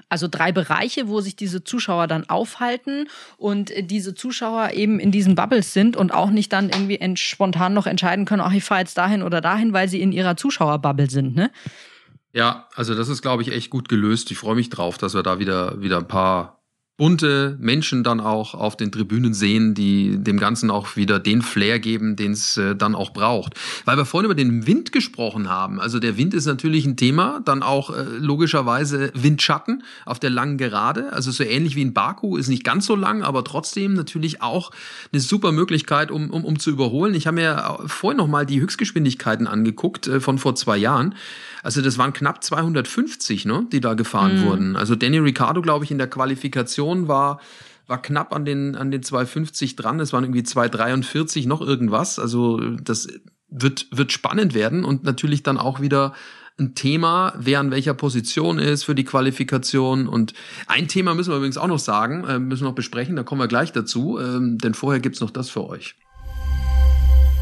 Also 0.09 0.29
drei 0.29 0.53
Bereiche, 0.53 1.09
wo 1.09 1.19
sich 1.19 1.35
diese 1.35 1.65
Zuschauer 1.65 2.07
dann 2.07 2.29
aufhalten 2.29 3.09
und 3.35 3.73
diese 3.91 4.15
Zuschauer 4.15 4.71
eben 4.71 5.01
in 5.01 5.11
diesen 5.11 5.35
Bubbles 5.35 5.73
sind 5.73 5.97
und 5.97 6.13
auch 6.13 6.29
nicht 6.29 6.53
dann 6.53 6.69
irgendwie 6.69 7.17
spontan 7.17 7.73
noch 7.73 7.87
entscheiden 7.87 8.23
können, 8.23 8.41
ach, 8.41 8.53
ich 8.53 8.63
fahre 8.63 8.79
jetzt 8.79 8.97
dahin 8.97 9.21
oder 9.21 9.41
dahin, 9.41 9.73
weil 9.73 9.89
sie 9.89 10.01
in 10.01 10.13
ihrer 10.13 10.37
Zuschauerbubble 10.37 11.09
sind, 11.09 11.35
ne? 11.35 11.51
Ja, 12.31 12.69
also 12.75 12.95
das 12.95 13.09
ist, 13.09 13.21
glaube 13.21 13.41
ich, 13.41 13.51
echt 13.51 13.69
gut 13.69 13.89
gelöst. 13.89 14.31
Ich 14.31 14.37
freue 14.37 14.55
mich 14.55 14.69
drauf, 14.69 14.97
dass 14.97 15.13
wir 15.13 15.23
da 15.23 15.39
wieder, 15.39 15.81
wieder 15.81 15.97
ein 15.97 16.07
paar 16.07 16.56
bunte 16.97 17.55
Menschen 17.59 18.03
dann 18.03 18.19
auch 18.19 18.55
auf 18.55 18.75
den 18.75 18.91
Tribünen 18.91 19.35
sehen, 19.35 19.75
die 19.75 20.17
dem 20.17 20.39
Ganzen 20.39 20.71
auch 20.71 20.95
wieder 20.95 21.19
den 21.19 21.43
Flair 21.43 21.79
geben, 21.79 22.15
den 22.15 22.31
es 22.31 22.57
äh, 22.57 22.75
dann 22.75 22.95
auch 22.95 23.11
braucht. 23.11 23.53
Weil 23.85 23.97
wir 23.97 24.05
vorhin 24.05 24.25
über 24.25 24.35
den 24.35 24.65
Wind 24.65 24.91
gesprochen 24.91 25.47
haben. 25.47 25.79
Also 25.79 25.99
der 25.99 26.17
Wind 26.17 26.33
ist 26.33 26.47
natürlich 26.47 26.85
ein 26.85 26.97
Thema, 26.97 27.39
dann 27.45 27.61
auch 27.61 27.91
äh, 27.91 28.03
logischerweise 28.17 29.11
Windschatten 29.13 29.83
auf 30.05 30.17
der 30.19 30.31
langen 30.31 30.57
Gerade. 30.57 31.13
Also 31.13 31.29
so 31.29 31.43
ähnlich 31.43 31.75
wie 31.75 31.83
in 31.83 31.93
Baku, 31.93 32.35
ist 32.35 32.47
nicht 32.47 32.63
ganz 32.63 32.87
so 32.87 32.95
lang, 32.95 33.21
aber 33.21 33.43
trotzdem 33.43 33.93
natürlich 33.93 34.41
auch 34.41 34.71
eine 35.13 35.21
super 35.21 35.51
Möglichkeit, 35.51 36.09
um, 36.09 36.31
um, 36.31 36.43
um 36.43 36.57
zu 36.57 36.71
überholen. 36.71 37.13
Ich 37.13 37.27
habe 37.27 37.35
mir 37.35 37.77
vorhin 37.85 38.17
noch 38.17 38.27
mal 38.27 38.47
die 38.47 38.59
Höchstgeschwindigkeiten 38.59 39.45
angeguckt 39.45 40.07
äh, 40.07 40.19
von 40.19 40.39
vor 40.39 40.55
zwei 40.55 40.77
Jahren. 40.77 41.13
Also 41.67 41.81
das 41.81 41.97
waren 41.97 42.13
knapp 42.13 42.45
250, 42.45 43.43
ne, 43.43 43.67
die 43.69 43.81
da 43.81 43.93
gefahren 43.93 44.39
mhm. 44.39 44.45
wurden. 44.45 44.75
Also 44.77 44.95
Danny 44.95 45.17
Ricciardo, 45.17 45.61
glaube 45.61 45.83
ich, 45.83 45.91
in 45.91 45.97
der 45.97 46.09
Qualifikation 46.09 47.09
war 47.09 47.41
war 47.87 48.01
knapp 48.01 48.33
an 48.33 48.45
den 48.45 48.77
an 48.77 48.89
den 48.89 49.03
250 49.03 49.75
dran. 49.75 49.99
Es 49.99 50.13
waren 50.13 50.23
irgendwie 50.23 50.43
243 50.43 51.45
noch 51.45 51.59
irgendwas. 51.59 52.19
Also 52.19 52.61
das 52.77 53.09
wird 53.49 53.87
wird 53.91 54.13
spannend 54.13 54.53
werden 54.53 54.85
und 54.85 55.03
natürlich 55.03 55.43
dann 55.43 55.57
auch 55.57 55.81
wieder 55.81 56.13
ein 56.57 56.73
Thema, 56.73 57.33
wer 57.37 57.59
an 57.59 57.69
welcher 57.69 57.93
Position 57.93 58.59
ist 58.59 58.85
für 58.85 58.95
die 58.95 59.03
Qualifikation. 59.03 60.07
Und 60.07 60.33
ein 60.67 60.87
Thema 60.87 61.15
müssen 61.15 61.31
wir 61.31 61.35
übrigens 61.35 61.57
auch 61.57 61.67
noch 61.67 61.79
sagen, 61.79 62.23
äh, 62.23 62.39
müssen 62.39 62.63
wir 62.63 62.69
noch 62.69 62.75
besprechen, 62.75 63.17
da 63.17 63.23
kommen 63.23 63.41
wir 63.41 63.49
gleich 63.49 63.73
dazu, 63.73 64.17
ähm, 64.19 64.57
denn 64.57 64.73
vorher 64.73 65.01
gibt's 65.01 65.19
noch 65.19 65.31
das 65.31 65.49
für 65.49 65.67
euch. 65.67 65.95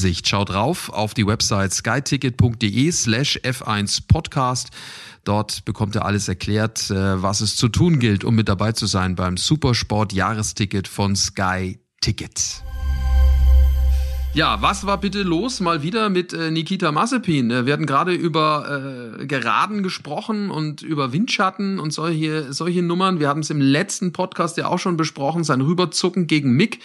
Hinsicht. 0.00 0.26
Schaut 0.28 0.48
drauf 0.48 0.88
auf 0.88 1.12
die 1.12 1.26
Website 1.26 1.74
skyticket.de 1.74 2.90
slash 2.90 3.38
F1 3.42 4.06
Podcast. 4.08 4.70
Dort 5.24 5.66
bekommt 5.66 5.94
ihr 5.94 6.06
alles 6.06 6.26
erklärt, 6.26 6.90
äh, 6.90 7.22
was 7.22 7.42
es 7.42 7.54
zu 7.56 7.68
tun 7.68 7.98
gilt, 7.98 8.24
um 8.24 8.34
mit 8.34 8.48
dabei 8.48 8.72
zu 8.72 8.86
sein 8.86 9.14
beim 9.14 9.36
Supersport 9.36 10.14
Jahresticket 10.14 10.88
von 10.88 11.16
Sky 11.16 11.78
Ticket. 12.00 12.62
Ja, 14.32 14.62
was 14.62 14.86
war 14.86 15.00
bitte 15.00 15.24
los 15.24 15.58
mal 15.58 15.82
wieder 15.82 16.08
mit 16.08 16.32
äh, 16.32 16.52
Nikita 16.52 16.92
Mazepin? 16.92 17.50
Äh, 17.50 17.66
wir 17.66 17.72
hatten 17.72 17.84
gerade 17.84 18.12
über 18.12 19.18
äh, 19.18 19.26
Geraden 19.26 19.82
gesprochen 19.82 20.52
und 20.52 20.82
über 20.82 21.12
Windschatten 21.12 21.80
und 21.80 21.92
solche, 21.92 22.52
solche 22.52 22.80
Nummern. 22.80 23.18
Wir 23.18 23.26
haben 23.26 23.40
es 23.40 23.50
im 23.50 23.60
letzten 23.60 24.12
Podcast 24.12 24.56
ja 24.56 24.68
auch 24.68 24.78
schon 24.78 24.96
besprochen, 24.96 25.42
sein 25.42 25.60
Rüberzucken 25.60 26.28
gegen 26.28 26.52
Mick. 26.52 26.78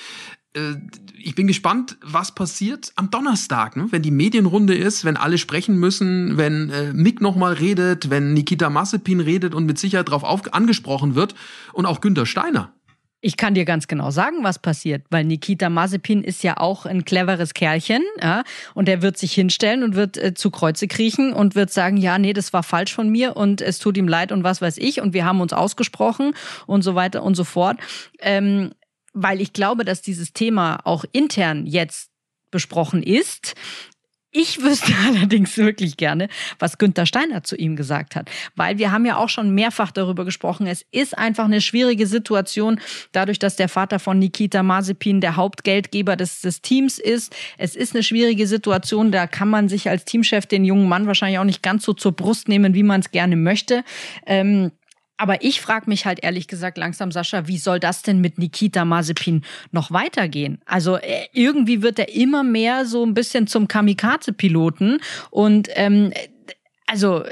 Äh, 0.56 0.76
ich 1.18 1.36
bin 1.36 1.48
gespannt, 1.48 1.98
was 2.04 2.34
passiert 2.34 2.92
am 2.96 3.10
Donnerstag, 3.10 3.76
ne? 3.76 3.88
wenn 3.90 4.04
die 4.04 4.12
Medienrunde 4.12 4.76
ist, 4.76 5.06
wenn 5.06 5.18
alle 5.18 5.38
sprechen 5.38 5.78
müssen, 5.78 6.38
wenn 6.38 6.70
äh, 6.70 6.94
Mick 6.94 7.20
nochmal 7.20 7.54
redet, 7.54 8.10
wenn 8.10 8.34
Nikita 8.34 8.70
Massepin 8.70 9.20
redet 9.20 9.56
und 9.56 9.66
mit 9.66 9.80
Sicherheit 9.80 10.08
darauf 10.10 10.24
angesprochen 10.54 11.16
wird 11.16 11.34
und 11.74 11.86
auch 11.86 12.00
Günter 12.00 12.26
Steiner. 12.26 12.74
Ich 13.22 13.38
kann 13.38 13.56
dir 13.56 13.66
ganz 13.66 13.88
genau 13.88 14.12
sagen, 14.12 14.44
was 14.44 14.60
passiert, 14.60 15.02
weil 15.10 15.24
Nikita 15.24 15.68
Mazepin 15.68 16.24
ist 16.24 16.44
ja 16.44 16.58
auch 16.58 16.86
ein 16.86 17.06
cleveres 17.06 17.56
Kerlchen, 17.56 18.04
ja, 18.22 18.44
und 18.76 18.88
er 18.88 19.02
wird 19.02 19.18
sich 19.18 19.34
hinstellen 19.34 19.82
und 19.82 19.96
wird 19.96 20.16
äh, 20.18 20.36
zu 20.36 20.52
Kreuze 20.52 20.88
kriechen 20.88 21.34
und 21.34 21.56
wird 21.56 21.72
sagen, 21.72 21.98
ja, 21.98 22.20
nee, 22.20 22.34
das 22.34 22.54
war 22.54 22.62
falsch 22.62 22.94
von 22.94 23.10
mir 23.10 23.36
und 23.36 23.62
es 23.62 23.80
tut 23.80 23.98
ihm 23.98 24.08
leid 24.08 24.32
und 24.32 24.44
was 24.44 24.62
weiß 24.62 24.78
ich 24.78 25.02
und 25.02 25.16
wir 25.16 25.26
haben 25.26 25.42
uns 25.42 25.54
ausgesprochen 25.54 26.36
und 26.68 26.84
so 26.84 26.94
weiter 26.94 27.24
und 27.24 27.34
so 27.34 27.46
fort. 27.46 27.80
Ähm, 28.20 28.74
weil 29.16 29.42
ich 29.42 29.54
glaube, 29.54 29.86
dass 29.86 30.02
dieses 30.02 30.34
Thema 30.34 30.80
auch 30.84 31.06
intern 31.12 31.66
jetzt 31.66 32.12
besprochen 32.52 33.02
ist. 33.02 33.56
Ich 34.38 34.62
wüsste 34.62 34.92
allerdings 35.08 35.58
wirklich 35.58 35.96
gerne, 35.96 36.28
was 36.60 36.78
Günther 36.78 37.06
Steiner 37.06 37.44
zu 37.44 37.56
ihm 37.56 37.78
gesagt 37.78 38.18
hat, 38.18 38.30
weil 38.58 38.78
wir 38.78 38.92
haben 38.92 39.06
ja 39.06 39.16
auch 39.16 39.30
schon 39.30 39.56
mehrfach 39.56 39.92
darüber 39.92 40.26
gesprochen. 40.26 40.68
Es 40.68 40.86
ist 40.92 41.18
einfach 41.18 41.46
eine 41.46 41.62
schwierige 41.62 42.06
Situation, 42.06 42.82
dadurch, 43.14 43.40
dass 43.40 43.56
der 43.56 43.70
Vater 43.70 43.98
von 43.98 44.20
Nikita 44.20 44.62
Mazepin 44.62 45.22
der 45.22 45.38
Hauptgeldgeber 45.38 46.18
des, 46.18 46.42
des 46.42 46.62
Teams 46.62 47.00
ist. 47.00 47.34
Es 47.58 47.78
ist 47.78 47.96
eine 47.96 48.04
schwierige 48.04 48.46
Situation, 48.46 49.14
da 49.14 49.26
kann 49.26 49.48
man 49.48 49.70
sich 49.70 49.90
als 49.90 50.04
Teamchef 50.04 50.46
den 50.46 50.66
jungen 50.66 50.90
Mann 50.90 51.08
wahrscheinlich 51.08 51.40
auch 51.40 51.46
nicht 51.46 51.64
ganz 51.64 51.86
so 51.86 51.94
zur 51.94 52.12
Brust 52.12 52.50
nehmen, 52.50 52.74
wie 52.74 52.84
man 52.84 53.00
es 53.00 53.12
gerne 53.12 53.38
möchte. 53.38 53.86
Ähm, 54.26 54.72
aber 55.18 55.44
ich 55.44 55.62
frage 55.62 55.90
mich 55.90 56.06
halt 56.06 56.24
ehrlich 56.24 56.48
gesagt 56.48 56.78
langsam, 56.78 57.12
Sascha, 57.12 57.48
wie 57.48 57.58
soll 57.58 57.80
das 57.80 58.02
denn 58.02 58.20
mit 58.20 58.38
Nikita 58.38 58.86
Mazepin 58.86 59.44
noch 59.72 59.92
weitergehen? 59.92 60.60
Also 60.66 60.98
äh, 60.98 61.28
irgendwie 61.34 61.82
wird 61.82 62.00
er 62.00 62.14
immer 62.14 62.44
mehr 62.44 62.86
so 62.86 63.06
ein 63.06 63.14
bisschen 63.14 63.48
zum 63.48 63.68
Kamikaze-Piloten 63.68 65.00
und 65.32 65.70
ähm, 65.74 66.12
also 66.88 67.24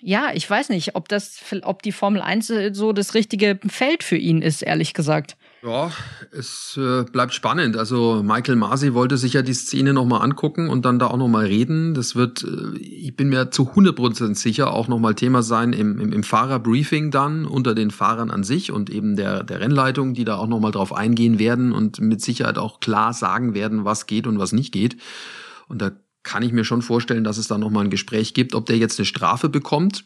ja, 0.00 0.32
ich 0.34 0.48
weiß 0.48 0.68
nicht, 0.68 0.96
ob 0.96 1.08
das, 1.08 1.40
ob 1.62 1.82
die 1.82 1.92
Formel 1.92 2.20
1 2.20 2.52
so 2.72 2.92
das 2.92 3.14
richtige 3.14 3.58
Feld 3.66 4.02
für 4.02 4.18
ihn 4.18 4.42
ist, 4.42 4.60
ehrlich 4.60 4.92
gesagt. 4.92 5.36
Ja, 5.64 5.90
es 6.30 6.76
äh, 6.76 7.04
bleibt 7.04 7.32
spannend. 7.32 7.78
Also 7.78 8.22
Michael 8.22 8.56
Masi 8.56 8.92
wollte 8.92 9.16
sich 9.16 9.32
ja 9.32 9.40
die 9.40 9.54
Szene 9.54 9.94
nochmal 9.94 10.20
angucken 10.20 10.68
und 10.68 10.84
dann 10.84 10.98
da 10.98 11.06
auch 11.06 11.16
nochmal 11.16 11.46
reden. 11.46 11.94
Das 11.94 12.14
wird, 12.14 12.44
äh, 12.44 12.76
ich 12.76 13.16
bin 13.16 13.30
mir 13.30 13.50
zu 13.50 13.70
100% 13.70 14.34
sicher, 14.34 14.74
auch 14.74 14.88
nochmal 14.88 15.14
Thema 15.14 15.42
sein 15.42 15.72
im, 15.72 15.98
im, 15.98 16.12
im 16.12 16.22
Fahrerbriefing 16.22 17.10
dann 17.10 17.46
unter 17.46 17.74
den 17.74 17.90
Fahrern 17.90 18.30
an 18.30 18.44
sich 18.44 18.72
und 18.72 18.90
eben 18.90 19.16
der, 19.16 19.42
der 19.42 19.60
Rennleitung, 19.60 20.12
die 20.12 20.26
da 20.26 20.36
auch 20.36 20.48
nochmal 20.48 20.72
drauf 20.72 20.92
eingehen 20.92 21.38
werden 21.38 21.72
und 21.72 21.98
mit 21.98 22.20
Sicherheit 22.20 22.58
auch 22.58 22.80
klar 22.80 23.14
sagen 23.14 23.54
werden, 23.54 23.86
was 23.86 24.04
geht 24.04 24.26
und 24.26 24.38
was 24.38 24.52
nicht 24.52 24.70
geht. 24.70 24.98
Und 25.68 25.80
da 25.80 25.92
kann 26.22 26.42
ich 26.42 26.52
mir 26.52 26.64
schon 26.64 26.82
vorstellen, 26.82 27.24
dass 27.24 27.38
es 27.38 27.48
da 27.48 27.56
nochmal 27.56 27.84
ein 27.84 27.90
Gespräch 27.90 28.34
gibt, 28.34 28.54
ob 28.54 28.66
der 28.66 28.76
jetzt 28.76 28.98
eine 28.98 29.06
Strafe 29.06 29.48
bekommt 29.48 30.04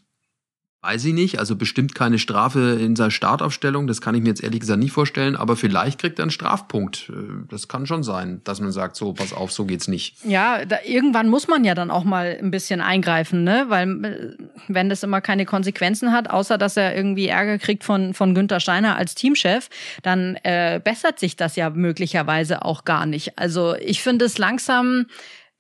Weiß 0.80 1.04
ich 1.06 1.12
nicht, 1.12 1.40
also 1.40 1.56
bestimmt 1.56 1.96
keine 1.96 2.20
Strafe 2.20 2.78
in 2.80 2.94
seiner 2.94 3.10
Startaufstellung, 3.10 3.88
das 3.88 4.00
kann 4.00 4.14
ich 4.14 4.22
mir 4.22 4.28
jetzt 4.28 4.44
ehrlich 4.44 4.60
gesagt 4.60 4.78
nicht 4.78 4.92
vorstellen, 4.92 5.34
aber 5.34 5.56
vielleicht 5.56 6.00
kriegt 6.00 6.20
er 6.20 6.22
einen 6.22 6.30
Strafpunkt. 6.30 7.10
Äh, 7.10 7.46
das 7.48 7.66
kann 7.66 7.84
schon 7.84 8.04
sein, 8.04 8.42
dass 8.44 8.60
man 8.60 8.70
sagt, 8.70 8.94
so, 8.94 9.12
pass 9.12 9.32
auf, 9.32 9.50
so 9.50 9.64
geht's 9.64 9.88
nicht. 9.88 10.24
Ja, 10.24 10.64
da, 10.64 10.78
irgendwann 10.86 11.30
muss 11.30 11.48
man 11.48 11.64
ja 11.64 11.74
dann 11.74 11.90
auch 11.90 12.04
mal 12.04 12.38
ein 12.40 12.52
bisschen 12.52 12.80
eingreifen, 12.80 13.42
ne? 13.42 13.64
Weil 13.68 14.04
äh, 14.04 14.44
wenn 14.68 14.88
das 14.88 15.02
immer 15.02 15.20
keine 15.20 15.46
Konsequenzen 15.46 16.12
hat, 16.12 16.30
außer 16.30 16.58
dass 16.58 16.76
er 16.76 16.94
irgendwie 16.94 17.26
Ärger 17.26 17.58
kriegt 17.58 17.82
von, 17.82 18.14
von 18.14 18.36
Günther 18.36 18.60
Steiner 18.60 18.94
als 18.94 19.16
Teamchef, 19.16 19.70
dann 20.04 20.36
äh, 20.44 20.80
bessert 20.82 21.18
sich 21.18 21.34
das 21.34 21.56
ja 21.56 21.70
möglicherweise 21.70 22.64
auch 22.64 22.84
gar 22.84 23.04
nicht. 23.04 23.36
Also 23.36 23.74
ich 23.74 24.00
finde 24.00 24.26
es 24.26 24.38
langsam 24.38 25.06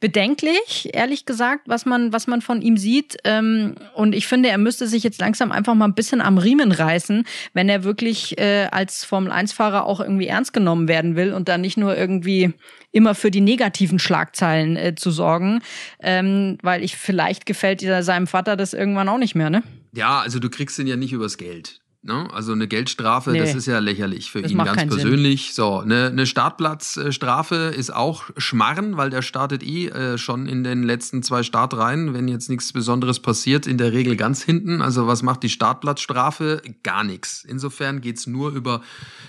bedenklich, 0.00 0.90
ehrlich 0.92 1.26
gesagt, 1.26 1.62
was 1.66 1.84
man, 1.84 2.12
was 2.12 2.26
man 2.26 2.40
von 2.40 2.62
ihm 2.62 2.76
sieht. 2.76 3.16
Ähm, 3.24 3.74
und 3.94 4.14
ich 4.14 4.26
finde, 4.26 4.48
er 4.48 4.58
müsste 4.58 4.86
sich 4.86 5.02
jetzt 5.02 5.20
langsam 5.20 5.50
einfach 5.50 5.74
mal 5.74 5.86
ein 5.86 5.94
bisschen 5.94 6.20
am 6.20 6.38
Riemen 6.38 6.70
reißen, 6.70 7.24
wenn 7.52 7.68
er 7.68 7.82
wirklich 7.82 8.38
äh, 8.38 8.68
als 8.70 9.04
Formel-1-Fahrer 9.04 9.84
auch 9.84 10.00
irgendwie 10.00 10.28
ernst 10.28 10.52
genommen 10.52 10.86
werden 10.86 11.16
will 11.16 11.32
und 11.32 11.48
dann 11.48 11.60
nicht 11.60 11.76
nur 11.76 11.96
irgendwie 11.96 12.52
immer 12.92 13.14
für 13.14 13.30
die 13.30 13.40
negativen 13.40 13.98
Schlagzeilen 13.98 14.76
äh, 14.76 14.94
zu 14.94 15.10
sorgen. 15.10 15.60
Ähm, 16.00 16.58
weil 16.62 16.84
ich 16.84 16.96
vielleicht 16.96 17.44
gefällt 17.44 17.80
dieser, 17.80 18.02
seinem 18.02 18.28
Vater 18.28 18.56
das 18.56 18.74
irgendwann 18.74 19.08
auch 19.08 19.18
nicht 19.18 19.34
mehr, 19.34 19.50
ne? 19.50 19.62
Ja, 19.92 20.20
also 20.20 20.38
du 20.38 20.48
kriegst 20.48 20.78
ihn 20.78 20.86
ja 20.86 20.96
nicht 20.96 21.12
übers 21.12 21.38
Geld. 21.38 21.80
Ne? 22.00 22.28
Also 22.32 22.52
eine 22.52 22.68
Geldstrafe, 22.68 23.32
nee, 23.32 23.40
das 23.40 23.56
ist 23.56 23.66
ja 23.66 23.80
lächerlich 23.80 24.30
für 24.30 24.40
ihn 24.40 24.56
ganz 24.56 24.86
persönlich. 24.86 25.46
Sinn. 25.46 25.54
So, 25.54 25.78
eine, 25.80 26.06
eine 26.06 26.26
Startplatzstrafe 26.26 27.72
ist 27.76 27.92
auch 27.92 28.24
Schmarren, 28.36 28.96
weil 28.96 29.10
der 29.10 29.22
startet 29.22 29.64
eh 29.64 29.88
äh, 29.88 30.16
schon 30.16 30.46
in 30.46 30.62
den 30.62 30.84
letzten 30.84 31.24
zwei 31.24 31.42
Startreihen, 31.42 32.14
wenn 32.14 32.28
jetzt 32.28 32.50
nichts 32.50 32.72
Besonderes 32.72 33.18
passiert, 33.18 33.66
in 33.66 33.78
der 33.78 33.92
Regel 33.92 34.14
ganz 34.14 34.44
hinten. 34.44 34.80
Also 34.80 35.08
was 35.08 35.24
macht 35.24 35.42
die 35.42 35.48
Startplatzstrafe? 35.48 36.62
Gar 36.84 37.02
nichts. 37.02 37.44
Insofern 37.44 38.00
geht's 38.00 38.28
nur 38.28 38.52
über 38.52 38.80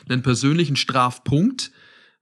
einen 0.07 0.21
persönlichen 0.21 0.75
Strafpunkt. 0.75 1.71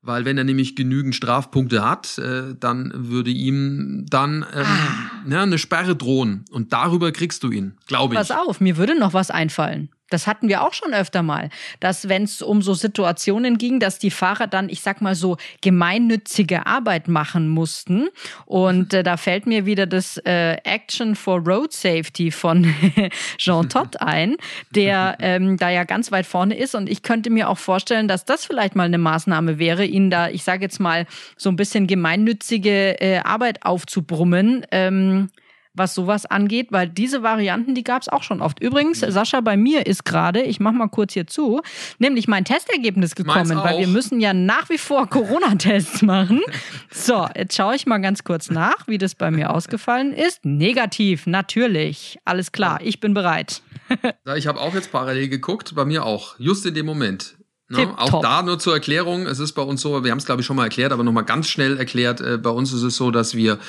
Weil 0.03 0.23
wenn 0.23 0.37
er 0.37 0.45
nämlich 0.45 0.77
genügend 0.77 1.15
Strafpunkte 1.15 1.83
hat, 1.83 2.17
äh, 2.19 2.55
dann 2.57 2.93
würde 2.95 3.29
ihm 3.31 4.05
dann 4.07 4.45
ähm, 4.53 4.65
ah. 4.65 5.29
ja, 5.29 5.43
eine 5.43 5.57
Sperre 5.57 5.97
drohen. 5.97 6.45
Und 6.51 6.71
darüber 6.71 7.11
kriegst 7.11 7.43
du 7.43 7.51
ihn, 7.51 7.77
glaube 7.87 8.13
ich. 8.13 8.17
Pass 8.17 8.31
auf, 8.31 8.61
mir 8.61 8.77
würde 8.77 8.97
noch 8.97 9.13
was 9.13 9.31
einfallen. 9.31 9.89
Das 10.09 10.27
hatten 10.27 10.49
wir 10.49 10.63
auch 10.63 10.73
schon 10.73 10.93
öfter 10.93 11.23
mal, 11.23 11.49
dass 11.79 12.09
wenn 12.09 12.23
es 12.23 12.41
um 12.41 12.61
so 12.61 12.73
Situationen 12.73 13.57
ging, 13.57 13.79
dass 13.79 13.99
die 13.99 14.11
Fahrer 14.11 14.47
dann, 14.47 14.69
ich 14.69 14.81
sag 14.81 15.01
mal 15.01 15.15
so, 15.15 15.37
gemeinnützige 15.61 16.65
Arbeit 16.65 17.07
machen 17.07 17.47
mussten. 17.47 18.09
Und 18.45 18.93
äh, 18.93 19.03
da 19.03 19.17
fällt 19.17 19.45
mir 19.45 19.65
wieder 19.65 19.85
das 19.85 20.17
äh, 20.25 20.57
Action 20.63 21.15
for 21.15 21.39
Road 21.39 21.73
Safety 21.73 22.31
von 22.31 22.73
Jean 23.37 23.69
Todt 23.69 24.01
ein, 24.01 24.37
der 24.71 25.17
ähm, 25.19 25.57
da 25.57 25.69
ja 25.69 25.83
ganz 25.83 26.11
weit 26.11 26.25
vorne 26.25 26.57
ist. 26.57 26.75
Und 26.75 26.89
ich 26.89 27.01
könnte 27.03 27.29
mir 27.29 27.49
auch 27.49 27.57
vorstellen, 27.57 28.07
dass 28.07 28.25
das 28.25 28.45
vielleicht 28.45 28.75
mal 28.75 28.85
eine 28.85 28.97
Maßnahme 28.97 29.59
wäre, 29.59 29.85
ihn 29.85 30.09
da, 30.09 30.29
ich 30.29 30.43
sage 30.43 30.63
jetzt 30.63 30.79
mal, 30.79 31.05
so 31.35 31.49
ein 31.49 31.55
bisschen 31.55 31.87
gemeinnützige 31.87 32.99
äh, 33.01 33.19
Arbeit 33.19 33.63
aufzubrummen. 33.63 34.65
Ähm, 34.71 35.29
was 35.77 35.93
sowas 35.93 36.25
angeht, 36.25 36.67
weil 36.71 36.87
diese 36.89 37.23
Varianten, 37.23 37.75
die 37.75 37.83
gab 37.83 38.01
es 38.01 38.09
auch 38.09 38.23
schon 38.23 38.41
oft. 38.41 38.59
Übrigens, 38.61 38.99
Sascha, 38.99 39.41
bei 39.41 39.57
mir 39.57 39.85
ist 39.85 40.05
gerade, 40.05 40.41
ich 40.41 40.59
mach 40.59 40.71
mal 40.71 40.87
kurz 40.87 41.13
hier 41.13 41.27
zu, 41.27 41.61
nämlich 41.99 42.27
mein 42.27 42.45
Testergebnis 42.45 43.15
gekommen, 43.15 43.57
weil 43.57 43.79
wir 43.79 43.87
müssen 43.87 44.19
ja 44.19 44.33
nach 44.33 44.69
wie 44.69 44.77
vor 44.77 45.07
Corona-Tests 45.07 46.01
machen. 46.01 46.41
So, 46.89 47.27
jetzt 47.35 47.55
schaue 47.55 47.75
ich 47.75 47.85
mal 47.85 47.99
ganz 47.99 48.23
kurz 48.23 48.49
nach, 48.49 48.87
wie 48.87 48.97
das 48.97 49.13
bei 49.13 49.29
mir 49.29 49.53
ausgefallen 49.53 50.13
ist. 50.13 50.45
Negativ, 50.45 51.27
natürlich. 51.27 52.17
Alles 52.25 52.51
klar, 52.51 52.79
ich 52.81 52.99
bin 52.99 53.13
bereit. 53.13 53.61
ich 54.35 54.47
habe 54.47 54.59
auch 54.59 54.73
jetzt 54.73 54.91
parallel 54.91 55.29
geguckt, 55.29 55.75
bei 55.75 55.85
mir 55.85 56.05
auch, 56.05 56.35
just 56.39 56.65
in 56.65 56.73
dem 56.73 56.85
Moment. 56.85 57.36
Ne? 57.69 57.93
Auch 57.97 58.21
da 58.21 58.43
nur 58.43 58.59
zur 58.59 58.75
Erklärung, 58.75 59.27
es 59.27 59.39
ist 59.39 59.51
bei 59.51 59.61
uns 59.61 59.81
so, 59.81 60.01
wir 60.05 60.11
haben 60.11 60.19
es 60.19 60.25
glaube 60.25 60.39
ich 60.39 60.47
schon 60.47 60.55
mal 60.55 60.63
erklärt, 60.63 60.93
aber 60.93 61.03
nochmal 61.03 61.25
ganz 61.25 61.49
schnell 61.49 61.77
erklärt, 61.77 62.21
äh, 62.21 62.37
bei 62.37 62.49
uns 62.49 62.71
ist 62.71 62.81
es 62.81 62.95
so, 62.95 63.11
dass 63.11 63.35
wir 63.35 63.59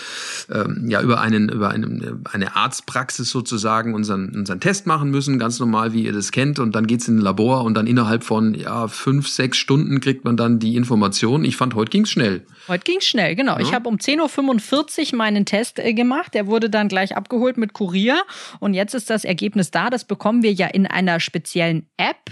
ähm, 0.52 0.86
ja 0.88 1.02
über 1.02 1.20
einen 1.20 1.48
über 1.48 1.70
einen, 1.70 2.22
eine 2.30 2.54
Arztpraxis 2.54 3.28
sozusagen 3.28 3.94
unseren 3.94 4.32
unseren 4.36 4.60
Test 4.60 4.86
machen 4.86 5.10
müssen, 5.10 5.40
ganz 5.40 5.58
normal, 5.58 5.94
wie 5.94 6.04
ihr 6.04 6.12
das 6.12 6.30
kennt, 6.30 6.60
und 6.60 6.76
dann 6.76 6.86
geht's 6.86 7.08
in 7.08 7.18
ein 7.18 7.20
Labor 7.20 7.64
und 7.64 7.74
dann 7.74 7.88
innerhalb 7.88 8.22
von 8.22 8.54
ja 8.54 8.86
fünf 8.86 9.26
sechs 9.26 9.58
Stunden 9.58 10.00
kriegt 10.00 10.24
man 10.24 10.36
dann 10.36 10.60
die 10.60 10.76
Information. 10.76 11.44
Ich 11.44 11.56
fand, 11.56 11.74
heute 11.74 11.90
ging's 11.90 12.10
schnell. 12.10 12.46
Heute 12.68 12.84
ging's 12.84 13.04
schnell, 13.04 13.34
genau. 13.34 13.54
Ja. 13.54 13.60
Ich 13.60 13.74
habe 13.74 13.88
um 13.88 13.96
10.45 13.96 15.12
Uhr 15.12 15.18
meinen 15.18 15.44
Test 15.44 15.80
äh, 15.80 15.92
gemacht, 15.92 16.34
der 16.34 16.46
wurde 16.46 16.70
dann 16.70 16.86
gleich 16.86 17.16
abgeholt 17.16 17.56
mit 17.56 17.72
Kurier 17.72 18.22
und 18.60 18.74
jetzt 18.74 18.94
ist 18.94 19.10
das 19.10 19.24
Ergebnis 19.24 19.72
da. 19.72 19.90
Das 19.90 20.04
bekommen 20.04 20.44
wir 20.44 20.52
ja 20.52 20.68
in 20.68 20.86
einer 20.86 21.18
speziellen 21.18 21.88
App, 21.96 22.30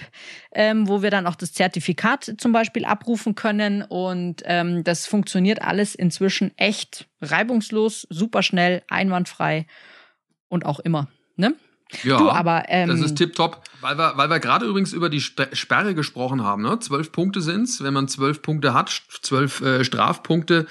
ähm, 0.56 0.88
wo 0.88 1.02
wir 1.02 1.10
dann 1.10 1.26
auch 1.26 1.34
das 1.34 1.52
Zertifikat 1.52 2.34
zum 2.38 2.50
Beispiel 2.50 2.86
abrufen 2.86 3.34
können. 3.34 3.82
Und 3.82 4.42
ähm, 4.46 4.84
das 4.84 5.06
funktioniert 5.06 5.60
alles 5.60 5.94
inzwischen 5.94 6.56
echt 6.56 7.06
reibungslos, 7.20 8.06
super 8.08 8.42
schnell, 8.42 8.82
einwandfrei 8.88 9.66
und 10.48 10.64
auch 10.64 10.80
immer. 10.80 11.08
Ne? 11.36 11.54
Ja, 12.02 12.16
du, 12.16 12.30
aber, 12.30 12.64
ähm, 12.68 12.88
das 12.88 13.00
ist 13.00 13.16
tipptopp. 13.16 13.62
Weil 13.82 13.98
wir, 13.98 14.16
weil 14.16 14.30
wir 14.30 14.40
gerade 14.40 14.64
übrigens 14.64 14.94
über 14.94 15.10
die 15.10 15.20
Sperre 15.20 15.94
gesprochen 15.94 16.42
haben. 16.42 16.62
Ne? 16.62 16.78
Zwölf 16.80 17.12
Punkte 17.12 17.42
sind's. 17.42 17.82
Wenn 17.82 17.92
man 17.92 18.08
zwölf 18.08 18.40
Punkte 18.40 18.72
hat, 18.72 19.02
zwölf 19.20 19.60
äh, 19.60 19.84
Strafpunkte, 19.84 20.66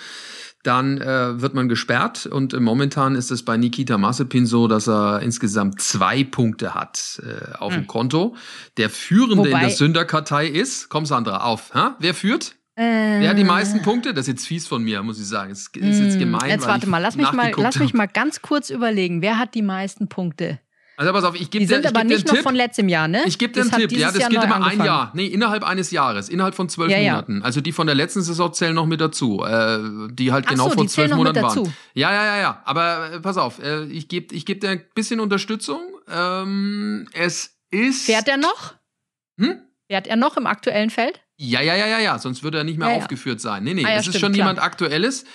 dann 0.66 1.00
äh, 1.00 1.42
wird 1.42 1.54
man 1.54 1.70
gesperrt. 1.70 2.26
Und 2.26 2.54
äh, 2.54 2.60
momentan 2.60 3.16
ist 3.16 3.32
es 3.32 3.44
bei 3.44 3.58
Nikita 3.58 3.98
Mazepin 3.98 4.46
so, 4.46 4.68
dass 4.68 4.88
er 4.88 5.22
insgesamt 5.22 5.82
zwei 5.82 6.24
Punkte 6.24 6.74
hat 6.74 7.22
äh, 7.24 7.54
auf 7.58 7.74
hm. 7.74 7.82
dem 7.82 7.88
Konto. 7.88 8.36
Der 8.78 8.90
Führende 8.90 9.38
Wobei, 9.38 9.52
in 9.52 9.60
der 9.60 9.70
Sünderkartei 9.70 10.48
ist, 10.48 10.90
komm 10.90 11.06
Sandra, 11.06 11.44
auf. 11.44 11.74
Ha? 11.74 11.96
Wer 12.00 12.14
führt? 12.14 12.56
Äh, 12.76 13.22
Wer 13.22 13.30
hat 13.30 13.38
die 13.38 13.46
meisten 13.46 13.82
Punkte? 13.82 14.14
Das 14.14 14.24
ist 14.24 14.28
jetzt 14.28 14.48
fies 14.48 14.68
von 14.68 14.84
mir, 14.84 15.02
muss 15.02 15.20
ich 15.20 15.28
sagen. 15.28 15.50
Das 15.50 15.62
ist 15.62 15.76
jetzt 15.76 16.14
hm, 16.14 16.20
gemein. 16.20 16.50
Jetzt 16.50 16.68
warte 16.68 16.88
mal, 16.88 16.98
lass 16.98 17.16
mich 17.16 17.32
mal, 17.32 17.52
lass 17.56 17.80
mich 17.80 17.94
mal 17.94 18.08
ganz 18.08 18.42
kurz 18.42 18.70
überlegen. 18.70 19.22
Wer 19.22 19.40
hat 19.40 19.56
die 19.56 19.62
meisten 19.62 20.10
Punkte? 20.10 20.60
Also 20.98 21.12
pass 21.12 21.24
auf, 21.26 21.36
ich 21.36 21.50
gebe 21.50 21.66
dir, 21.66 21.76
sind 21.76 21.86
aber 21.86 22.04
nicht 22.04 22.26
noch 22.28 22.36
Tipp. 22.36 22.44
von 22.44 22.56
letztem 22.56 22.88
Jahr, 22.88 23.08
ne? 23.08 23.24
Ich 23.26 23.38
gebe 23.38 23.52
dir 23.52 23.62
einen 23.62 23.72
Tipp, 23.72 23.92
ja, 23.92 24.12
das 24.12 24.20
Jahr 24.20 24.30
geht 24.30 24.44
immer 24.44 24.66
ein 24.66 24.84
Jahr. 24.84 25.12
Nee, 25.14 25.28
innerhalb 25.28 25.64
eines 25.64 25.92
Jahres, 25.92 26.30
innerhalb 26.30 26.56
von 26.56 26.70
zwölf 26.70 26.92
ja, 26.92 26.98
ja. 26.98 27.12
Monaten. 27.14 27.42
Also 27.44 27.60
die 27.60 27.74
von 27.74 27.88
der 27.88 27.96
letzten 27.96 28.22
Saison 28.22 28.54
zählen 28.54 28.74
noch 28.74 28.86
mit 28.86 29.02
dazu, 29.02 29.44
äh, 29.44 29.80
die 30.12 30.32
halt 30.32 30.46
Ach 30.48 30.52
genau 30.52 30.70
so, 30.70 30.76
vor 30.76 30.88
zwölf 30.88 31.14
Monaten 31.14 31.42
waren. 31.42 31.74
Ja, 31.94 32.14
ja, 32.14 32.26
ja, 32.26 32.38
ja. 32.38 32.62
Aber 32.64 33.12
äh, 33.14 33.20
pass 33.20 33.38
auf, 33.38 33.62
äh, 33.62 33.86
ich 33.86 34.08
gebe 34.08 34.34
ich 34.34 34.46
geb 34.46 34.62
dir 34.62 34.70
ein 34.70 34.82
bisschen 34.94 35.20
Unterstützung. 35.20 35.82
Ähm, 36.10 37.08
es 37.14 37.58
ist. 37.72 38.06
Fährt 38.06 38.30
er 38.30 38.38
noch? 38.38 38.76
Hm? 39.38 39.60
Fährt 39.90 40.08
er 40.08 40.16
noch 40.16 40.38
im 40.38 40.48
aktuellen 40.48 40.90
Feld? 40.90 41.20
Ja, 41.38 41.62
ja, 41.62 41.76
ja, 41.76 41.88
ja, 41.88 42.00
ja. 42.00 42.20
Sonst 42.20 42.44
würde 42.44 42.60
er 42.60 42.64
nicht 42.64 42.80
mehr 42.80 42.90
ja, 42.90 42.96
aufgeführt 42.96 43.42
sein. 43.42 43.64
Nee, 43.64 43.74
nee, 43.74 43.86
ah, 43.86 43.96
es 43.96 44.08
ist 44.08 44.20
schon 44.20 44.32
klar. 44.32 44.48
jemand 44.48 44.60
Aktuelles. 44.60 45.26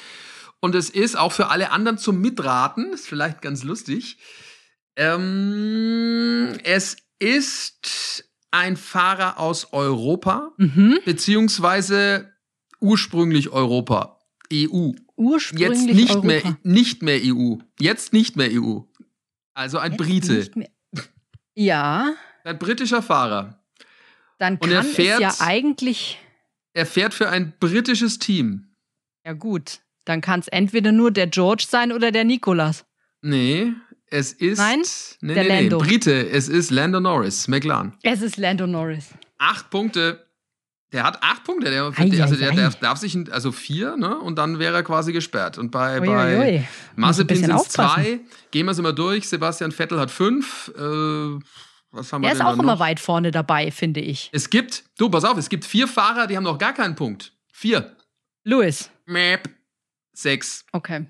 Und 0.61 0.75
es 0.75 0.91
ist 0.91 1.19
auch 1.19 1.33
für 1.33 1.49
alle 1.49 1.71
anderen 1.71 1.99
zum 1.99 2.21
Mitraten, 2.21 2.93
ist 2.93 3.07
vielleicht 3.07 3.43
ganz 3.43 3.63
lustig. 3.65 4.19
Ähm, 5.01 6.59
es 6.63 6.99
ist 7.19 8.31
ein 8.51 8.77
Fahrer 8.77 9.41
aus 9.41 9.73
Europa, 9.73 10.53
mhm. 10.59 10.99
beziehungsweise 11.07 12.35
ursprünglich 12.81 13.49
Europa, 13.49 14.21
EU. 14.53 14.93
Ursprünglich 15.17 15.69
Jetzt 15.69 15.87
nicht 15.87 16.11
Europa. 16.11 16.27
mehr, 16.27 16.59
nicht 16.65 17.03
mehr 17.03 17.19
EU. 17.23 17.57
Jetzt 17.79 18.13
nicht 18.13 18.37
mehr 18.37 18.51
EU. 18.53 18.81
Also 19.55 19.79
ein 19.79 19.93
Jetzt 19.93 19.99
Brite. 19.99 20.51
Ja. 21.55 22.13
Ein 22.45 22.59
britischer 22.59 23.01
Fahrer. 23.01 23.65
Dann 24.39 24.61
kann 24.61 24.69
Und 24.69 24.77
er 24.77 24.85
fährt, 24.85 25.23
es 25.23 25.39
ja 25.39 25.47
eigentlich. 25.47 26.19
Er 26.75 26.85
fährt 26.85 27.15
für 27.15 27.31
ein 27.31 27.55
britisches 27.59 28.19
Team. 28.19 28.75
Ja 29.25 29.33
gut, 29.33 29.81
dann 30.05 30.21
kann 30.21 30.41
es 30.41 30.49
entweder 30.49 30.93
nur 30.93 31.11
der 31.11 31.27
George 31.27 31.65
sein 31.67 31.91
oder 31.91 32.11
der 32.13 32.25
Nikolas. 32.25 32.85
Nee, 33.23 33.73
es 34.11 34.33
ist. 34.33 34.59
Nein? 34.59 34.83
Nee, 35.21 35.35
der 35.35 35.43
nee, 35.45 35.49
Lando. 35.61 35.81
Nee, 35.81 35.89
Brite. 35.89 36.29
Es 36.31 36.49
ist 36.49 36.71
Lando 36.71 37.01
Norris, 37.01 37.49
McLaren. 37.49 37.95
Es 38.03 38.23
ist 38.23 38.37
Lando 38.37 38.67
Norris. 38.67 39.07
Acht 39.39 39.71
Punkte. 39.71 40.27
Der 40.93 41.05
hat 41.05 41.23
acht 41.23 41.45
Punkte. 41.45 41.71
Der, 41.71 41.93
ei, 41.97 42.21
also 42.21 42.35
der, 42.35 42.51
der 42.51 42.71
darf 42.71 42.99
sich, 42.99 43.17
also 43.33 43.53
vier, 43.53 43.97
ne? 43.97 44.19
Und 44.19 44.37
dann 44.37 44.59
wäre 44.59 44.75
er 44.75 44.83
quasi 44.83 45.13
gesperrt. 45.13 45.57
Und 45.57 45.71
bei, 45.71 46.01
ui, 46.01 46.07
bei 46.07 46.39
ui. 46.39 46.69
Mazepin 46.97 47.37
sind 47.37 47.55
es 47.55 47.69
zwei. 47.69 48.21
Gehen 48.51 48.67
wir 48.67 48.73
es 48.73 48.79
immer 48.79 48.93
durch. 48.93 49.29
Sebastian 49.29 49.71
Vettel 49.71 50.01
hat 50.01 50.11
fünf. 50.11 50.73
Äh, 50.77 51.39
was 51.93 52.13
haben 52.13 52.23
wir 52.23 52.29
er 52.29 52.35
ist 52.35 52.41
auch 52.41 52.59
immer 52.59 52.79
weit 52.81 52.99
vorne 52.99 53.31
dabei, 53.31 53.71
finde 53.71 54.01
ich. 54.01 54.31
Es 54.33 54.51
gibt, 54.51 54.85
du, 54.99 55.09
pass 55.09 55.25
auf, 55.25 55.37
es 55.39 55.49
gibt 55.49 55.65
vier 55.65 55.87
Fahrer, 55.87 56.27
die 56.27 56.37
haben 56.37 56.45
noch 56.45 56.59
gar 56.59 56.73
keinen 56.73 56.97
Punkt. 56.97 57.33
Vier. 57.53 57.97
Lewis. 58.45 58.91
Mäp. 59.07 59.49
Sechs. 60.13 60.65
Okay. 60.73 61.07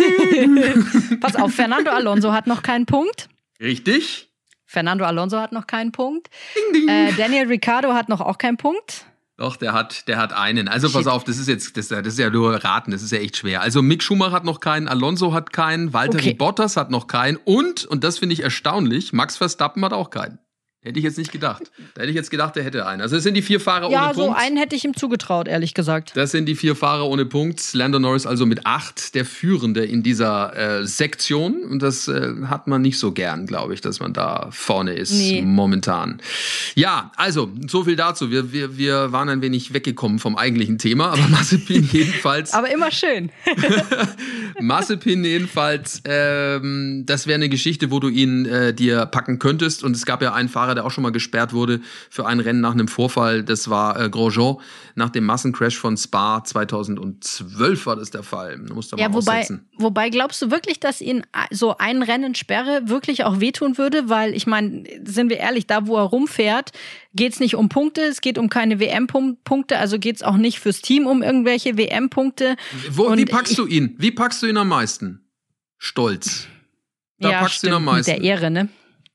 Pass 1.20 1.36
auf, 1.36 1.54
Fernando 1.54 1.90
Alonso 1.90 2.32
hat 2.32 2.46
noch 2.46 2.62
keinen 2.62 2.86
Punkt. 2.86 3.28
Richtig. 3.60 4.28
Fernando 4.66 5.04
Alonso 5.04 5.38
hat 5.38 5.52
noch 5.52 5.66
keinen 5.66 5.92
Punkt. 5.92 6.28
Ding, 6.54 6.86
ding. 6.86 6.88
Äh, 6.88 7.12
Daniel 7.14 7.48
Ricciardo 7.48 7.92
hat 7.92 8.08
noch 8.08 8.20
auch 8.20 8.38
keinen 8.38 8.56
Punkt. 8.56 9.06
Doch, 9.36 9.56
der 9.56 9.72
hat, 9.72 10.06
der 10.06 10.18
hat 10.18 10.34
einen. 10.34 10.68
Also 10.68 10.86
Shit. 10.88 10.96
pass 10.96 11.06
auf, 11.06 11.24
das 11.24 11.38
ist 11.38 11.48
jetzt, 11.48 11.76
das, 11.76 11.88
das, 11.88 12.06
ist 12.06 12.18
ja 12.18 12.28
nur 12.28 12.56
raten, 12.62 12.90
das 12.90 13.02
ist 13.02 13.10
ja 13.10 13.18
echt 13.18 13.38
schwer. 13.38 13.62
Also 13.62 13.80
Mick 13.80 14.02
Schumacher 14.02 14.32
hat 14.32 14.44
noch 14.44 14.60
keinen, 14.60 14.86
Alonso 14.86 15.32
hat 15.32 15.52
keinen, 15.52 15.94
Walter 15.94 16.18
okay. 16.18 16.34
Bottas 16.34 16.76
hat 16.76 16.90
noch 16.90 17.06
keinen 17.06 17.36
und, 17.36 17.86
und 17.86 18.04
das 18.04 18.18
finde 18.18 18.34
ich 18.34 18.42
erstaunlich, 18.42 19.14
Max 19.14 19.38
Verstappen 19.38 19.82
hat 19.84 19.94
auch 19.94 20.10
keinen. 20.10 20.38
Hätte 20.82 20.98
ich 20.98 21.04
jetzt 21.04 21.18
nicht 21.18 21.30
gedacht. 21.30 21.64
Da 21.94 22.00
hätte 22.00 22.08
ich 22.10 22.16
jetzt 22.16 22.30
gedacht, 22.30 22.56
er 22.56 22.64
hätte 22.64 22.86
einen. 22.86 23.02
Also 23.02 23.14
das 23.16 23.22
sind 23.22 23.34
die 23.34 23.42
vier 23.42 23.60
Fahrer 23.60 23.90
ja, 23.90 24.06
ohne 24.06 24.14
so 24.14 24.24
Punkt. 24.24 24.38
einen 24.40 24.56
hätte 24.56 24.74
ich 24.74 24.82
ihm 24.86 24.96
zugetraut, 24.96 25.46
ehrlich 25.46 25.74
gesagt. 25.74 26.12
Das 26.14 26.30
sind 26.30 26.46
die 26.46 26.54
vier 26.54 26.74
Fahrer 26.74 27.06
ohne 27.06 27.26
Punkt. 27.26 27.74
Lando 27.74 27.98
Norris 27.98 28.24
also 28.26 28.46
mit 28.46 28.64
acht, 28.64 29.14
der 29.14 29.26
Führende 29.26 29.84
in 29.84 30.02
dieser 30.02 30.56
äh, 30.80 30.86
Sektion. 30.86 31.64
Und 31.64 31.82
das 31.82 32.08
äh, 32.08 32.32
hat 32.46 32.66
man 32.66 32.80
nicht 32.80 32.98
so 32.98 33.12
gern, 33.12 33.44
glaube 33.46 33.74
ich, 33.74 33.82
dass 33.82 34.00
man 34.00 34.14
da 34.14 34.48
vorne 34.52 34.94
ist 34.94 35.12
Nee. 35.12 35.42
momentan. 35.42 36.18
Ja, 36.74 37.12
also 37.16 37.50
so 37.68 37.84
viel 37.84 37.96
dazu. 37.96 38.30
Wir, 38.30 38.50
wir, 38.50 38.78
wir 38.78 39.12
waren 39.12 39.28
ein 39.28 39.42
wenig 39.42 39.74
weggekommen 39.74 40.18
vom 40.18 40.34
eigentlichen 40.36 40.78
Thema, 40.78 41.08
aber 41.12 41.28
Mazepin 41.28 41.86
jedenfalls. 41.92 42.54
Aber 42.54 42.72
immer 42.72 42.90
schön. 42.90 43.30
Mazepin 44.60 45.24
jedenfalls, 45.24 46.00
ähm, 46.06 47.04
das 47.06 47.26
wäre 47.26 47.34
eine 47.36 47.48
Geschichte, 47.50 47.90
wo 47.90 48.00
du 48.00 48.08
ihn 48.08 48.46
äh, 48.46 48.72
dir 48.74 49.06
packen 49.06 49.38
könntest. 49.38 49.84
Und 49.84 49.94
es 49.94 50.06
gab 50.06 50.22
ja 50.22 50.32
einen 50.32 50.48
Fahrer, 50.48 50.69
der 50.74 50.84
auch 50.86 50.90
schon 50.90 51.02
mal 51.02 51.12
gesperrt 51.12 51.52
wurde 51.52 51.80
für 52.10 52.26
ein 52.26 52.40
Rennen 52.40 52.60
nach 52.60 52.72
einem 52.72 52.88
Vorfall. 52.88 53.42
Das 53.42 53.70
war 53.70 54.00
äh, 54.00 54.08
Grosjean. 54.10 54.56
Nach 54.94 55.10
dem 55.10 55.24
Massencrash 55.24 55.76
von 55.76 55.96
Spa 55.96 56.42
2012 56.44 57.86
war 57.86 57.96
das 57.96 58.10
der 58.10 58.22
Fall. 58.22 58.58
Du 58.58 58.74
musst 58.74 58.92
da 58.92 58.96
Ja, 58.96 59.08
mal 59.08 59.14
wobei, 59.16 59.40
aussetzen. 59.40 59.68
wobei 59.76 60.10
glaubst 60.10 60.40
du 60.42 60.50
wirklich, 60.50 60.80
dass 60.80 61.00
ihn 61.00 61.22
so 61.50 61.76
ein 61.78 62.02
Rennen 62.02 62.34
Sperre 62.34 62.82
wirklich 62.88 63.24
auch 63.24 63.40
wehtun 63.40 63.78
würde? 63.78 64.08
Weil 64.08 64.34
ich 64.34 64.46
meine, 64.46 64.84
sind 65.04 65.30
wir 65.30 65.38
ehrlich, 65.38 65.66
da 65.66 65.86
wo 65.86 65.96
er 65.96 66.02
rumfährt, 66.04 66.72
geht 67.14 67.32
es 67.32 67.40
nicht 67.40 67.54
um 67.56 67.68
Punkte, 67.68 68.02
es 68.02 68.20
geht 68.20 68.38
um 68.38 68.48
keine 68.48 68.78
WM-Punkte, 68.80 69.78
also 69.78 69.98
geht 69.98 70.16
es 70.16 70.22
auch 70.22 70.36
nicht 70.36 70.60
fürs 70.60 70.80
Team 70.80 71.06
um 71.06 71.22
irgendwelche 71.22 71.76
WM-Punkte. 71.76 72.56
Wie 72.90 73.24
packst 73.24 73.58
du 73.58 73.66
ihn? 73.66 73.94
Wie 73.98 74.10
packst 74.12 74.42
du 74.42 74.46
ihn 74.46 74.56
am 74.56 74.68
meisten? 74.68 75.24
Stolz. 75.78 76.46
Da 77.18 77.30
ja, 77.32 77.40
packst 77.40 77.62
du 77.62 77.66
ihn 77.68 77.72
am 77.72 77.82
stimmt, 77.82 77.86
mit 77.86 78.06
meisten. 78.06 78.22
der 78.22 78.22
Ehre, 78.22 78.50
ne? 78.50 78.68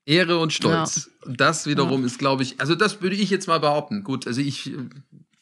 Ehre 0.05 0.37
und 0.39 0.53
Stolz. 0.53 1.09
Und 1.25 1.39
Das 1.41 1.65
wiederum 1.65 2.05
ist, 2.05 2.19
glaube 2.19 2.43
ich, 2.43 2.59
also 2.59 2.75
das 2.75 3.01
würde 3.01 3.15
ich 3.15 3.29
jetzt 3.29 3.47
mal 3.47 3.59
behaupten. 3.59 4.03
Gut, 4.03 4.27
also 4.27 4.39
ich 4.41 4.67
äh, 4.71 4.73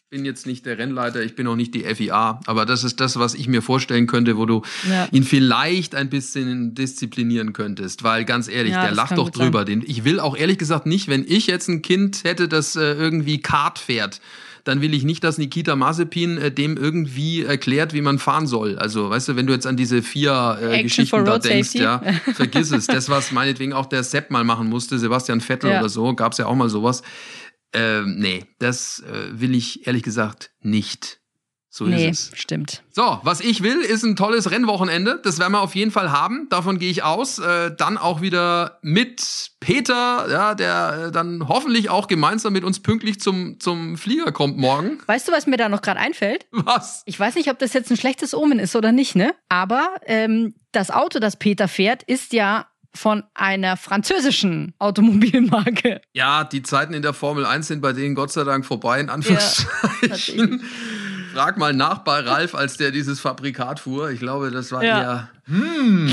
bin 0.10 0.26
jetzt 0.26 0.46
nicht 0.46 0.66
der 0.66 0.78
Rennleiter, 0.78 1.22
ich 1.24 1.36
bin 1.36 1.48
auch 1.48 1.56
nicht 1.56 1.74
die 1.74 1.84
FIA, 1.84 2.40
aber 2.46 2.66
das 2.66 2.84
ist 2.84 3.00
das, 3.00 3.18
was 3.20 3.34
ich 3.34 3.48
mir 3.48 3.62
vorstellen 3.62 4.08
könnte, 4.08 4.38
wo 4.38 4.46
du 4.46 4.62
Ja. 4.88 5.08
ihn 5.12 5.24
vielleicht 5.24 5.96
ein 5.96 6.10
bisschen 6.10 6.76
disziplinieren 6.76 7.52
könntest, 7.52 8.04
weil 8.04 8.24
ganz 8.24 8.48
ehrlich, 8.48 8.74
Ja, 8.74 8.84
der 8.84 8.92
lacht 8.94 9.18
doch 9.18 9.32
drüber. 9.32 9.66
Den, 9.66 9.82
ich 9.86 10.06
will 10.06 10.20
auch 10.20 10.38
ehrlich 10.38 10.58
gesagt 10.60 10.86
nicht, 10.86 11.08
wenn 11.10 11.26
ich 11.28 11.48
jetzt 11.48 11.68
ein 11.68 11.82
Kind 11.82 12.24
hätte, 12.24 12.48
das 12.48 12.76
äh, 12.76 12.94
irgendwie 12.94 13.42
Kart 13.42 13.80
fährt, 13.80 14.22
dann 14.64 14.82
will 14.82 14.94
ich 14.94 15.04
nicht, 15.04 15.24
dass 15.24 15.38
Nikita 15.38 15.76
Mazepin 15.76 16.38
äh, 16.38 16.52
dem 16.52 16.78
irgendwie 16.78 17.44
erklärt, 17.44 17.94
wie 17.94 18.02
man 18.02 18.18
fahren 18.20 18.48
soll. 18.48 18.78
Also, 18.78 19.10
weißt 19.10 19.30
du, 19.30 19.36
wenn 19.36 19.46
du 19.48 19.54
jetzt 19.54 19.68
an 19.68 19.76
diese 19.78 20.02
vier 20.02 20.58
äh, 20.62 20.84
Geschichten 20.84 21.26
da 21.26 21.38
denkst, 21.40 21.70
Safety. 21.72 21.84
ja, 21.84 22.00
vergiss 22.34 22.72
es. 22.72 22.88
Das, 22.88 23.10
was 23.10 23.32
meinetwegen 23.32 23.74
auch 23.74 23.88
der 23.88 24.04
Sepp 24.04 24.32
mal 24.32 24.44
machen 24.44 24.70
musste, 24.70 25.00
Sebastian 25.00 25.42
Vettel 25.42 25.70
Ja. 25.72 25.80
oder 25.80 25.90
so, 25.90 26.14
gab's 26.16 26.38
ja 26.38 26.46
auch 26.46 26.56
mal 26.56 26.70
sowas. 26.70 27.04
Ähm, 27.74 28.16
nee, 28.20 28.46
das 28.60 29.04
äh, 29.12 29.40
will 29.40 29.56
ich 29.56 29.88
ehrlich 29.88 30.04
gesagt 30.04 30.52
nicht. 30.62 31.20
So 31.76 31.86
nee, 31.86 32.08
ist 32.08 32.34
es. 32.34 32.40
stimmt. 32.40 32.84
So, 32.92 33.20
was 33.24 33.40
ich 33.40 33.64
will, 33.64 33.82
ist 33.82 34.04
ein 34.04 34.16
tolles 34.16 34.52
Rennwochenende. 34.52 35.20
Das 35.24 35.40
werden 35.40 35.54
wir 35.54 35.62
auf 35.62 35.74
jeden 35.74 35.90
Fall 35.90 36.12
haben. 36.12 36.46
Davon 36.52 36.78
gehe 36.78 36.92
ich 36.92 37.02
aus. 37.02 37.40
Äh, 37.40 37.76
dann 37.76 37.98
auch 37.98 38.22
wieder 38.22 38.78
mit 38.84 39.50
Peter, 39.60 40.28
ja, 40.30 40.54
der 40.54 41.06
äh, 41.08 41.12
dann 41.12 41.48
hoffentlich 41.48 41.90
auch 41.90 42.06
gemeinsam 42.08 42.54
mit 42.54 42.64
uns 42.64 42.84
pünktlich 42.84 43.20
zum, 43.20 43.60
zum 43.60 43.98
Flieger 43.98 44.32
kommt 44.32 44.56
morgen. 44.56 45.00
Weißt 45.08 45.28
du, 45.28 45.32
was 45.32 45.48
mir 45.48 45.58
da 45.58 45.68
noch 45.68 45.82
gerade 45.82 46.00
einfällt? 46.00 46.46
Was? 46.52 47.02
Ich 47.08 47.20
weiß 47.20 47.34
nicht, 47.34 47.50
ob 47.50 47.58
das 47.58 47.74
jetzt 47.74 47.90
ein 47.90 47.98
schlechtes 47.98 48.36
Omen 48.36 48.60
ist 48.60 48.76
oder 48.76 48.92
nicht, 48.92 49.16
ne? 49.16 49.34
Aber 49.50 49.96
ähm, 50.06 50.54
das 50.74 50.92
Auto, 50.92 51.18
das 51.18 51.38
Peter 51.38 51.68
fährt, 51.68 52.04
ist 52.04 52.34
ja 52.34 52.68
von 52.94 53.24
einer 53.34 53.78
französischen 53.78 54.76
Automobilmarke. 54.78 56.02
Ja, 56.14 56.44
die 56.44 56.62
Zeiten 56.62 56.94
in 56.94 57.02
der 57.02 57.14
Formel 57.14 57.48
1 57.48 57.68
sind 57.68 57.82
bei 57.82 57.94
denen 57.94 58.14
Gott 58.14 58.32
sei 58.32 58.44
Dank 58.44 58.64
vorbei, 58.64 59.00
in 59.00 59.10
Anführungszeichen. 59.10 59.70
tatsächlich. 60.02 60.62
Frag 61.34 61.58
mal 61.58 61.74
nach 61.74 62.00
bei 62.00 62.20
Ralf, 62.20 62.54
als 62.56 62.78
der 62.78 62.92
dieses 62.92 63.20
Fabrikat 63.20 63.80
fuhr. 63.80 64.12
Ich 64.12 64.20
glaube, 64.20 64.52
das 64.52 64.72
war 64.72 64.84
Ja. 64.84 65.02
eher. 65.02 65.30
Hm. 65.46 66.10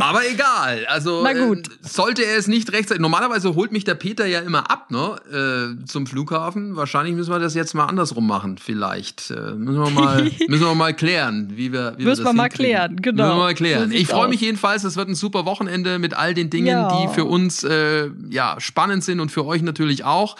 Aber 0.00 0.20
egal. 0.26 0.86
Also 0.88 1.22
Na 1.22 1.34
gut. 1.34 1.68
Äh, 1.68 1.70
sollte 1.82 2.22
er 2.24 2.38
es 2.38 2.46
nicht 2.46 2.72
rechtzeitig. 2.72 3.02
Normalerweise 3.02 3.54
holt 3.54 3.70
mich 3.70 3.84
der 3.84 3.96
Peter 3.96 4.24
ja 4.24 4.40
immer 4.40 4.70
ab, 4.70 4.90
ne? 4.90 5.76
Äh, 5.82 5.84
zum 5.84 6.06
Flughafen. 6.06 6.74
Wahrscheinlich 6.76 7.14
müssen 7.14 7.30
wir 7.32 7.38
das 7.38 7.54
jetzt 7.54 7.74
mal 7.74 7.84
andersrum 7.84 8.26
machen, 8.26 8.56
vielleicht. 8.56 9.30
Äh, 9.30 9.52
müssen 9.56 9.78
wir 9.82 9.90
mal, 9.90 10.22
müssen 10.48 10.64
wir 10.64 10.74
mal 10.74 10.94
klären, 10.94 11.52
wie 11.54 11.70
wir, 11.72 11.94
wie 11.98 12.04
Müssen 12.04 12.24
wir 12.24 12.24
das 12.24 12.32
wir 12.32 12.32
mal 12.36 12.42
hinkriegen. 12.44 12.70
klären, 12.72 12.96
genau. 13.02 13.24
Müssen 13.24 13.36
wir 13.36 13.42
mal 13.44 13.54
klären. 13.54 13.90
So 13.90 13.96
ich 13.96 14.06
freue 14.08 14.28
mich 14.28 14.40
jedenfalls. 14.40 14.84
Es 14.84 14.96
wird 14.96 15.08
ein 15.08 15.14
super 15.16 15.44
Wochenende 15.44 15.98
mit 15.98 16.14
all 16.14 16.32
den 16.32 16.48
Dingen, 16.48 16.68
Ja. 16.68 17.02
die 17.02 17.12
für 17.12 17.24
uns 17.26 17.64
äh, 17.64 18.08
ja, 18.30 18.56
spannend 18.58 19.04
sind 19.04 19.20
und 19.20 19.30
für 19.30 19.44
euch 19.44 19.60
natürlich 19.60 20.04
auch. 20.04 20.36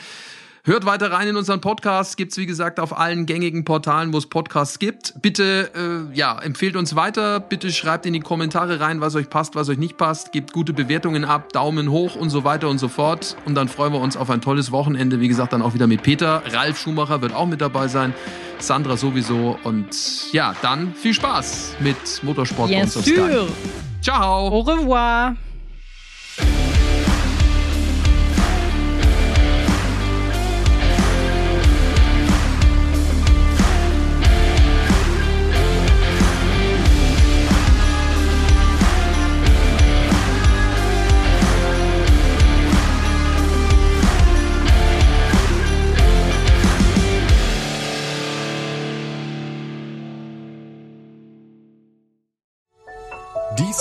Hört 0.64 0.86
weiter 0.86 1.10
rein 1.10 1.26
in 1.26 1.34
unseren 1.34 1.60
Podcast. 1.60 2.16
Gibt's 2.16 2.36
wie 2.36 2.46
gesagt 2.46 2.78
auf 2.78 2.96
allen 2.96 3.26
gängigen 3.26 3.64
Portalen, 3.64 4.12
wo 4.12 4.18
es 4.18 4.28
Podcasts 4.28 4.78
gibt. 4.78 5.12
Bitte, 5.20 5.72
äh, 5.74 6.16
ja, 6.16 6.38
empfehlt 6.38 6.76
uns 6.76 6.94
weiter. 6.94 7.40
Bitte 7.40 7.72
schreibt 7.72 8.06
in 8.06 8.12
die 8.12 8.20
Kommentare 8.20 8.78
rein, 8.78 9.00
was 9.00 9.16
euch 9.16 9.28
passt, 9.28 9.56
was 9.56 9.68
euch 9.68 9.78
nicht 9.78 9.96
passt. 9.96 10.30
Gebt 10.30 10.52
gute 10.52 10.72
Bewertungen 10.72 11.24
ab, 11.24 11.52
Daumen 11.52 11.90
hoch 11.90 12.14
und 12.14 12.30
so 12.30 12.44
weiter 12.44 12.68
und 12.68 12.78
so 12.78 12.86
fort. 12.86 13.36
Und 13.44 13.56
dann 13.56 13.66
freuen 13.66 13.92
wir 13.92 14.00
uns 14.00 14.16
auf 14.16 14.30
ein 14.30 14.40
tolles 14.40 14.70
Wochenende. 14.70 15.18
Wie 15.18 15.26
gesagt, 15.26 15.52
dann 15.52 15.62
auch 15.62 15.74
wieder 15.74 15.88
mit 15.88 16.04
Peter. 16.04 16.44
Ralf 16.52 16.78
Schumacher 16.78 17.20
wird 17.22 17.34
auch 17.34 17.46
mit 17.46 17.60
dabei 17.60 17.88
sein. 17.88 18.14
Sandra 18.60 18.96
sowieso. 18.96 19.58
Und 19.64 20.32
ja, 20.32 20.54
dann 20.62 20.94
viel 20.94 21.12
Spaß 21.12 21.74
mit 21.80 22.22
Motorsport 22.22 22.70
sûr. 22.88 23.48
Ciao. 24.00 24.46
Au 24.46 24.60
revoir. 24.60 25.34